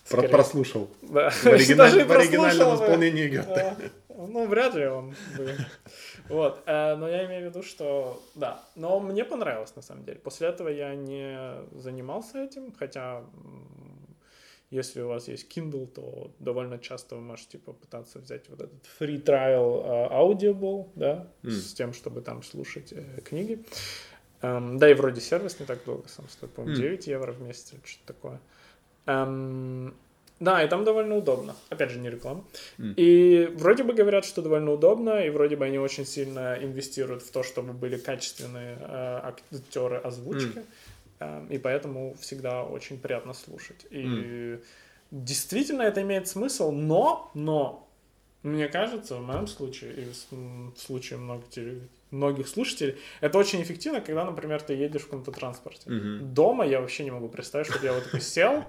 Про-. 0.09 0.29
Прослушал. 0.29 0.89
Да. 1.03 1.31
В, 1.31 1.47
оригиналь- 1.47 2.05
в 2.05 2.13
оригинальном 2.13 2.75
исполнении 2.77 3.29
Гёте. 3.29 3.49
А, 3.51 3.77
Ну, 4.29 4.47
вряд 4.47 4.75
ли 4.75 4.87
он 4.87 5.15
бы. 5.37 5.57
Вот. 6.33 6.63
э, 6.67 6.97
Но 6.97 7.09
я 7.09 7.27
имею 7.27 7.43
в 7.47 7.51
виду, 7.51 7.63
что 7.63 8.23
да. 8.35 8.63
Но 8.75 9.01
мне 9.01 9.25
понравилось, 9.25 9.77
на 9.77 9.83
самом 9.83 10.05
деле. 10.05 10.19
После 10.19 10.49
этого 10.49 10.69
я 10.69 10.95
не 10.95 11.65
занимался 11.79 12.43
этим, 12.43 12.73
хотя 12.73 13.23
если 14.71 15.03
у 15.03 15.09
вас 15.09 15.29
есть 15.29 15.55
Kindle, 15.55 15.87
то 15.87 16.31
довольно 16.39 16.79
часто 16.79 17.17
вы 17.17 17.21
можете 17.21 17.59
попытаться 17.59 18.19
взять 18.19 18.49
вот 18.49 18.63
этот 18.63 18.83
free 18.99 19.23
trial 19.23 19.83
э, 19.85 20.09
Audible, 20.15 20.89
да, 20.95 21.29
М. 21.43 21.51
с 21.51 21.75
тем, 21.75 21.93
чтобы 21.93 22.23
там 22.23 22.43
слушать 22.43 22.93
э, 22.93 23.21
книги. 23.23 23.65
Эм, 24.41 24.79
Да 24.79 24.91
и 24.91 24.95
вроде 24.95 25.21
сервис 25.21 25.61
не 25.61 25.67
так 25.67 25.85
долго 25.85 26.09
сам 26.09 26.27
стоит, 26.29 26.53
по-моему. 26.55 26.75
9 26.75 27.07
евро 27.07 27.33
в 27.33 27.43
месяц, 27.43 27.75
или 27.75 27.81
что-то 27.85 28.15
такое. 28.15 28.41
Эм, 29.07 29.95
да, 30.43 30.63
и 30.65 30.69
там 30.69 30.85
довольно 30.85 31.17
удобно. 31.17 31.55
Опять 31.71 31.91
же, 31.91 31.99
не 32.01 32.11
реклама. 32.11 32.45
И 32.97 33.49
вроде 33.55 33.83
бы 33.85 33.93
говорят, 33.93 34.25
что 34.25 34.43
довольно 34.43 34.73
удобно, 34.73 35.25
и 35.27 35.31
вроде 35.31 35.57
бы 35.57 35.65
они 35.65 35.79
очень 35.79 36.05
сильно 36.05 36.59
инвестируют 36.61 37.23
в 37.23 37.31
то, 37.31 37.43
чтобы 37.43 37.73
были 37.73 37.97
качественные 37.97 38.77
э, 38.81 39.21
актеры 39.53 39.97
озвучки. 39.97 40.63
Эм, 41.21 41.47
и 41.47 41.59
поэтому 41.59 42.15
всегда 42.21 42.65
очень 42.65 42.99
приятно 42.99 43.35
слушать. 43.35 43.87
И 43.91 44.59
действительно 45.13 45.83
это 45.83 46.03
имеет 46.03 46.27
смысл, 46.27 46.73
но, 46.73 47.31
но, 47.35 47.89
мне 48.43 48.67
кажется, 48.69 49.17
в 49.17 49.23
моем 49.27 49.47
случае 49.47 49.93
и 49.95 50.05
в 50.31 50.77
случае 50.77 51.19
многих, 51.19 51.49
теле- 51.51 51.89
многих 52.11 52.49
слушателей, 52.49 52.97
это 53.21 53.39
очень 53.39 53.63
эффективно, 53.63 54.01
когда, 54.01 54.25
например, 54.25 54.61
ты 54.61 54.73
едешь 54.75 55.03
в 55.03 55.05
каком-то 55.05 55.31
транспорте. 55.31 55.89
Дома 56.35 56.67
я 56.67 56.81
вообще 56.81 57.05
не 57.05 57.11
могу 57.13 57.29
представить, 57.29 57.69
чтобы 57.69 57.85
я 57.87 57.93
вот 57.93 58.05
такой 58.05 58.21
сел, 58.21 58.65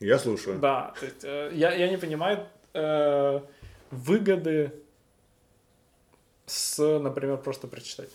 Я 0.00 0.18
слушаю. 0.18 0.58
да, 0.58 0.94
то 0.98 1.06
есть, 1.06 1.24
э, 1.24 1.50
я, 1.54 1.74
я 1.74 1.88
не 1.88 1.96
понимаю 1.96 2.46
э, 2.72 3.40
выгоды 3.90 4.72
с, 6.46 6.98
например, 6.98 7.38
просто 7.38 7.66
прочитать. 7.66 8.10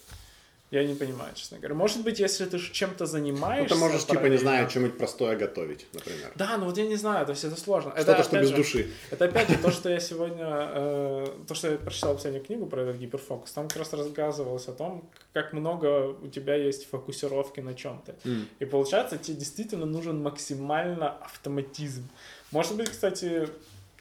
Я 0.73 0.83
не 0.83 0.95
понимаю, 0.95 1.31
честно 1.35 1.59
говоря. 1.59 1.75
Может 1.75 2.03
быть, 2.03 2.17
если 2.19 2.45
ты 2.45 2.57
чем-то 2.57 3.03
Ну, 3.03 3.05
занимаешься... 3.05 3.75
ты 3.75 3.79
можешь, 3.79 4.07
типа, 4.07 4.25
не 4.25 4.37
знаю, 4.37 4.67
что-нибудь 4.67 4.97
простое 4.97 5.35
готовить, 5.35 5.85
например. 5.93 6.31
Да, 6.33 6.57
ну 6.57 6.65
вот 6.65 6.75
я 6.79 6.87
не 6.87 6.95
знаю, 6.95 7.27
то 7.27 7.33
есть 7.33 7.43
это 7.43 7.55
сложно. 7.61 7.89
Это, 7.89 8.01
Что-то, 8.01 8.23
что 8.23 8.37
опять 8.37 8.41
без 8.41 8.49
же, 8.49 8.55
души. 8.55 8.91
Это 9.11 9.25
опять 9.25 9.49
же 9.49 9.57
то, 9.59 9.69
что 9.69 9.89
я 9.89 9.99
сегодня, 9.99 10.47
э, 10.49 11.27
то, 11.47 11.53
что 11.53 11.69
я 11.69 11.77
прочитал 11.77 12.15
последнюю 12.15 12.43
книгу 12.43 12.65
про 12.65 12.81
этот 12.81 12.97
гиперфокус, 12.97 13.51
там 13.51 13.67
как 13.67 13.77
раз 13.77 13.93
рассказывалось 13.93 14.67
о 14.67 14.71
том, 14.71 15.07
как 15.31 15.53
много 15.53 16.07
у 16.19 16.27
тебя 16.27 16.55
есть 16.55 16.89
фокусировки 16.89 17.59
на 17.59 17.75
чем-то. 17.75 18.15
И 18.57 18.65
получается, 18.65 19.19
тебе 19.19 19.37
действительно 19.37 19.85
нужен 19.85 20.23
максимально 20.23 21.11
автоматизм. 21.21 22.09
Может 22.49 22.75
быть, 22.77 22.89
кстати, 22.89 23.47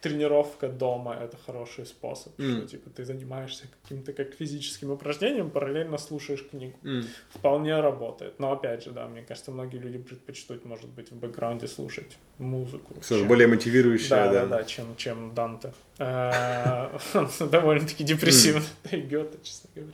тренировка 0.03 0.69
дома 0.69 1.15
это 1.15 1.37
хороший 1.47 1.87
способ, 1.87 2.33
что 2.35 2.67
типа 2.67 2.91
ты 2.91 3.05
занимаешься 3.05 3.65
каким-то 3.83 4.13
как 4.13 4.35
физическим 4.35 4.91
упражнением, 4.91 5.49
параллельно 5.51 5.97
слушаешь 5.97 6.45
книгу. 6.51 6.77
Вполне 7.31 7.81
работает. 7.81 8.39
Но 8.39 8.53
опять 8.53 8.83
же, 8.85 8.91
да, 8.91 9.07
мне 9.07 9.23
кажется, 9.23 9.53
многие 9.53 9.79
люди 9.79 9.99
предпочтут, 9.99 10.65
может 10.65 10.89
быть, 10.91 11.11
в 11.13 11.17
бэкграунде 11.17 11.69
слушать 11.69 12.19
музыку. 12.39 12.95
Все 13.01 13.19
чем- 13.19 13.29
более 13.29 13.47
мотивирующее, 13.47 14.11
да, 14.11 14.29
да. 14.29 14.47
да, 14.47 14.59
да, 14.59 14.65
чем, 14.65 14.97
чем 14.97 15.35
Данте. 15.35 15.73
Э, 15.99 16.89
довольно-таки 17.51 18.03
депрессивный. 18.05 18.67
Да 18.91 18.97
и 18.97 19.01
Гёте, 19.01 19.39
честно 19.43 19.71
говоря. 19.75 19.93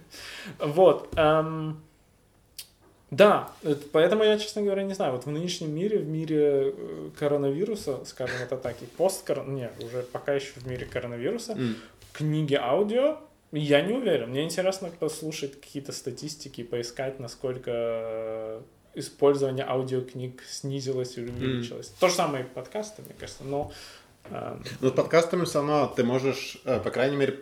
Вот. 0.59 1.15
Эм, 3.11 3.17
Да, 3.17 3.53
это- 3.63 3.83
поэтому 3.93 4.25
я, 4.25 4.39
честно 4.39 4.63
говоря, 4.63 4.83
не 4.83 4.95
знаю. 4.95 5.13
Вот 5.13 5.25
в 5.27 5.31
нынешнем 5.31 5.75
мире, 5.75 5.99
в 5.99 6.07
мире 6.09 6.73
э, 6.77 7.11
коронавируса, 7.19 8.05
скажем 8.05 8.37
это 8.43 8.57
так, 8.57 8.77
и 8.83 8.87
посткорон... 8.87 9.55
Не, 9.55 9.71
уже 9.85 10.03
пока 10.03 10.35
еще 10.35 10.53
в 10.57 10.67
мире 10.67 10.87
коронавируса, 10.87 11.53
М. 11.53 11.77
книги 12.13 12.55
аудио, 12.55 13.19
я 13.53 13.81
не 13.81 13.95
уверен. 13.95 14.31
Мне 14.31 14.45
интересно 14.45 14.91
послушать 14.99 15.59
какие-то 15.61 15.93
статистики, 15.93 16.63
поискать, 16.63 17.19
насколько 17.19 17.71
э, 17.75 18.61
использование 18.95 19.65
аудиокниг 19.67 20.43
снизилось 20.43 21.17
или 21.17 21.31
увеличилось. 21.31 21.89
То 22.01 22.09
же 22.09 22.15
самое 22.15 22.45
и 22.45 22.47
подкасты, 22.47 23.03
мне 23.03 23.15
кажется, 23.19 23.45
но 23.45 23.71
э, 24.31 24.57
Ну, 24.81 24.89
с 24.91 24.93
подкастами 24.93 25.45
все 25.47 25.61
равно 25.61 25.87
ты 25.97 26.05
можешь, 26.05 26.59
э, 26.67 26.79
по 26.81 26.91
крайней 26.91 27.17
мере, 27.17 27.39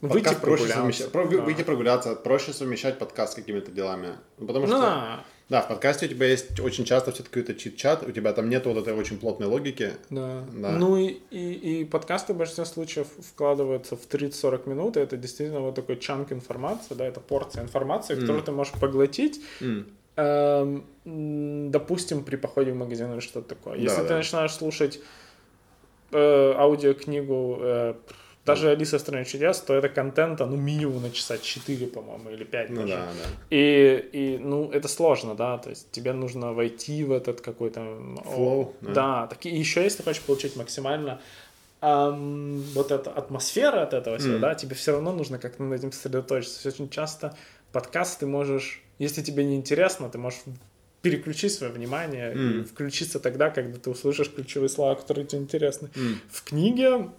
выйти 0.00 0.24
проще 0.24 0.40
прогуляться. 0.40 0.76
совмещать. 0.76 1.12
Да. 1.12 1.22
Выйти 1.22 1.62
прогуляться, 1.62 2.14
проще 2.14 2.52
совмещать 2.52 2.98
подкаст 2.98 3.32
с 3.32 3.36
какими-то 3.36 3.70
делами. 3.70 4.14
Ну, 4.38 4.46
потому 4.46 4.66
что, 4.66 4.78
да, 4.78 5.24
да, 5.48 5.62
в 5.62 5.68
подкасте 5.68 6.06
у 6.06 6.08
тебя 6.08 6.26
есть 6.26 6.60
очень 6.60 6.84
часто 6.84 7.10
все-таки 7.10 7.40
какой-то 7.40 7.54
чит-чат, 7.58 8.02
у 8.06 8.12
тебя 8.12 8.32
там 8.32 8.50
нет 8.50 8.66
вот 8.66 8.76
этой 8.76 8.92
очень 8.94 9.18
плотной 9.18 9.46
логики. 9.46 9.92
да. 10.10 10.44
Да. 10.52 10.70
Ну 10.72 10.96
и, 10.98 11.16
и, 11.30 11.80
и 11.80 11.84
подкасты 11.84 12.34
в 12.34 12.36
большинстве 12.36 12.66
случаев 12.66 13.06
вкладываются 13.18 13.96
в 13.96 14.06
30-40 14.06 14.68
минут, 14.68 14.96
и 14.96 15.00
это 15.00 15.16
действительно 15.16 15.60
вот 15.60 15.74
такой 15.74 15.96
чанк 15.98 16.32
информации, 16.32 16.94
да, 16.94 17.06
это 17.06 17.20
порция 17.20 17.62
информации, 17.62 18.14
которую 18.14 18.42
ты 18.42 18.52
можешь 18.52 18.74
поглотить, 18.74 19.40
М. 19.60 19.86
Эм, 20.16 20.84
допустим, 21.70 22.24
при 22.24 22.34
походе 22.34 22.72
в 22.72 22.76
магазин 22.76 23.12
или 23.12 23.20
что-то 23.20 23.50
такое. 23.54 23.76
Да, 23.76 23.80
Если 23.82 24.02
ты 24.02 24.08
да. 24.08 24.16
начинаешь 24.16 24.52
слушать 24.52 25.00
э, 26.10 26.52
аудиокнигу 26.56 27.58
э, 27.60 27.94
даже 28.52 28.70
Алиса 28.70 28.98
в 28.98 29.00
стране 29.00 29.24
чудес, 29.24 29.60
то 29.60 29.74
это 29.74 29.88
контента, 29.88 30.46
ну, 30.46 30.56
минимум 30.56 31.02
на 31.02 31.10
часа 31.10 31.38
4, 31.38 31.86
по-моему, 31.86 32.30
или 32.30 32.44
5 32.44 32.70
Ну 32.70 32.80
даже. 32.82 32.94
да, 32.94 33.04
да. 33.04 33.56
И, 33.56 34.08
и, 34.12 34.38
ну, 34.38 34.70
это 34.70 34.88
сложно, 34.88 35.34
да, 35.34 35.58
то 35.58 35.70
есть 35.70 35.90
тебе 35.90 36.12
нужно 36.12 36.52
войти 36.52 37.04
в 37.04 37.12
этот 37.12 37.40
какой-то... 37.40 37.80
о, 38.26 38.72
да. 38.80 38.92
Да, 38.92 39.26
так 39.26 39.46
и 39.46 39.50
еще 39.50 39.82
если 39.84 40.02
хочешь 40.02 40.22
получить 40.22 40.56
максимально 40.56 41.20
ам, 41.80 42.60
вот 42.74 42.90
эта 42.90 43.10
атмосфера 43.10 43.82
от 43.82 43.94
этого 43.94 44.18
всего, 44.18 44.32
Мгм. 44.32 44.40
да, 44.40 44.54
тебе 44.54 44.74
все 44.74 44.92
равно 44.92 45.12
нужно 45.12 45.38
как-то 45.38 45.62
над 45.62 45.78
этим 45.78 45.92
сосредоточиться. 45.92 46.68
Очень 46.68 46.90
часто 46.90 47.36
подкаст 47.72 48.20
ты 48.20 48.26
можешь, 48.26 48.82
если 48.98 49.22
тебе 49.22 49.44
не 49.44 49.56
интересно, 49.56 50.08
ты 50.08 50.18
можешь 50.18 50.40
переключить 51.02 51.52
свое 51.52 51.72
внимание 51.72 52.34
и 52.34 52.36
Мгм. 52.36 52.64
включиться 52.64 53.20
тогда, 53.20 53.50
когда 53.50 53.78
ты 53.78 53.90
услышишь 53.90 54.30
ключевые 54.34 54.68
слова, 54.68 54.94
которые 54.96 55.26
тебе 55.26 55.40
интересны. 55.42 55.90
М. 55.94 56.20
В 56.30 56.42
книге 56.42 57.10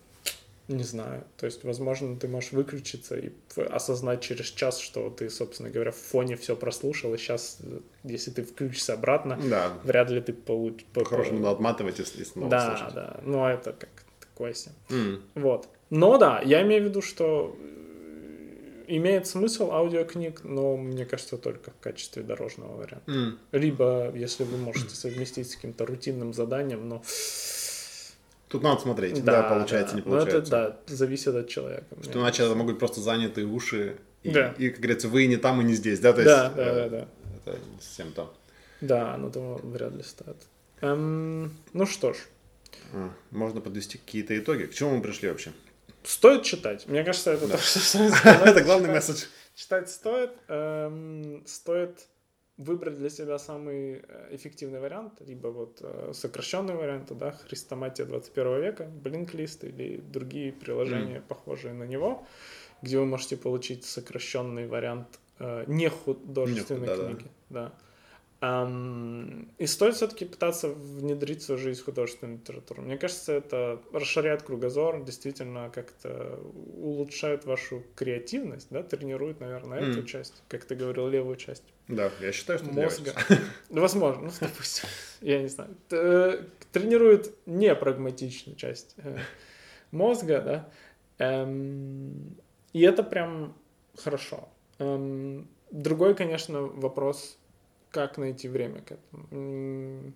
не 0.69 0.83
знаю. 0.83 1.23
То 1.37 1.45
есть, 1.47 1.63
возможно, 1.63 2.15
ты 2.15 2.27
можешь 2.27 2.51
выключиться 2.51 3.17
и 3.17 3.31
осознать 3.69 4.21
через 4.21 4.45
час, 4.47 4.79
что 4.79 5.09
ты, 5.09 5.29
собственно 5.29 5.69
говоря, 5.69 5.91
в 5.91 5.95
фоне 5.97 6.35
все 6.37 6.55
прослушал, 6.55 7.13
и 7.13 7.17
сейчас, 7.17 7.57
если 8.03 8.31
ты 8.31 8.43
включишься 8.43 8.93
обратно, 8.93 9.37
Да. 9.49 9.73
вряд 9.83 10.09
ли 10.11 10.21
ты 10.21 10.31
получишь... 10.33 10.85
По-хорошему 10.93 11.39
надо 11.39 11.51
отматывать 11.51 11.99
и, 11.99 12.03
и 12.03 12.23
снова 12.23 12.49
Да, 12.49 12.77
слушать. 12.77 12.93
да. 12.95 13.19
Ну, 13.23 13.45
это 13.45 13.73
как 13.73 13.89
такое 14.19 14.53
себе. 14.53 14.75
М. 14.91 15.21
Вот. 15.35 15.67
Но 15.89 16.17
да, 16.17 16.41
я 16.45 16.61
имею 16.61 16.83
в 16.83 16.85
виду, 16.85 17.01
что 17.01 17.57
э, 17.59 18.83
имеет 18.87 19.25
смысл 19.25 19.71
аудиокниг, 19.71 20.43
но 20.43 20.77
мне 20.77 21.05
кажется, 21.05 21.37
только 21.37 21.71
в 21.71 21.79
качестве 21.79 22.21
дорожного 22.21 22.77
варианта. 22.77 23.11
М. 23.11 23.39
Либо, 23.51 24.11
если 24.15 24.43
вы 24.43 24.57
можете 24.57 24.95
совместить 24.95 25.49
с 25.49 25.55
каким-то 25.55 25.85
рутинным 25.87 26.33
заданием, 26.33 26.87
но... 26.87 27.01
Тут 28.49 28.63
надо 28.63 28.81
смотреть, 28.81 29.23
да, 29.23 29.43
получается, 29.43 29.95
не 29.95 30.01
Но 30.01 30.17
это, 30.17 30.25
получается. 30.25 30.51
да, 30.51 30.77
зависит 30.87 31.35
от 31.35 31.47
человека. 31.47 31.85
Что 32.03 32.19
иначе 32.19 32.43
это 32.43 32.55
могут 32.55 32.73
быть 32.73 32.79
просто 32.79 32.99
занятые 32.99 33.45
уши. 33.47 33.97
И, 34.23 34.31
Да. 34.31 34.53
и, 34.57 34.69
как 34.69 34.79
говорится, 34.79 35.07
вы 35.07 35.27
не 35.27 35.37
там, 35.37 35.61
и 35.61 35.63
не 35.63 35.75
здесь, 35.75 35.99
да? 35.99 36.11
То 36.13 36.23
Да, 36.23 36.43
есть, 36.45 36.55
да, 36.55 36.63
э, 36.63 36.75
да, 36.75 36.89
да. 36.89 37.07
Это 37.45 37.59
совсем 37.79 38.11
то. 38.11 38.33
Да, 38.81 39.15
но 39.17 39.29
того 39.29 39.59
вряд 39.63 39.93
ли 39.95 40.03
стоит. 40.03 40.35
Эм, 40.81 41.55
ну 41.73 41.85
что 41.85 42.13
ж, 42.13 42.17
А, 42.93 43.11
можно 43.31 43.61
подвести 43.61 43.97
какие-то 43.99 44.37
итоги. 44.37 44.63
К 44.65 44.73
чему 44.73 44.95
мы 44.95 45.01
пришли 45.01 45.29
вообще? 45.29 45.51
стоит 46.03 46.43
читать. 46.43 46.87
Мне 46.87 47.03
кажется, 47.03 47.31
это 47.33 47.45
Да. 47.47 47.57
то, 47.57 47.61
что 47.61 47.79
стоит. 47.79 48.13
Это 48.25 48.61
главный 48.63 48.89
месседж. 48.89 49.25
Читать 49.53 49.89
стоит. 49.89 50.31
Эм, 50.47 51.43
стоит 51.45 52.07
выбрать 52.59 52.97
для 52.97 53.09
себя 53.09 53.39
самый 53.39 54.01
э, 54.07 54.35
эффективный 54.35 54.79
вариант, 54.79 55.13
либо 55.25 55.47
вот 55.47 55.79
э, 55.81 56.11
сокращенный 56.13 56.75
вариант, 56.75 57.17
да, 57.17 57.31
Хрестоматия 57.31 58.05
21 58.05 58.61
века, 58.61 58.85
Блинклист 58.85 59.63
или 59.63 59.97
другие 59.97 60.51
приложения, 60.51 61.21
похожие 61.27 61.73
на 61.73 61.85
него, 61.85 62.27
где 62.81 62.99
вы 62.99 63.05
можете 63.05 63.37
получить 63.37 63.85
сокращенный 63.85 64.67
вариант 64.67 65.19
э, 65.39 65.63
не 65.67 65.89
художественной 65.89 66.81
Не 66.81 66.87
да, 66.87 66.97
да. 66.97 67.07
книги. 67.07 67.27
Да. 67.49 67.65
Ам, 67.65 67.73
и 68.41 69.65
стоит 69.65 69.95
все-таки 69.95 70.23
пытаться 70.23 70.69
внедрить 70.69 71.41
в 71.41 71.45
свою 71.45 71.59
жизнь 71.59 71.83
художественную 71.83 72.37
литературу. 72.37 72.81
Мне 72.81 72.97
кажется, 72.97 73.33
это 73.33 73.81
расширяет 73.91 74.43
кругозор, 74.43 75.03
действительно 75.03 75.69
как-то 75.69 76.39
улучшает 76.77 77.43
вашу 77.43 77.83
креативность, 77.95 78.67
да, 78.69 78.81
тренирует, 78.81 79.41
наверное, 79.41 79.79
эту 79.81 79.99
М. 79.99 80.05
часть, 80.05 80.41
как 80.47 80.63
ты 80.63 80.75
говорил, 80.75 81.09
левую 81.09 81.35
часть 81.35 81.63
Да, 81.89 82.11
я 82.21 82.31
считаю, 82.31 82.59
что 82.59 82.69
мозга. 82.69 83.13
Ну, 83.69 83.81
Возможно, 83.81 84.27
ну, 84.27 84.31
допустим, 84.39 84.87
я 85.19 85.41
не 85.41 85.49
знаю. 85.49 85.75
Э, 85.91 86.41
Тренирует 86.71 87.35
непрагматичную 87.45 88.55
часть 88.55 88.93
э, 88.97 89.17
мозга, 89.91 90.41
да. 90.41 90.69
Эм, 91.17 92.37
И 92.71 92.81
это 92.83 93.03
прям 93.03 93.53
хорошо. 93.97 94.47
Эм, 94.77 95.49
Другой, 95.71 96.15
конечно, 96.15 96.61
вопрос, 96.61 97.37
как 97.91 98.17
найти 98.17 98.47
время 98.47 98.81
к 98.81 98.91
этому. 98.91 100.13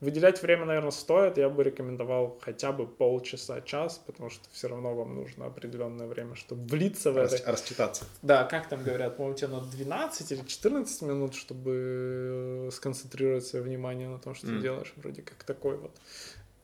Выделять 0.00 0.40
время, 0.40 0.64
наверное, 0.64 0.92
стоит. 0.92 1.36
Я 1.36 1.50
бы 1.50 1.62
рекомендовал 1.62 2.38
хотя 2.40 2.72
бы 2.72 2.86
полчаса, 2.86 3.60
час, 3.60 4.00
потому 4.06 4.30
что 4.30 4.48
все 4.50 4.68
равно 4.68 4.94
вам 4.94 5.14
нужно 5.14 5.44
определенное 5.44 6.06
время, 6.06 6.36
чтобы 6.36 6.66
влиться 6.66 7.12
в 7.12 7.18
это. 7.18 7.36
Рас- 7.36 7.46
Расчитаться. 7.46 8.04
Да, 8.22 8.44
как 8.44 8.66
там 8.70 8.82
говорят, 8.82 9.18
по-моему, 9.18 9.36
тебе 9.36 9.48
надо 9.48 9.66
12 9.70 10.32
или 10.32 10.42
14 10.46 11.02
минут, 11.02 11.34
чтобы 11.34 11.72
э, 11.74 12.70
сконцентрировать 12.72 13.44
свое 13.44 13.62
внимание 13.62 14.08
на 14.08 14.18
том, 14.18 14.34
что 14.34 14.46
ты 14.46 14.54
М. 14.54 14.60
делаешь, 14.62 14.90
вроде 14.96 15.20
как 15.20 15.44
такое 15.44 15.76
вот 15.76 15.94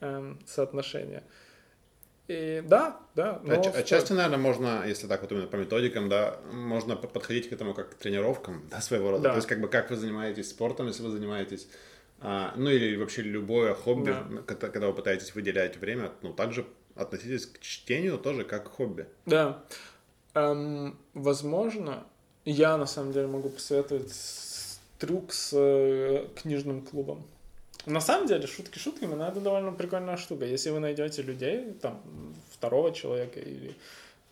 эм, 0.01 0.38
соотношение. 0.47 1.22
И 2.29 2.62
да, 2.66 2.99
да. 3.14 3.41
но 3.45 3.55
Отч-. 3.55 3.68
Отчасти, 3.74 4.12
наверное, 4.12 4.39
можно, 4.39 4.83
если 4.87 5.07
так 5.07 5.22
вот 5.22 5.31
именно 5.33 5.47
по 5.47 5.57
методикам, 5.57 6.09
да, 6.09 6.39
можно 6.53 6.97
по- 6.97 7.07
подходить 7.07 7.49
к 7.49 7.53
этому 7.53 7.72
как 7.74 7.91
к 7.91 7.95
тренировкам, 7.95 8.66
да, 8.70 8.81
своего 8.81 9.11
рода. 9.12 9.22
Да. 9.24 9.31
То 9.31 9.37
есть, 9.37 9.47
как 9.49 9.61
бы, 9.61 9.68
как 9.68 9.91
вы 9.91 9.97
занимаетесь 9.97 10.51
спортом, 10.51 10.89
если 10.89 11.03
вы 11.03 11.11
занимаетесь 11.11 11.68
А, 12.18 12.55
ну 12.57 12.70
или 12.70 12.97
вообще 12.97 13.20
любое 13.22 13.74
хобби, 13.74 14.12
Да. 14.12 14.43
когда, 14.47 14.68
когда 14.70 14.87
вы 14.89 14.95
пытаетесь 14.95 15.35
выделять 15.35 15.77
время, 15.77 16.11
ну 16.22 16.33
также 16.33 16.64
относитесь 16.95 17.45
к 17.45 17.61
чтению 17.61 18.16
тоже 18.16 18.45
как 18.45 18.64
к 18.64 18.72
хобби. 18.72 19.07
Да. 19.27 19.62
Эм, 20.33 20.99
возможно, 21.12 22.05
я 22.47 22.79
на 22.79 22.87
самом 22.87 23.12
деле 23.12 23.27
могу 23.27 23.51
посоветовать 23.51 24.14
трюк 24.99 25.33
с 25.35 25.51
э, 25.53 26.27
книжным 26.41 26.81
клубом. 26.81 27.27
На 27.87 28.01
самом 28.01 28.26
деле, 28.26 28.47
шутки 28.47 28.78
шутками, 28.78 29.14
но 29.14 29.28
это 29.28 29.41
довольно 29.41 29.72
прикольная 29.72 30.16
штука. 30.16 30.45
Если 30.45 30.70
вы 30.70 30.80
найдете 30.80 31.22
людей, 31.22 31.72
там, 31.80 32.03
второго 32.51 32.93
человека 32.93 33.39
или 33.39 33.74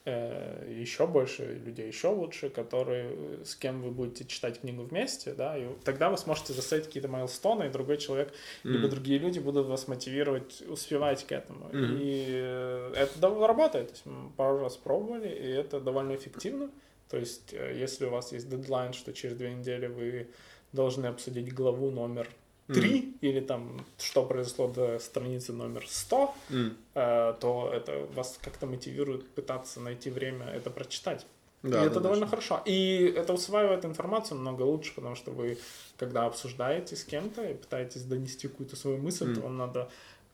э, 0.05 0.75
еще 0.81 1.07
больше 1.07 1.61
людей, 1.65 1.87
еще 1.87 2.09
лучше, 2.09 2.51
которые, 2.51 3.11
э, 3.11 3.43
с 3.45 3.55
кем 3.55 3.83
вы 3.83 3.91
будете 3.91 4.25
читать 4.25 4.61
книгу 4.61 4.83
вместе, 4.83 5.35
да, 5.35 5.57
и 5.57 5.69
тогда 5.85 6.11
вы 6.11 6.19
сможете 6.19 6.53
заставить 6.53 6.87
какие-то 6.87 7.09
майлстоны, 7.09 7.65
и 7.65 7.69
другой 7.69 7.99
человек, 7.99 8.33
либо 8.65 8.89
другие 8.89 9.19
люди 9.19 9.39
будут 9.39 9.67
вас 9.67 9.89
мотивировать 9.89 10.63
успевать 10.63 11.25
к 11.25 11.33
этому. 11.33 11.67
Мгм. 11.67 11.99
И 12.01 12.27
э, 12.29 12.93
это 12.97 13.47
работает. 13.47 13.89
То 13.89 13.93
есть 13.93 14.07
мы 14.07 14.31
пару 14.37 14.59
раз 14.59 14.77
пробовали, 14.77 15.29
и 15.29 15.49
это 15.49 15.81
довольно 15.81 16.15
эффективно. 16.17 16.71
То 17.09 17.19
есть, 17.19 17.53
э, 17.53 17.77
если 17.79 18.07
у 18.07 18.11
вас 18.11 18.33
есть 18.33 18.49
дедлайн, 18.49 18.93
что 18.93 19.13
через 19.13 19.37
две 19.37 19.55
недели 19.55 19.87
вы 19.87 20.27
должны 20.73 21.07
обсудить 21.07 21.55
главу 21.55 21.91
номер 21.91 22.29
три, 22.67 23.15
или 23.21 23.41
там, 23.41 23.85
что 23.99 24.25
произошло 24.25 24.69
до 24.69 24.99
страницы 24.99 25.53
номер 25.53 25.85
100, 25.87 26.35
М. 26.51 26.77
э, 26.95 27.35
то 27.41 27.71
это 27.73 28.07
вас 28.15 28.39
как-то 28.43 28.67
мотивирует 28.67 29.29
пытаться 29.35 29.81
найти 29.81 30.11
время 30.11 30.47
это 30.47 30.71
прочитать. 30.71 31.27
Да, 31.63 31.69
и 31.69 31.71
это 31.71 31.79
однозначно. 31.99 32.01
довольно 32.03 32.27
хорошо. 32.27 32.63
И 32.67 33.15
это 33.17 33.33
усваивает 33.33 33.85
информацию 33.85 34.37
намного 34.37 34.63
лучше, 34.63 34.95
потому 34.95 35.15
что 35.15 35.31
вы, 35.31 35.57
когда 35.97 36.27
обсуждаете 36.27 36.95
с 36.95 37.05
кем-то 37.05 37.43
и 37.43 37.55
пытаетесь 37.55 38.03
донести 38.03 38.49
какую-то 38.49 38.77
свою 38.77 38.99
мысль, 38.99 39.35
то 39.35 39.41
вам 39.41 39.57
надо 39.57 39.91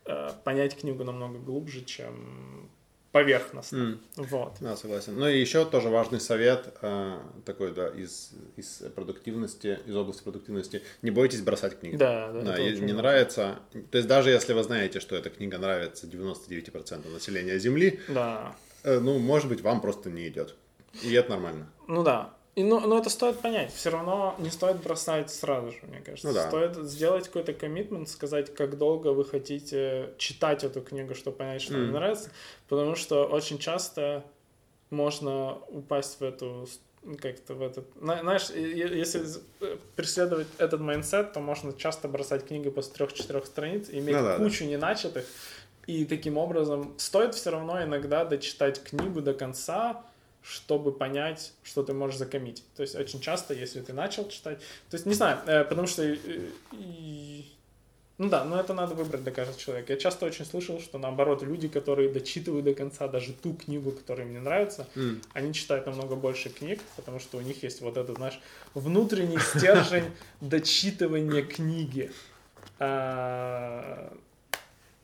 э, 0.07 0.31
понять 0.45 0.76
книгу 0.76 1.05
намного 1.05 1.39
глубже, 1.39 1.85
чем 1.85 2.68
поверхностно. 3.13 3.77
М. 3.77 4.01
Вот. 4.17 4.57
Да, 4.61 4.77
согласен. 4.77 5.19
Ну 5.19 5.29
и 5.29 5.41
еще 5.41 5.65
тоже 5.65 5.89
важный 5.89 6.21
совет 6.21 6.73
э, 6.83 7.19
такой, 7.45 7.73
да, 7.73 7.89
из, 7.89 8.31
из 8.57 8.83
продуктивности, 8.95 9.79
из 9.87 9.97
области 9.97 10.23
продуктивности. 10.23 10.83
Не 11.03 11.11
бойтесь 11.11 11.41
бросать 11.43 11.79
книги. 11.81 11.97
Да, 11.97 12.31
да. 12.33 12.43
Да, 12.43 12.59
не 12.61 12.71
важно. 12.81 12.95
нравится. 12.95 13.59
То 13.91 13.99
есть 13.99 14.09
даже 14.09 14.31
если 14.31 14.53
вы 14.53 14.63
знаете, 14.63 15.01
что 15.01 15.17
эта 15.17 15.31
книга 15.31 15.59
нравится 15.59 16.07
99% 16.07 17.13
населения 17.13 17.59
Земли, 17.59 18.01
Да. 18.09 18.55
э, 18.85 18.99
ну, 19.01 19.19
может 19.19 19.49
быть, 19.49 19.61
вам 19.61 19.81
просто 19.81 20.11
не 20.11 20.29
идет. 20.29 20.55
И 21.03 21.13
это 21.13 21.31
нормально. 21.31 21.71
Ну 21.89 22.03
да. 22.03 22.35
И, 22.57 22.65
но, 22.65 22.81
но 22.81 22.99
это 22.99 23.11
стоит 23.11 23.39
понять. 23.39 23.73
Все 23.73 23.91
равно 23.91 24.35
не 24.39 24.51
стоит 24.51 24.83
бросать 24.83 25.31
сразу 25.31 25.71
же, 25.71 25.79
мне 25.83 26.01
кажется. 26.01 26.27
Ну 26.29 26.35
да. 26.35 26.49
Стоит 26.49 26.77
сделать 26.77 27.27
какой-то 27.27 27.53
коммитмент, 27.53 28.09
сказать, 28.09 28.53
как 28.55 28.77
долго 28.77 29.09
вы 29.09 29.25
хотите 29.25 30.11
читать 30.19 30.65
эту 30.65 30.81
книгу, 30.81 31.15
чтобы 31.15 31.37
понять, 31.37 31.63
что 31.63 31.75
Мгм. 31.75 31.83
вам 31.85 31.93
нравится. 31.93 32.31
Потому 32.69 32.97
что 32.97 33.25
очень 33.27 33.59
часто 33.59 34.25
можно 34.91 35.55
упасть 35.69 36.19
в 36.21 36.25
эту 36.25 36.69
как-то 37.23 37.55
в 37.55 37.63
этот... 37.63 37.87
зна- 37.99 38.19
Знаешь, 38.21 38.51
если 38.51 39.23
э, 39.61 39.77
преследовать 39.97 40.49
этот 40.59 40.81
mindset, 40.81 41.33
то 41.33 41.41
можно 41.41 41.73
часто 41.73 42.09
бросать 42.09 42.47
книги 42.47 42.69
после 42.69 42.93
трех-четырех 42.93 43.47
страниц, 43.47 43.89
иметь 43.91 44.17
Ну 44.17 44.23
да, 44.23 44.37
да. 44.37 44.45
кучу 44.45 44.65
неначатых, 44.65 45.25
и 45.87 46.05
таким 46.05 46.37
образом 46.37 46.93
стоит 46.99 47.35
все 47.35 47.51
равно 47.53 47.83
иногда 47.83 48.27
дочитать 48.27 48.83
книгу 48.83 49.23
до 49.23 49.33
конца, 49.33 50.05
чтобы 50.43 50.93
понять, 50.93 51.53
что 51.62 51.82
ты 51.82 51.93
можешь 51.93 52.18
закоммитить. 52.18 52.64
То 52.76 52.82
есть 52.82 52.95
очень 52.95 53.20
часто, 53.20 53.55
если 53.55 53.80
ты 53.80 53.93
начал 53.93 54.28
читать, 54.28 54.59
то 54.91 54.95
есть 54.97 55.07
не 55.07 55.14
знаю, 55.14 55.38
э, 55.47 55.64
потому 55.64 55.86
что 55.86 56.03
э, 56.03 56.16
и- 56.72 57.47
ну 58.18 58.28
да, 58.28 58.45
но 58.45 58.61
это 58.61 58.74
надо 58.74 58.95
выбрать 58.95 59.22
для 59.22 59.32
каждого 59.32 59.59
человека. 59.59 59.95
Я 59.95 59.99
часто 59.99 60.26
очень 60.26 60.45
слышал, 60.45 60.78
что 60.78 60.99
наоборот 60.99 61.43
люди, 61.43 61.68
которые 61.68 62.11
дочитывают 62.12 62.64
до 62.66 62.74
конца 62.74 63.09
даже 63.09 63.32
ту 63.32 63.55
книгу, 63.55 63.93
которая 63.93 64.26
мне 64.26 64.41
нравится, 64.41 64.86
М. 64.95 65.22
они 65.32 65.55
читают 65.55 65.86
намного 65.86 66.16
больше 66.16 66.51
книг, 66.51 66.80
потому 66.97 67.18
что 67.18 67.38
у 67.38 67.41
них 67.41 67.62
есть 67.62 67.80
вот 67.80 67.97
этот, 67.97 68.16
знаешь, 68.16 68.38
внутренний 68.74 69.38
стержень 69.38 70.05
дочитывания 70.43 71.43
книги. 71.43 72.11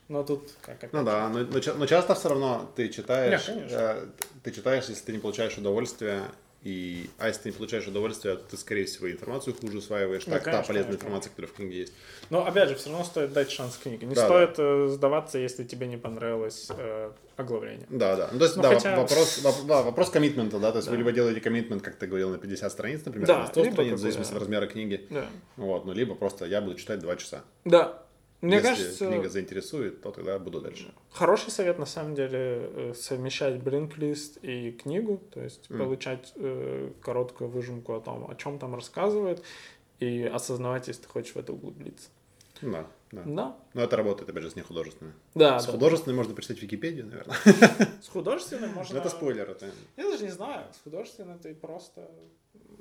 Но 0.09 0.23
тут 0.23 0.51
как 0.63 0.77
опять 0.77 0.93
Ну 0.93 1.05
да, 1.05 1.29
но, 1.29 1.41
но 1.41 1.61
но 1.79 1.87
часто 1.87 2.15
все 2.15 2.29
равно 2.29 2.71
ты 2.77 2.89
читаешь, 2.89 3.49
э, 3.49 4.07
ты 4.45 4.51
читаешь, 4.53 4.85
если 4.89 5.05
ты 5.05 5.13
не 5.13 5.19
получаешь 5.19 5.59
удовольствия, 5.59 6.23
и, 6.63 7.11
а 7.19 7.29
если 7.29 7.43
ты 7.43 7.49
не 7.51 7.55
получаешь 7.57 7.87
удовольствия, 7.87 8.35
то 8.37 8.43
ты, 8.51 8.57
скорее 8.57 8.87
всего, 8.87 9.09
информацию 9.11 9.55
хуже 9.55 9.79
усваиваешь. 9.79 10.27
Ну, 10.27 10.33
так, 10.33 10.43
та 10.43 10.51
конечно, 10.51 10.67
полезная 10.67 10.85
конечно. 10.93 11.05
информация, 11.05 11.31
которая 11.31 11.53
в 11.53 11.55
книге 11.55 11.79
есть. 11.79 11.93
Но 12.31 12.45
опять 12.45 12.69
же, 12.69 12.75
все 12.75 12.91
равно 12.91 13.05
стоит 13.05 13.33
дать 13.33 13.51
шанс 13.53 13.77
книге. 13.77 14.07
Не 14.07 14.15
Да, 14.17 14.25
стоит 14.25 14.55
э, 14.59 14.89
сдаваться, 14.89 15.39
если 15.39 15.63
тебе 15.63 15.87
не 15.87 15.97
понравилось 15.97 16.69
э, 16.77 17.13
оглавление. 17.37 17.87
Да, 17.89 18.17
да. 18.17 18.31
Ну, 18.33 18.39
то 18.39 18.45
есть, 18.47 18.57
Ну, 18.57 18.63
да, 18.63 18.75
хотя- 18.75 18.97
вопрос, 18.97 19.39
воп- 19.45 19.67
да, 19.67 19.83
вопрос 19.83 20.11
коммитмента, 20.11 20.59
да, 20.59 20.73
то 20.73 20.79
есть 20.79 20.89
вы 20.89 20.95
Да. 20.95 20.99
либо 20.99 21.13
делаете 21.13 21.41
коммитмент, 21.41 21.83
как 21.85 21.97
ты 21.97 22.09
говорил, 22.09 22.31
на 22.31 22.39
50 22.39 22.73
страниц, 22.73 23.05
например, 23.05 23.29
Да, 23.29 23.39
на 23.41 23.47
100 23.47 23.63
либо 23.63 23.73
страниц, 23.75 23.95
в 23.95 23.99
зависимости 23.99 24.31
да. 24.33 24.37
от 24.39 24.43
размера 24.43 24.67
книги. 24.67 25.07
Да. 25.11 25.27
Вот, 25.57 25.85
ну, 25.85 25.93
либо 25.93 26.17
просто 26.17 26.47
я 26.47 26.61
буду 26.61 26.75
читать 26.75 26.99
2 26.99 27.15
часа. 27.17 27.43
Да. 27.65 28.03
Мне 28.43 28.57
Если 28.57 28.69
кажется, 28.69 29.07
книга 29.09 29.29
заинтересует, 29.29 30.03
то 30.03 30.11
тогда 30.11 30.39
буду 30.39 30.61
дальше. 30.61 30.93
хороший 31.11 31.51
совет 31.51 31.79
на 31.79 31.87
самом 31.87 32.15
деле 32.15 32.31
э, 32.33 32.93
совмещать 32.95 33.63
блинк-лист 33.63 34.39
и 34.43 34.73
книгу, 34.73 35.23
то 35.33 35.41
есть 35.41 35.71
Мгм. 35.71 35.79
получать 35.79 36.33
э, 36.37 36.91
короткую 37.03 37.49
выжимку 37.51 37.95
о 37.95 38.01
том, 38.01 38.31
о 38.31 38.35
чем 38.35 38.59
там 38.59 38.75
рассказывают, 38.75 39.43
и 40.01 40.23
осознавать, 40.25 40.89
если 40.89 41.03
ты 41.03 41.09
хочешь 41.09 41.35
в 41.35 41.39
это 41.39 41.53
углубиться. 41.55 42.11
Да, 42.61 42.87
да. 43.13 43.23
Да. 43.25 43.57
Но 43.75 43.83
это 43.83 43.97
работает, 43.97 44.29
опять 44.31 44.43
же, 44.43 44.51
с 44.51 44.57
нехудожественной. 44.57 45.13
Да, 45.35 45.59
с 45.59 45.67
да. 45.67 45.73
художественной 45.73 46.15
можно 46.17 46.35
почитать 46.35 46.61
Википедию, 46.61 47.07
наверное. 47.07 47.37
С 48.03 48.09
художественным 48.09 48.71
можно... 48.75 48.99
Это 48.99 49.09
спойлер. 49.11 49.51
Это... 49.51 49.71
Я 49.97 50.05
даже 50.11 50.25
не 50.25 50.31
знаю, 50.31 50.67
с 50.79 50.83
художественным 50.83 51.39
ты 51.39 51.55
просто... 51.55 52.11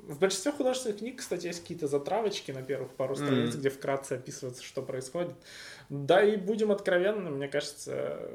В 0.06 0.18
большинстве 0.20 0.52
художественных 0.52 0.98
книг, 0.98 1.18
кстати, 1.18 1.46
есть 1.48 1.60
какие-то 1.62 1.88
затравочки 1.88 2.52
на 2.52 2.62
первых 2.62 2.92
пару 2.92 3.16
страниц, 3.16 3.50
Мгм. 3.50 3.58
где 3.60 3.70
вкратце 3.70 4.12
описывается, 4.12 4.62
что 4.62 4.82
происходит. 4.82 5.32
Да 5.88 6.22
и 6.22 6.36
будем 6.36 6.70
откровенны, 6.70 7.30
мне 7.30 7.48
кажется, 7.48 8.30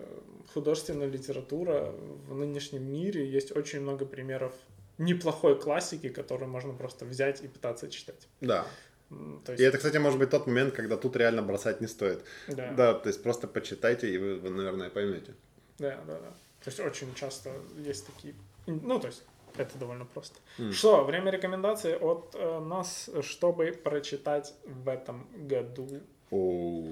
художественная 0.53 1.07
литература 1.07 1.93
в 2.28 2.36
нынешнем 2.36 2.84
мире 2.91 3.26
есть 3.26 3.55
очень 3.55 3.80
много 3.82 4.05
примеров 4.05 4.53
неплохой 4.97 5.59
классики, 5.59 6.09
которую 6.09 6.49
можно 6.49 6.74
просто 6.74 7.05
взять 7.05 7.41
и 7.41 7.47
пытаться 7.47 7.89
читать. 7.89 8.28
Да. 8.41 8.65
То 9.09 9.15
И 9.47 9.51
есть, 9.53 9.61
это, 9.63 9.78
кстати, 9.78 9.97
может 9.97 10.19
быть 10.19 10.30
тот 10.30 10.47
момент, 10.47 10.74
когда 10.74 10.95
тут 10.97 11.15
реально 11.15 11.41
бросать 11.41 11.82
не 11.82 11.88
стоит. 11.88 12.24
да, 12.47 12.72
Да, 12.74 12.93
то 12.93 13.07
есть 13.07 13.24
просто 13.24 13.47
почитайте, 13.47 14.09
и 14.13 14.17
вы, 14.17 14.36
вы, 14.39 14.49
наверное, 14.49 14.89
поймете. 14.89 15.34
да, 15.80 15.97
да, 16.07 16.19
да. 16.19 16.30
То 16.63 16.67
есть 16.69 16.80
очень 16.80 17.13
часто 17.15 17.49
есть 17.78 18.05
такие... 18.05 18.36
Ну, 18.67 18.99
то 18.99 19.07
есть 19.07 19.24
это 19.58 19.78
довольно 19.78 20.06
просто. 20.06 20.39
М. 20.60 20.72
Что, 20.74 21.04
время 21.04 21.32
рекомендаций 21.32 21.95
от 21.97 22.36
э, 22.36 22.60
нас, 22.60 23.10
чтобы 23.22 23.72
прочитать 23.72 24.54
в 24.66 24.88
этом 24.89 25.28
году. 25.47 25.88
О, 26.32 26.86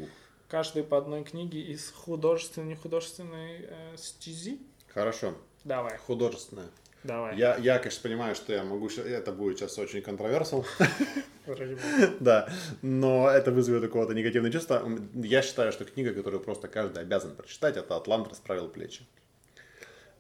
Каждый 0.48 0.84
по 0.84 0.98
одной 0.98 1.24
книге 1.24 1.62
из 1.62 1.92
художественной, 1.92 2.70
нехудожественной 2.72 3.66
э, 3.70 3.98
стези. 3.98 4.60
хорошо. 4.88 5.36
Давай, 5.64 5.98
Художественное. 5.98 6.70
давай. 7.04 7.38
Я, 7.38 7.56
я, 7.58 7.78
конечно, 7.80 8.02
понимаю, 8.02 8.34
что 8.36 8.54
я 8.54 8.64
могу... 8.64 8.88
Это 8.90 9.32
будет 9.32 9.60
сейчас 9.60 9.78
очень 9.78 10.02
контроверсал. 10.02 10.66
Да, 12.20 12.48
но 12.84 13.28
это 13.28 13.52
вызовет 13.52 13.84
у 13.84 13.90
кого-то 13.90 14.14
негативное 14.14 14.52
чувство. 14.52 14.88
Я 15.16 15.42
считаю, 15.42 15.72
что 15.72 15.84
книга, 15.84 16.14
которую 16.14 16.42
просто 16.42 16.68
каждый 16.68 17.02
обязан 17.02 17.36
прочитать, 17.36 17.76
это 17.76 17.96
«Атлант 17.96 18.28
расправил 18.28 18.68
плечи». 18.68 19.08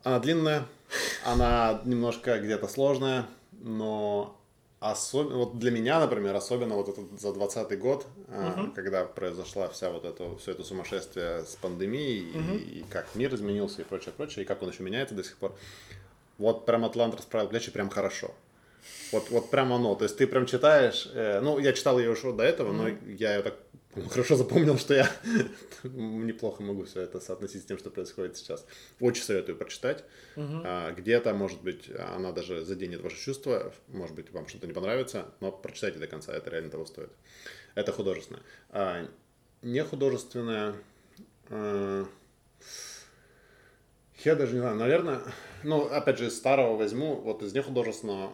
Она 0.03 0.19
длинная, 0.19 0.65
она 1.25 1.81
немножко 1.85 2.39
где-то 2.39 2.67
сложная, 2.67 3.25
но 3.51 4.35
особенно, 4.79 5.37
вот 5.37 5.59
для 5.59 5.71
меня, 5.71 5.99
например, 5.99 6.35
особенно 6.35 6.75
вот 6.75 6.89
этот 6.89 7.19
за 7.19 7.33
20 7.33 7.79
год, 7.79 8.07
а, 8.29 8.71
когда 8.75 9.03
произошла 9.03 9.67
вся 9.67 9.89
вот 9.91 10.05
это, 10.05 10.37
все 10.37 10.51
это 10.51 10.63
сумасшествие 10.63 11.43
с 11.43 11.55
пандемией, 11.57 12.31
и, 12.55 12.79
и 12.79 12.85
как 12.89 13.07
мир 13.15 13.33
изменился 13.35 13.81
и 13.81 13.85
прочее, 13.85 14.13
прочее, 14.15 14.45
и 14.45 14.47
как 14.47 14.63
он 14.63 14.69
еще 14.69 14.83
меняется 14.83 15.15
до 15.15 15.23
сих 15.23 15.37
пор. 15.37 15.53
Вот 16.37 16.65
прям 16.65 16.85
«Атлант 16.85 17.15
расправил 17.15 17.49
плечи» 17.49 17.69
прям 17.69 17.89
хорошо. 17.89 18.33
Вот, 19.11 19.29
вот 19.29 19.51
прям 19.51 19.73
оно. 19.73 19.95
То 19.95 20.05
есть 20.05 20.17
ты 20.17 20.25
прям 20.25 20.45
читаешь. 20.45 21.09
э, 21.13 21.41
ну, 21.41 21.59
я 21.59 21.73
читал 21.73 21.99
ее 21.99 22.11
уже 22.11 22.31
до 22.31 22.43
этого, 22.43 22.71
но 22.71 22.87
я 22.87 23.35
ее 23.35 23.41
так 23.41 23.55
по-моему, 23.91 24.11
хорошо 24.11 24.35
запомнил, 24.35 24.77
что 24.77 24.93
я 24.93 25.09
неплохо 25.83 26.61
могу 26.61 26.83
все 26.83 27.01
это 27.01 27.19
соотносить 27.19 27.63
с 27.63 27.65
тем, 27.65 27.79
что 27.79 27.89
происходит 27.89 28.37
сейчас. 28.37 28.65
Очень 28.99 29.23
советую 29.23 29.57
прочитать. 29.57 30.03
А, 30.35 30.91
где-то, 30.91 31.33
может 31.33 31.61
быть, 31.63 31.89
она 31.97 32.31
даже 32.31 32.63
заденет 32.63 33.01
ваши 33.01 33.17
чувства, 33.17 33.73
может 33.87 34.15
быть, 34.15 34.31
вам 34.31 34.47
что-то 34.47 34.67
не 34.67 34.73
понравится, 34.73 35.33
но 35.39 35.51
прочитайте 35.51 35.97
до 35.97 36.05
конца, 36.07 36.33
это 36.33 36.51
реально 36.51 36.69
того 36.69 36.85
стоит. 36.85 37.09
Это 37.73 37.91
художественное. 37.91 38.43
А, 38.69 39.07
не 39.63 39.83
художественное. 39.83 40.75
а, 41.49 42.05
я 44.23 44.35
даже 44.35 44.53
не 44.53 44.59
знаю, 44.59 44.75
наверное, 44.75 45.21
ну, 45.63 45.85
опять 45.85 46.19
же, 46.19 46.27
из 46.27 46.37
старого 46.37 46.75
возьму, 46.75 47.15
вот 47.15 47.41
из 47.41 47.53
нехудожественного, 47.53 48.33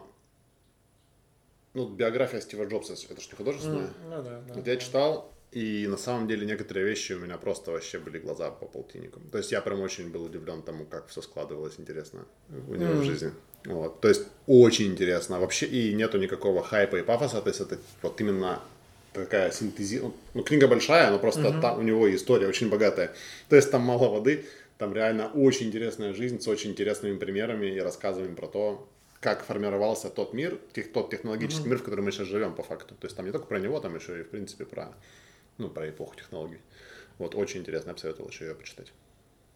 ну, 1.74 1.88
биография 1.88 2.40
Стива 2.40 2.64
Джобса, 2.64 2.94
это 3.08 3.20
же 3.20 3.28
не 3.28 3.36
художественная. 3.36 3.90
Ну 4.04 4.22
да, 4.22 4.22
да. 4.22 4.54
Вот 4.54 4.66
я 4.66 4.76
читал, 4.78 5.35
И 5.56 5.86
на 5.86 5.96
самом 5.96 6.28
деле 6.28 6.46
некоторые 6.46 6.84
вещи 6.84 7.14
у 7.14 7.18
меня 7.18 7.38
просто 7.38 7.70
вообще 7.70 7.98
были 7.98 8.18
глаза 8.18 8.50
по 8.50 8.66
полтиннику. 8.66 9.20
То 9.32 9.38
есть 9.38 9.52
я 9.52 9.62
прям 9.62 9.80
очень 9.80 10.10
был 10.10 10.24
удивлен 10.24 10.60
тому, 10.60 10.84
как 10.84 11.08
все 11.08 11.22
складывалось 11.22 11.74
интересно 11.78 12.26
у 12.68 12.74
него 12.74 12.92
mm. 12.92 13.00
в 13.00 13.04
жизни. 13.04 13.30
Вот. 13.64 14.02
То 14.02 14.08
есть 14.08 14.26
очень 14.46 14.88
интересно. 14.88 15.40
Вообще 15.40 15.64
и 15.64 15.94
нету 15.94 16.18
никакого 16.18 16.62
хайпа 16.62 16.96
и 16.96 17.02
пафоса. 17.02 17.40
То 17.40 17.48
есть 17.48 17.60
это 17.62 17.78
вот 18.02 18.20
именно 18.20 18.60
такая 19.14 19.50
синтези... 19.50 20.02
Ну, 20.34 20.42
книга 20.42 20.68
большая, 20.68 21.10
но 21.10 21.18
просто 21.18 21.40
mm-hmm. 21.40 21.60
там 21.62 21.78
у 21.78 21.82
него 21.82 22.14
история 22.14 22.48
очень 22.48 22.68
богатая. 22.68 23.14
То 23.48 23.56
есть 23.56 23.70
там 23.70 23.80
мало 23.80 24.10
воды, 24.10 24.44
там 24.76 24.92
реально 24.92 25.28
очень 25.28 25.68
интересная 25.68 26.12
жизнь 26.12 26.38
с 26.38 26.48
очень 26.48 26.72
интересными 26.72 27.16
примерами 27.16 27.68
и 27.68 27.80
рассказываем 27.80 28.36
про 28.36 28.46
то, 28.46 28.86
как 29.20 29.42
формировался 29.42 30.10
тот 30.10 30.34
мир, 30.34 30.58
тех, 30.74 30.92
тот 30.92 31.08
технологический 31.08 31.64
mm-hmm. 31.64 31.70
мир, 31.70 31.78
в 31.78 31.82
котором 31.82 32.04
мы 32.04 32.12
сейчас 32.12 32.28
живем 32.28 32.54
по 32.54 32.62
факту. 32.62 32.94
То 32.94 33.06
есть 33.06 33.16
там 33.16 33.24
не 33.24 33.32
только 33.32 33.46
про 33.46 33.58
него, 33.58 33.80
там 33.80 33.96
еще 33.96 34.20
и, 34.20 34.22
в 34.22 34.28
принципе, 34.28 34.66
про, 34.66 34.94
ну, 35.58 35.68
про 35.68 35.88
эпоху 35.88 36.16
технологий. 36.16 36.60
Вот, 37.18 37.34
очень 37.34 37.60
интересно, 37.60 37.90
я 37.90 37.94
бы 37.94 37.98
советовал 38.00 38.28
еще 38.28 38.46
ее 38.46 38.54
почитать. 38.54 38.92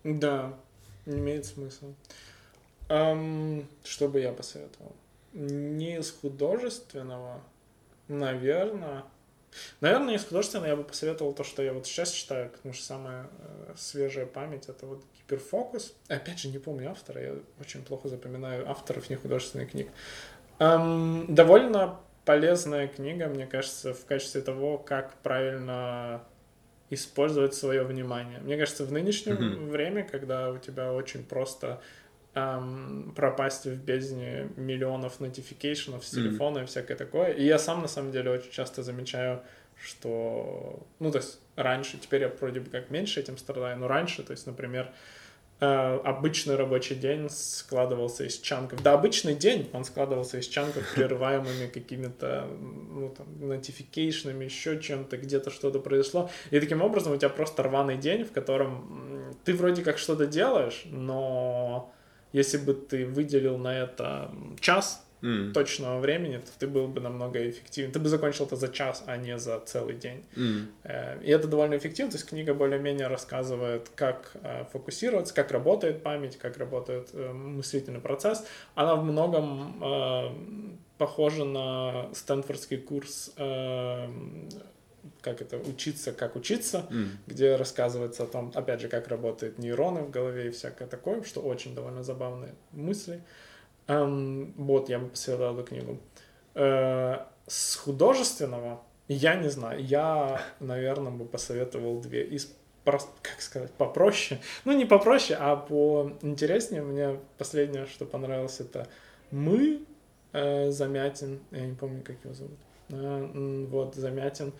Да, 0.04 0.54
имеет 1.06 1.46
смысл. 1.46 1.94
Um, 2.88 3.66
что 3.84 4.08
бы 4.08 4.20
я 4.20 4.32
посоветовал? 4.32 4.96
Не 5.32 5.98
из 5.98 6.10
художественного, 6.10 7.42
наверное, 8.08 9.04
Наверное, 9.80 10.14
из 10.14 10.24
художественного 10.24 10.68
я 10.68 10.76
бы 10.76 10.84
посоветовал 10.84 11.32
то, 11.32 11.44
что 11.44 11.62
я 11.62 11.72
вот 11.72 11.86
сейчас 11.86 12.12
читаю, 12.12 12.50
потому 12.50 12.72
что 12.72 12.84
самая 12.84 13.26
э, 13.38 13.74
свежая 13.76 14.26
память 14.26 14.68
это 14.68 14.86
вот 14.86 15.02
гиперфокус. 15.16 15.94
Опять 16.08 16.38
же, 16.38 16.48
не 16.48 16.58
помню 16.58 16.90
автора, 16.90 17.20
я 17.20 17.34
очень 17.58 17.82
плохо 17.82 18.08
запоминаю 18.08 18.68
авторов 18.70 19.10
нехудожественных 19.10 19.72
книг. 19.72 19.88
Эм, 20.58 21.34
довольно 21.34 21.98
полезная 22.24 22.88
книга, 22.88 23.26
мне 23.26 23.46
кажется, 23.46 23.92
в 23.94 24.04
качестве 24.04 24.40
того, 24.40 24.78
как 24.78 25.14
правильно 25.22 26.22
использовать 26.90 27.54
свое 27.54 27.84
внимание. 27.84 28.40
Мне 28.40 28.56
кажется, 28.56 28.84
в 28.84 28.92
нынешнем 28.92 29.36
mm-hmm. 29.36 29.70
время, 29.70 30.02
когда 30.02 30.50
у 30.50 30.58
тебя 30.58 30.92
очень 30.92 31.24
просто 31.24 31.80
эм, 32.34 33.12
пропасть 33.14 33.66
в 33.66 33.82
бездне 33.82 34.48
миллионов 34.56 35.20
нотификейшенов 35.20 36.04
с 36.04 36.10
телефона 36.10 36.58
mm-hmm. 36.58 36.62
и 36.64 36.66
всякое 36.66 36.96
такое. 36.96 37.32
И 37.32 37.44
я 37.44 37.58
сам, 37.58 37.82
на 37.82 37.88
самом 37.88 38.10
деле, 38.10 38.30
очень 38.30 38.50
часто 38.50 38.82
замечаю, 38.82 39.42
что... 39.80 40.84
Ну, 40.98 41.12
то 41.12 41.18
есть 41.18 41.40
раньше, 41.56 41.98
теперь 41.98 42.22
я 42.22 42.28
вроде 42.28 42.60
бы 42.60 42.70
как 42.70 42.90
меньше 42.90 43.20
этим 43.20 43.38
страдаю, 43.38 43.78
но 43.78 43.86
раньше, 43.86 44.22
то 44.24 44.32
есть, 44.32 44.46
например, 44.46 44.92
обычный 45.60 46.56
рабочий 46.56 46.94
день 46.94 47.28
складывался 47.28 48.24
из 48.24 48.38
чанков. 48.38 48.82
Да, 48.82 48.94
обычный 48.94 49.34
день 49.34 49.68
он 49.72 49.84
складывался 49.84 50.38
из 50.38 50.46
чанков, 50.46 50.82
прерываемыми 50.94 51.66
какими-то 51.66 52.46
ну, 52.48 53.14
там, 53.16 53.26
нотификейшенами, 53.48 54.44
еще 54.44 54.80
чем-то, 54.80 55.18
где-то 55.18 55.50
что-то 55.50 55.78
произошло. 55.80 56.30
И 56.50 56.58
таким 56.60 56.80
образом 56.80 57.12
у 57.12 57.16
тебя 57.16 57.28
просто 57.28 57.62
рваный 57.62 57.98
день, 57.98 58.24
в 58.24 58.32
котором 58.32 59.34
ты 59.44 59.54
вроде 59.54 59.82
как 59.82 59.98
что-то 59.98 60.26
делаешь, 60.26 60.82
но 60.86 61.92
если 62.32 62.56
бы 62.56 62.74
ты 62.74 63.04
выделил 63.04 63.58
на 63.58 63.76
это 63.76 64.30
час 64.60 65.04
mm. 65.22 65.52
точного 65.52 66.00
времени, 66.00 66.38
то 66.38 66.50
ты 66.58 66.66
был 66.66 66.88
бы 66.88 67.00
намного 67.00 67.48
эффективнее. 67.48 67.92
Ты 67.92 67.98
бы 67.98 68.08
закончил 68.08 68.46
это 68.46 68.56
за 68.56 68.68
час, 68.68 69.02
а 69.06 69.16
не 69.16 69.38
за 69.38 69.60
целый 69.60 69.94
день. 69.94 70.24
Mm. 70.36 71.24
И 71.24 71.30
это 71.30 71.48
довольно 71.48 71.76
эффективно. 71.76 72.10
То 72.12 72.18
есть 72.18 72.28
книга 72.28 72.54
более-менее 72.54 73.06
рассказывает, 73.06 73.90
как 73.94 74.32
э, 74.42 74.64
фокусироваться, 74.72 75.34
как 75.34 75.50
работает 75.50 76.02
память, 76.02 76.36
как 76.36 76.58
работает 76.58 77.10
э, 77.12 77.32
мыслительный 77.32 78.00
процесс. 78.00 78.44
Она 78.74 78.96
в 78.96 79.04
многом 79.04 80.78
похожа 80.98 81.44
на 81.44 82.10
стэнфордский 82.14 82.78
курс 82.78 83.32
как 85.22 85.42
это, 85.42 85.58
учиться, 85.58 86.12
как 86.12 86.36
учиться, 86.36 86.86
mm. 86.90 87.08
где 87.26 87.56
рассказывается 87.56 88.24
о 88.24 88.26
том, 88.26 88.52
опять 88.54 88.80
же, 88.80 88.88
как 88.88 89.08
работают 89.08 89.58
нейроны 89.58 90.02
в 90.02 90.10
голове 90.10 90.48
и 90.48 90.50
всякое 90.50 90.88
такое, 90.88 91.22
что 91.22 91.40
очень 91.40 91.74
довольно 91.74 92.02
забавные 92.02 92.54
мысли. 92.72 93.22
Um, 93.90 94.52
вот, 94.56 94.88
я 94.88 95.00
бы 95.00 95.08
посоветовал 95.08 95.58
эту 95.58 95.64
книгу. 95.64 95.98
Uh, 96.54 97.22
с 97.46 97.74
художественного, 97.74 98.80
я 99.08 99.34
не 99.34 99.48
знаю, 99.48 99.84
я, 99.84 100.40
наверное, 100.60 101.10
бы 101.10 101.24
посоветовал 101.24 102.00
две 102.00 102.24
из 102.24 102.54
как 102.84 103.40
сказать, 103.40 103.70
попроще. 103.72 104.40
Ну, 104.64 104.72
не 104.72 104.84
попроще, 104.84 105.38
а 105.40 105.54
поинтереснее. 105.56 106.82
Мне 106.82 107.20
последнее, 107.38 107.86
что 107.86 108.04
понравилось, 108.04 108.58
это 108.60 108.88
«Мы» 109.30 109.82
э, 110.32 110.70
Замятин. 110.70 111.40
Я 111.50 111.66
не 111.66 111.74
помню, 111.74 112.02
как 112.02 112.16
его 112.24 112.34
зовут. 112.34 112.58
Э, 112.88 113.66
вот, 113.68 113.94
Замятин 113.94 114.52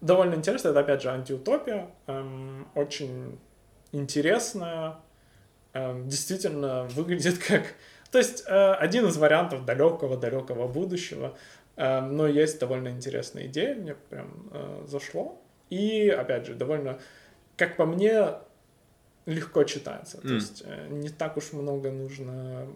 довольно 0.00 0.34
интересно. 0.34 0.68
Это, 0.68 0.80
опять 0.80 1.02
же, 1.02 1.10
антиутопия. 1.10 1.88
Эм, 2.06 2.66
очень 2.74 3.38
интересная. 3.92 4.96
Эм, 5.72 6.08
действительно 6.08 6.84
выглядит 6.84 7.38
как... 7.38 7.62
То 8.14 8.18
есть 8.18 8.44
э, 8.46 8.74
один 8.74 9.08
из 9.08 9.16
вариантов 9.16 9.64
далекого-далекого 9.64 10.68
будущего. 10.68 11.36
Э, 11.74 12.00
но 12.00 12.28
есть 12.28 12.60
довольно 12.60 12.90
интересная 12.90 13.48
идея. 13.48 13.74
Мне 13.74 13.96
прям 14.08 14.50
э, 14.52 14.84
зашло. 14.86 15.42
И, 15.68 16.08
опять 16.10 16.46
же, 16.46 16.54
довольно, 16.54 17.00
как 17.56 17.76
по 17.76 17.86
мне, 17.86 18.34
легко 19.26 19.64
читается. 19.64 20.18
Mm. 20.18 20.28
То 20.28 20.34
есть 20.34 20.64
не 20.90 21.08
так 21.08 21.36
уж 21.36 21.52
много 21.54 21.90
нужно 21.90 22.68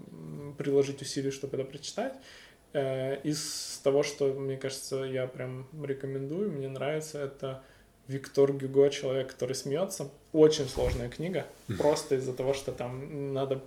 приложить 0.58 1.02
усилий, 1.02 1.30
чтобы 1.30 1.56
это 1.56 1.70
прочитать. 1.70 2.14
Из 2.74 3.80
того, 3.84 4.02
что, 4.02 4.34
мне 4.34 4.56
кажется, 4.56 5.04
я 5.04 5.28
прям 5.28 5.68
рекомендую, 5.80 6.50
мне 6.50 6.68
нравится, 6.68 7.20
это 7.20 7.62
Виктор 8.08 8.52
Гюго 8.52 8.90
«Человек, 8.90 9.30
который 9.30 9.54
смеется». 9.54 10.10
Очень 10.32 10.68
сложная 10.68 11.08
книга, 11.08 11.46
просто 11.78 12.16
из-за 12.16 12.32
того, 12.32 12.54
что 12.54 12.72
там 12.72 13.32
надо... 13.32 13.62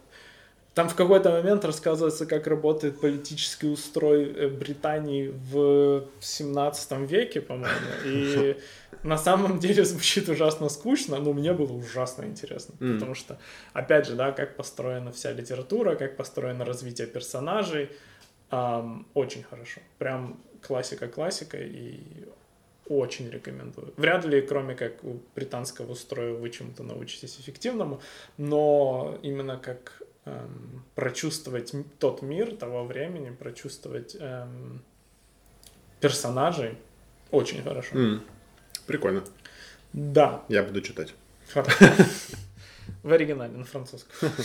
Там 0.73 0.87
в 0.87 0.95
какой-то 0.95 1.31
момент 1.31 1.65
рассказывается, 1.65 2.25
как 2.25 2.47
работает 2.47 3.01
политический 3.01 3.67
устрой 3.67 4.31
э, 4.31 4.47
Британии 4.47 5.33
в 5.51 6.05
17 6.21 6.91
веке, 7.09 7.41
по-моему. 7.41 7.75
И 8.05 8.57
на 9.03 9.17
самом 9.17 9.59
деле 9.59 9.83
звучит 9.83 10.29
ужасно 10.29 10.69
скучно, 10.69 11.17
но 11.17 11.33
мне 11.33 11.51
было 11.51 11.73
ужасно 11.73 12.23
интересно. 12.23 12.75
Mm. 12.79 12.93
Потому 12.93 13.15
что, 13.15 13.37
опять 13.73 14.07
же, 14.07 14.15
да, 14.15 14.31
как 14.31 14.55
построена 14.55 15.11
вся 15.11 15.33
литература, 15.33 15.95
как 15.95 16.15
построено 16.15 16.63
развитие 16.63 17.07
персонажей, 17.07 17.89
Um, 18.51 19.05
очень 19.13 19.43
хорошо. 19.43 19.79
Прям 19.97 20.37
классика-классика 20.61 21.57
и 21.57 22.01
очень 22.89 23.29
рекомендую. 23.29 23.93
Вряд 23.95 24.25
ли, 24.25 24.41
кроме 24.41 24.75
как 24.75 25.03
у 25.05 25.19
британского 25.35 25.95
строя, 25.95 26.33
вы 26.33 26.49
чему-то 26.49 26.83
научитесь 26.83 27.39
эффективному, 27.39 28.01
но 28.37 29.17
именно 29.23 29.57
как 29.57 30.00
эм, 30.25 30.83
прочувствовать 30.95 31.73
тот 31.99 32.21
мир 32.21 32.55
того 32.55 32.85
времени, 32.85 33.29
прочувствовать 33.29 34.15
эм, 34.19 34.83
персонажей 35.99 36.77
очень 37.31 37.63
хорошо. 37.63 37.95
Mm. 37.95 38.21
Прикольно. 38.87 39.23
Да. 39.93 40.43
Я 40.49 40.63
буду 40.63 40.81
читать. 40.81 41.13
Хорошо. 41.53 41.85
В 43.03 43.11
оригинале, 43.11 43.57
на 43.57 43.65
французском. 43.65 44.31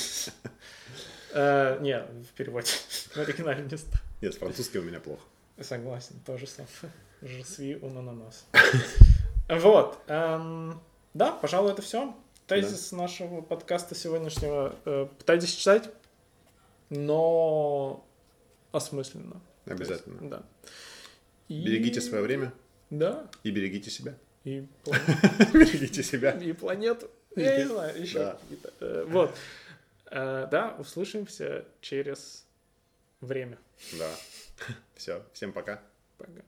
Э, 1.38 1.78
не, 1.82 1.98
в 1.98 2.32
переводе. 2.34 2.70
В 3.14 3.18
оригинале 3.18 3.62
не 3.62 3.76
стал. 3.76 4.00
Нет, 4.22 4.32
с 4.32 4.38
французским 4.38 4.80
у 4.80 4.84
меня 4.84 5.00
плохо. 5.00 5.20
Согласен, 5.60 6.14
тоже. 6.24 6.46
Je 7.20 7.42
suis 7.42 7.78
un 7.82 7.98
ananas. 7.98 8.44
Вот. 9.48 9.98
Эм, 10.06 10.80
да, 11.12 11.32
пожалуй, 11.32 11.72
это 11.72 11.82
все. 11.82 12.14
Тезис 12.46 12.90
да. 12.90 12.98
нашего 12.98 13.40
подкаста 13.40 13.94
сегодняшнего. 13.96 14.76
Э, 14.84 15.08
пытайтесь 15.18 15.52
читать, 15.52 15.90
но 16.90 18.06
осмысленно. 18.70 19.40
Обязательно. 19.64 20.20
Есть, 20.20 20.30
да. 20.30 20.42
И... 21.48 21.64
Берегите 21.64 22.00
свое 22.00 22.22
время. 22.22 22.52
Да. 22.90 23.28
И 23.42 23.50
берегите 23.50 23.90
себя. 23.90 24.14
И 24.44 24.64
берегите 25.52 26.04
себя. 26.04 26.30
И 26.32 26.52
планету. 26.52 27.10
Я 27.34 27.58
не 27.58 27.64
знаю, 27.64 28.00
еще 28.00 28.38
какие-то. 28.40 28.72
Э, 28.78 29.04
вот. 29.08 29.36
Э, 30.12 30.46
да, 30.48 30.76
услышимся 30.78 31.64
через 31.80 32.46
время. 33.20 33.58
Да. 33.98 34.10
Все, 34.94 35.24
всем 35.32 35.52
пока. 35.52 35.82
Пока. 36.16 36.42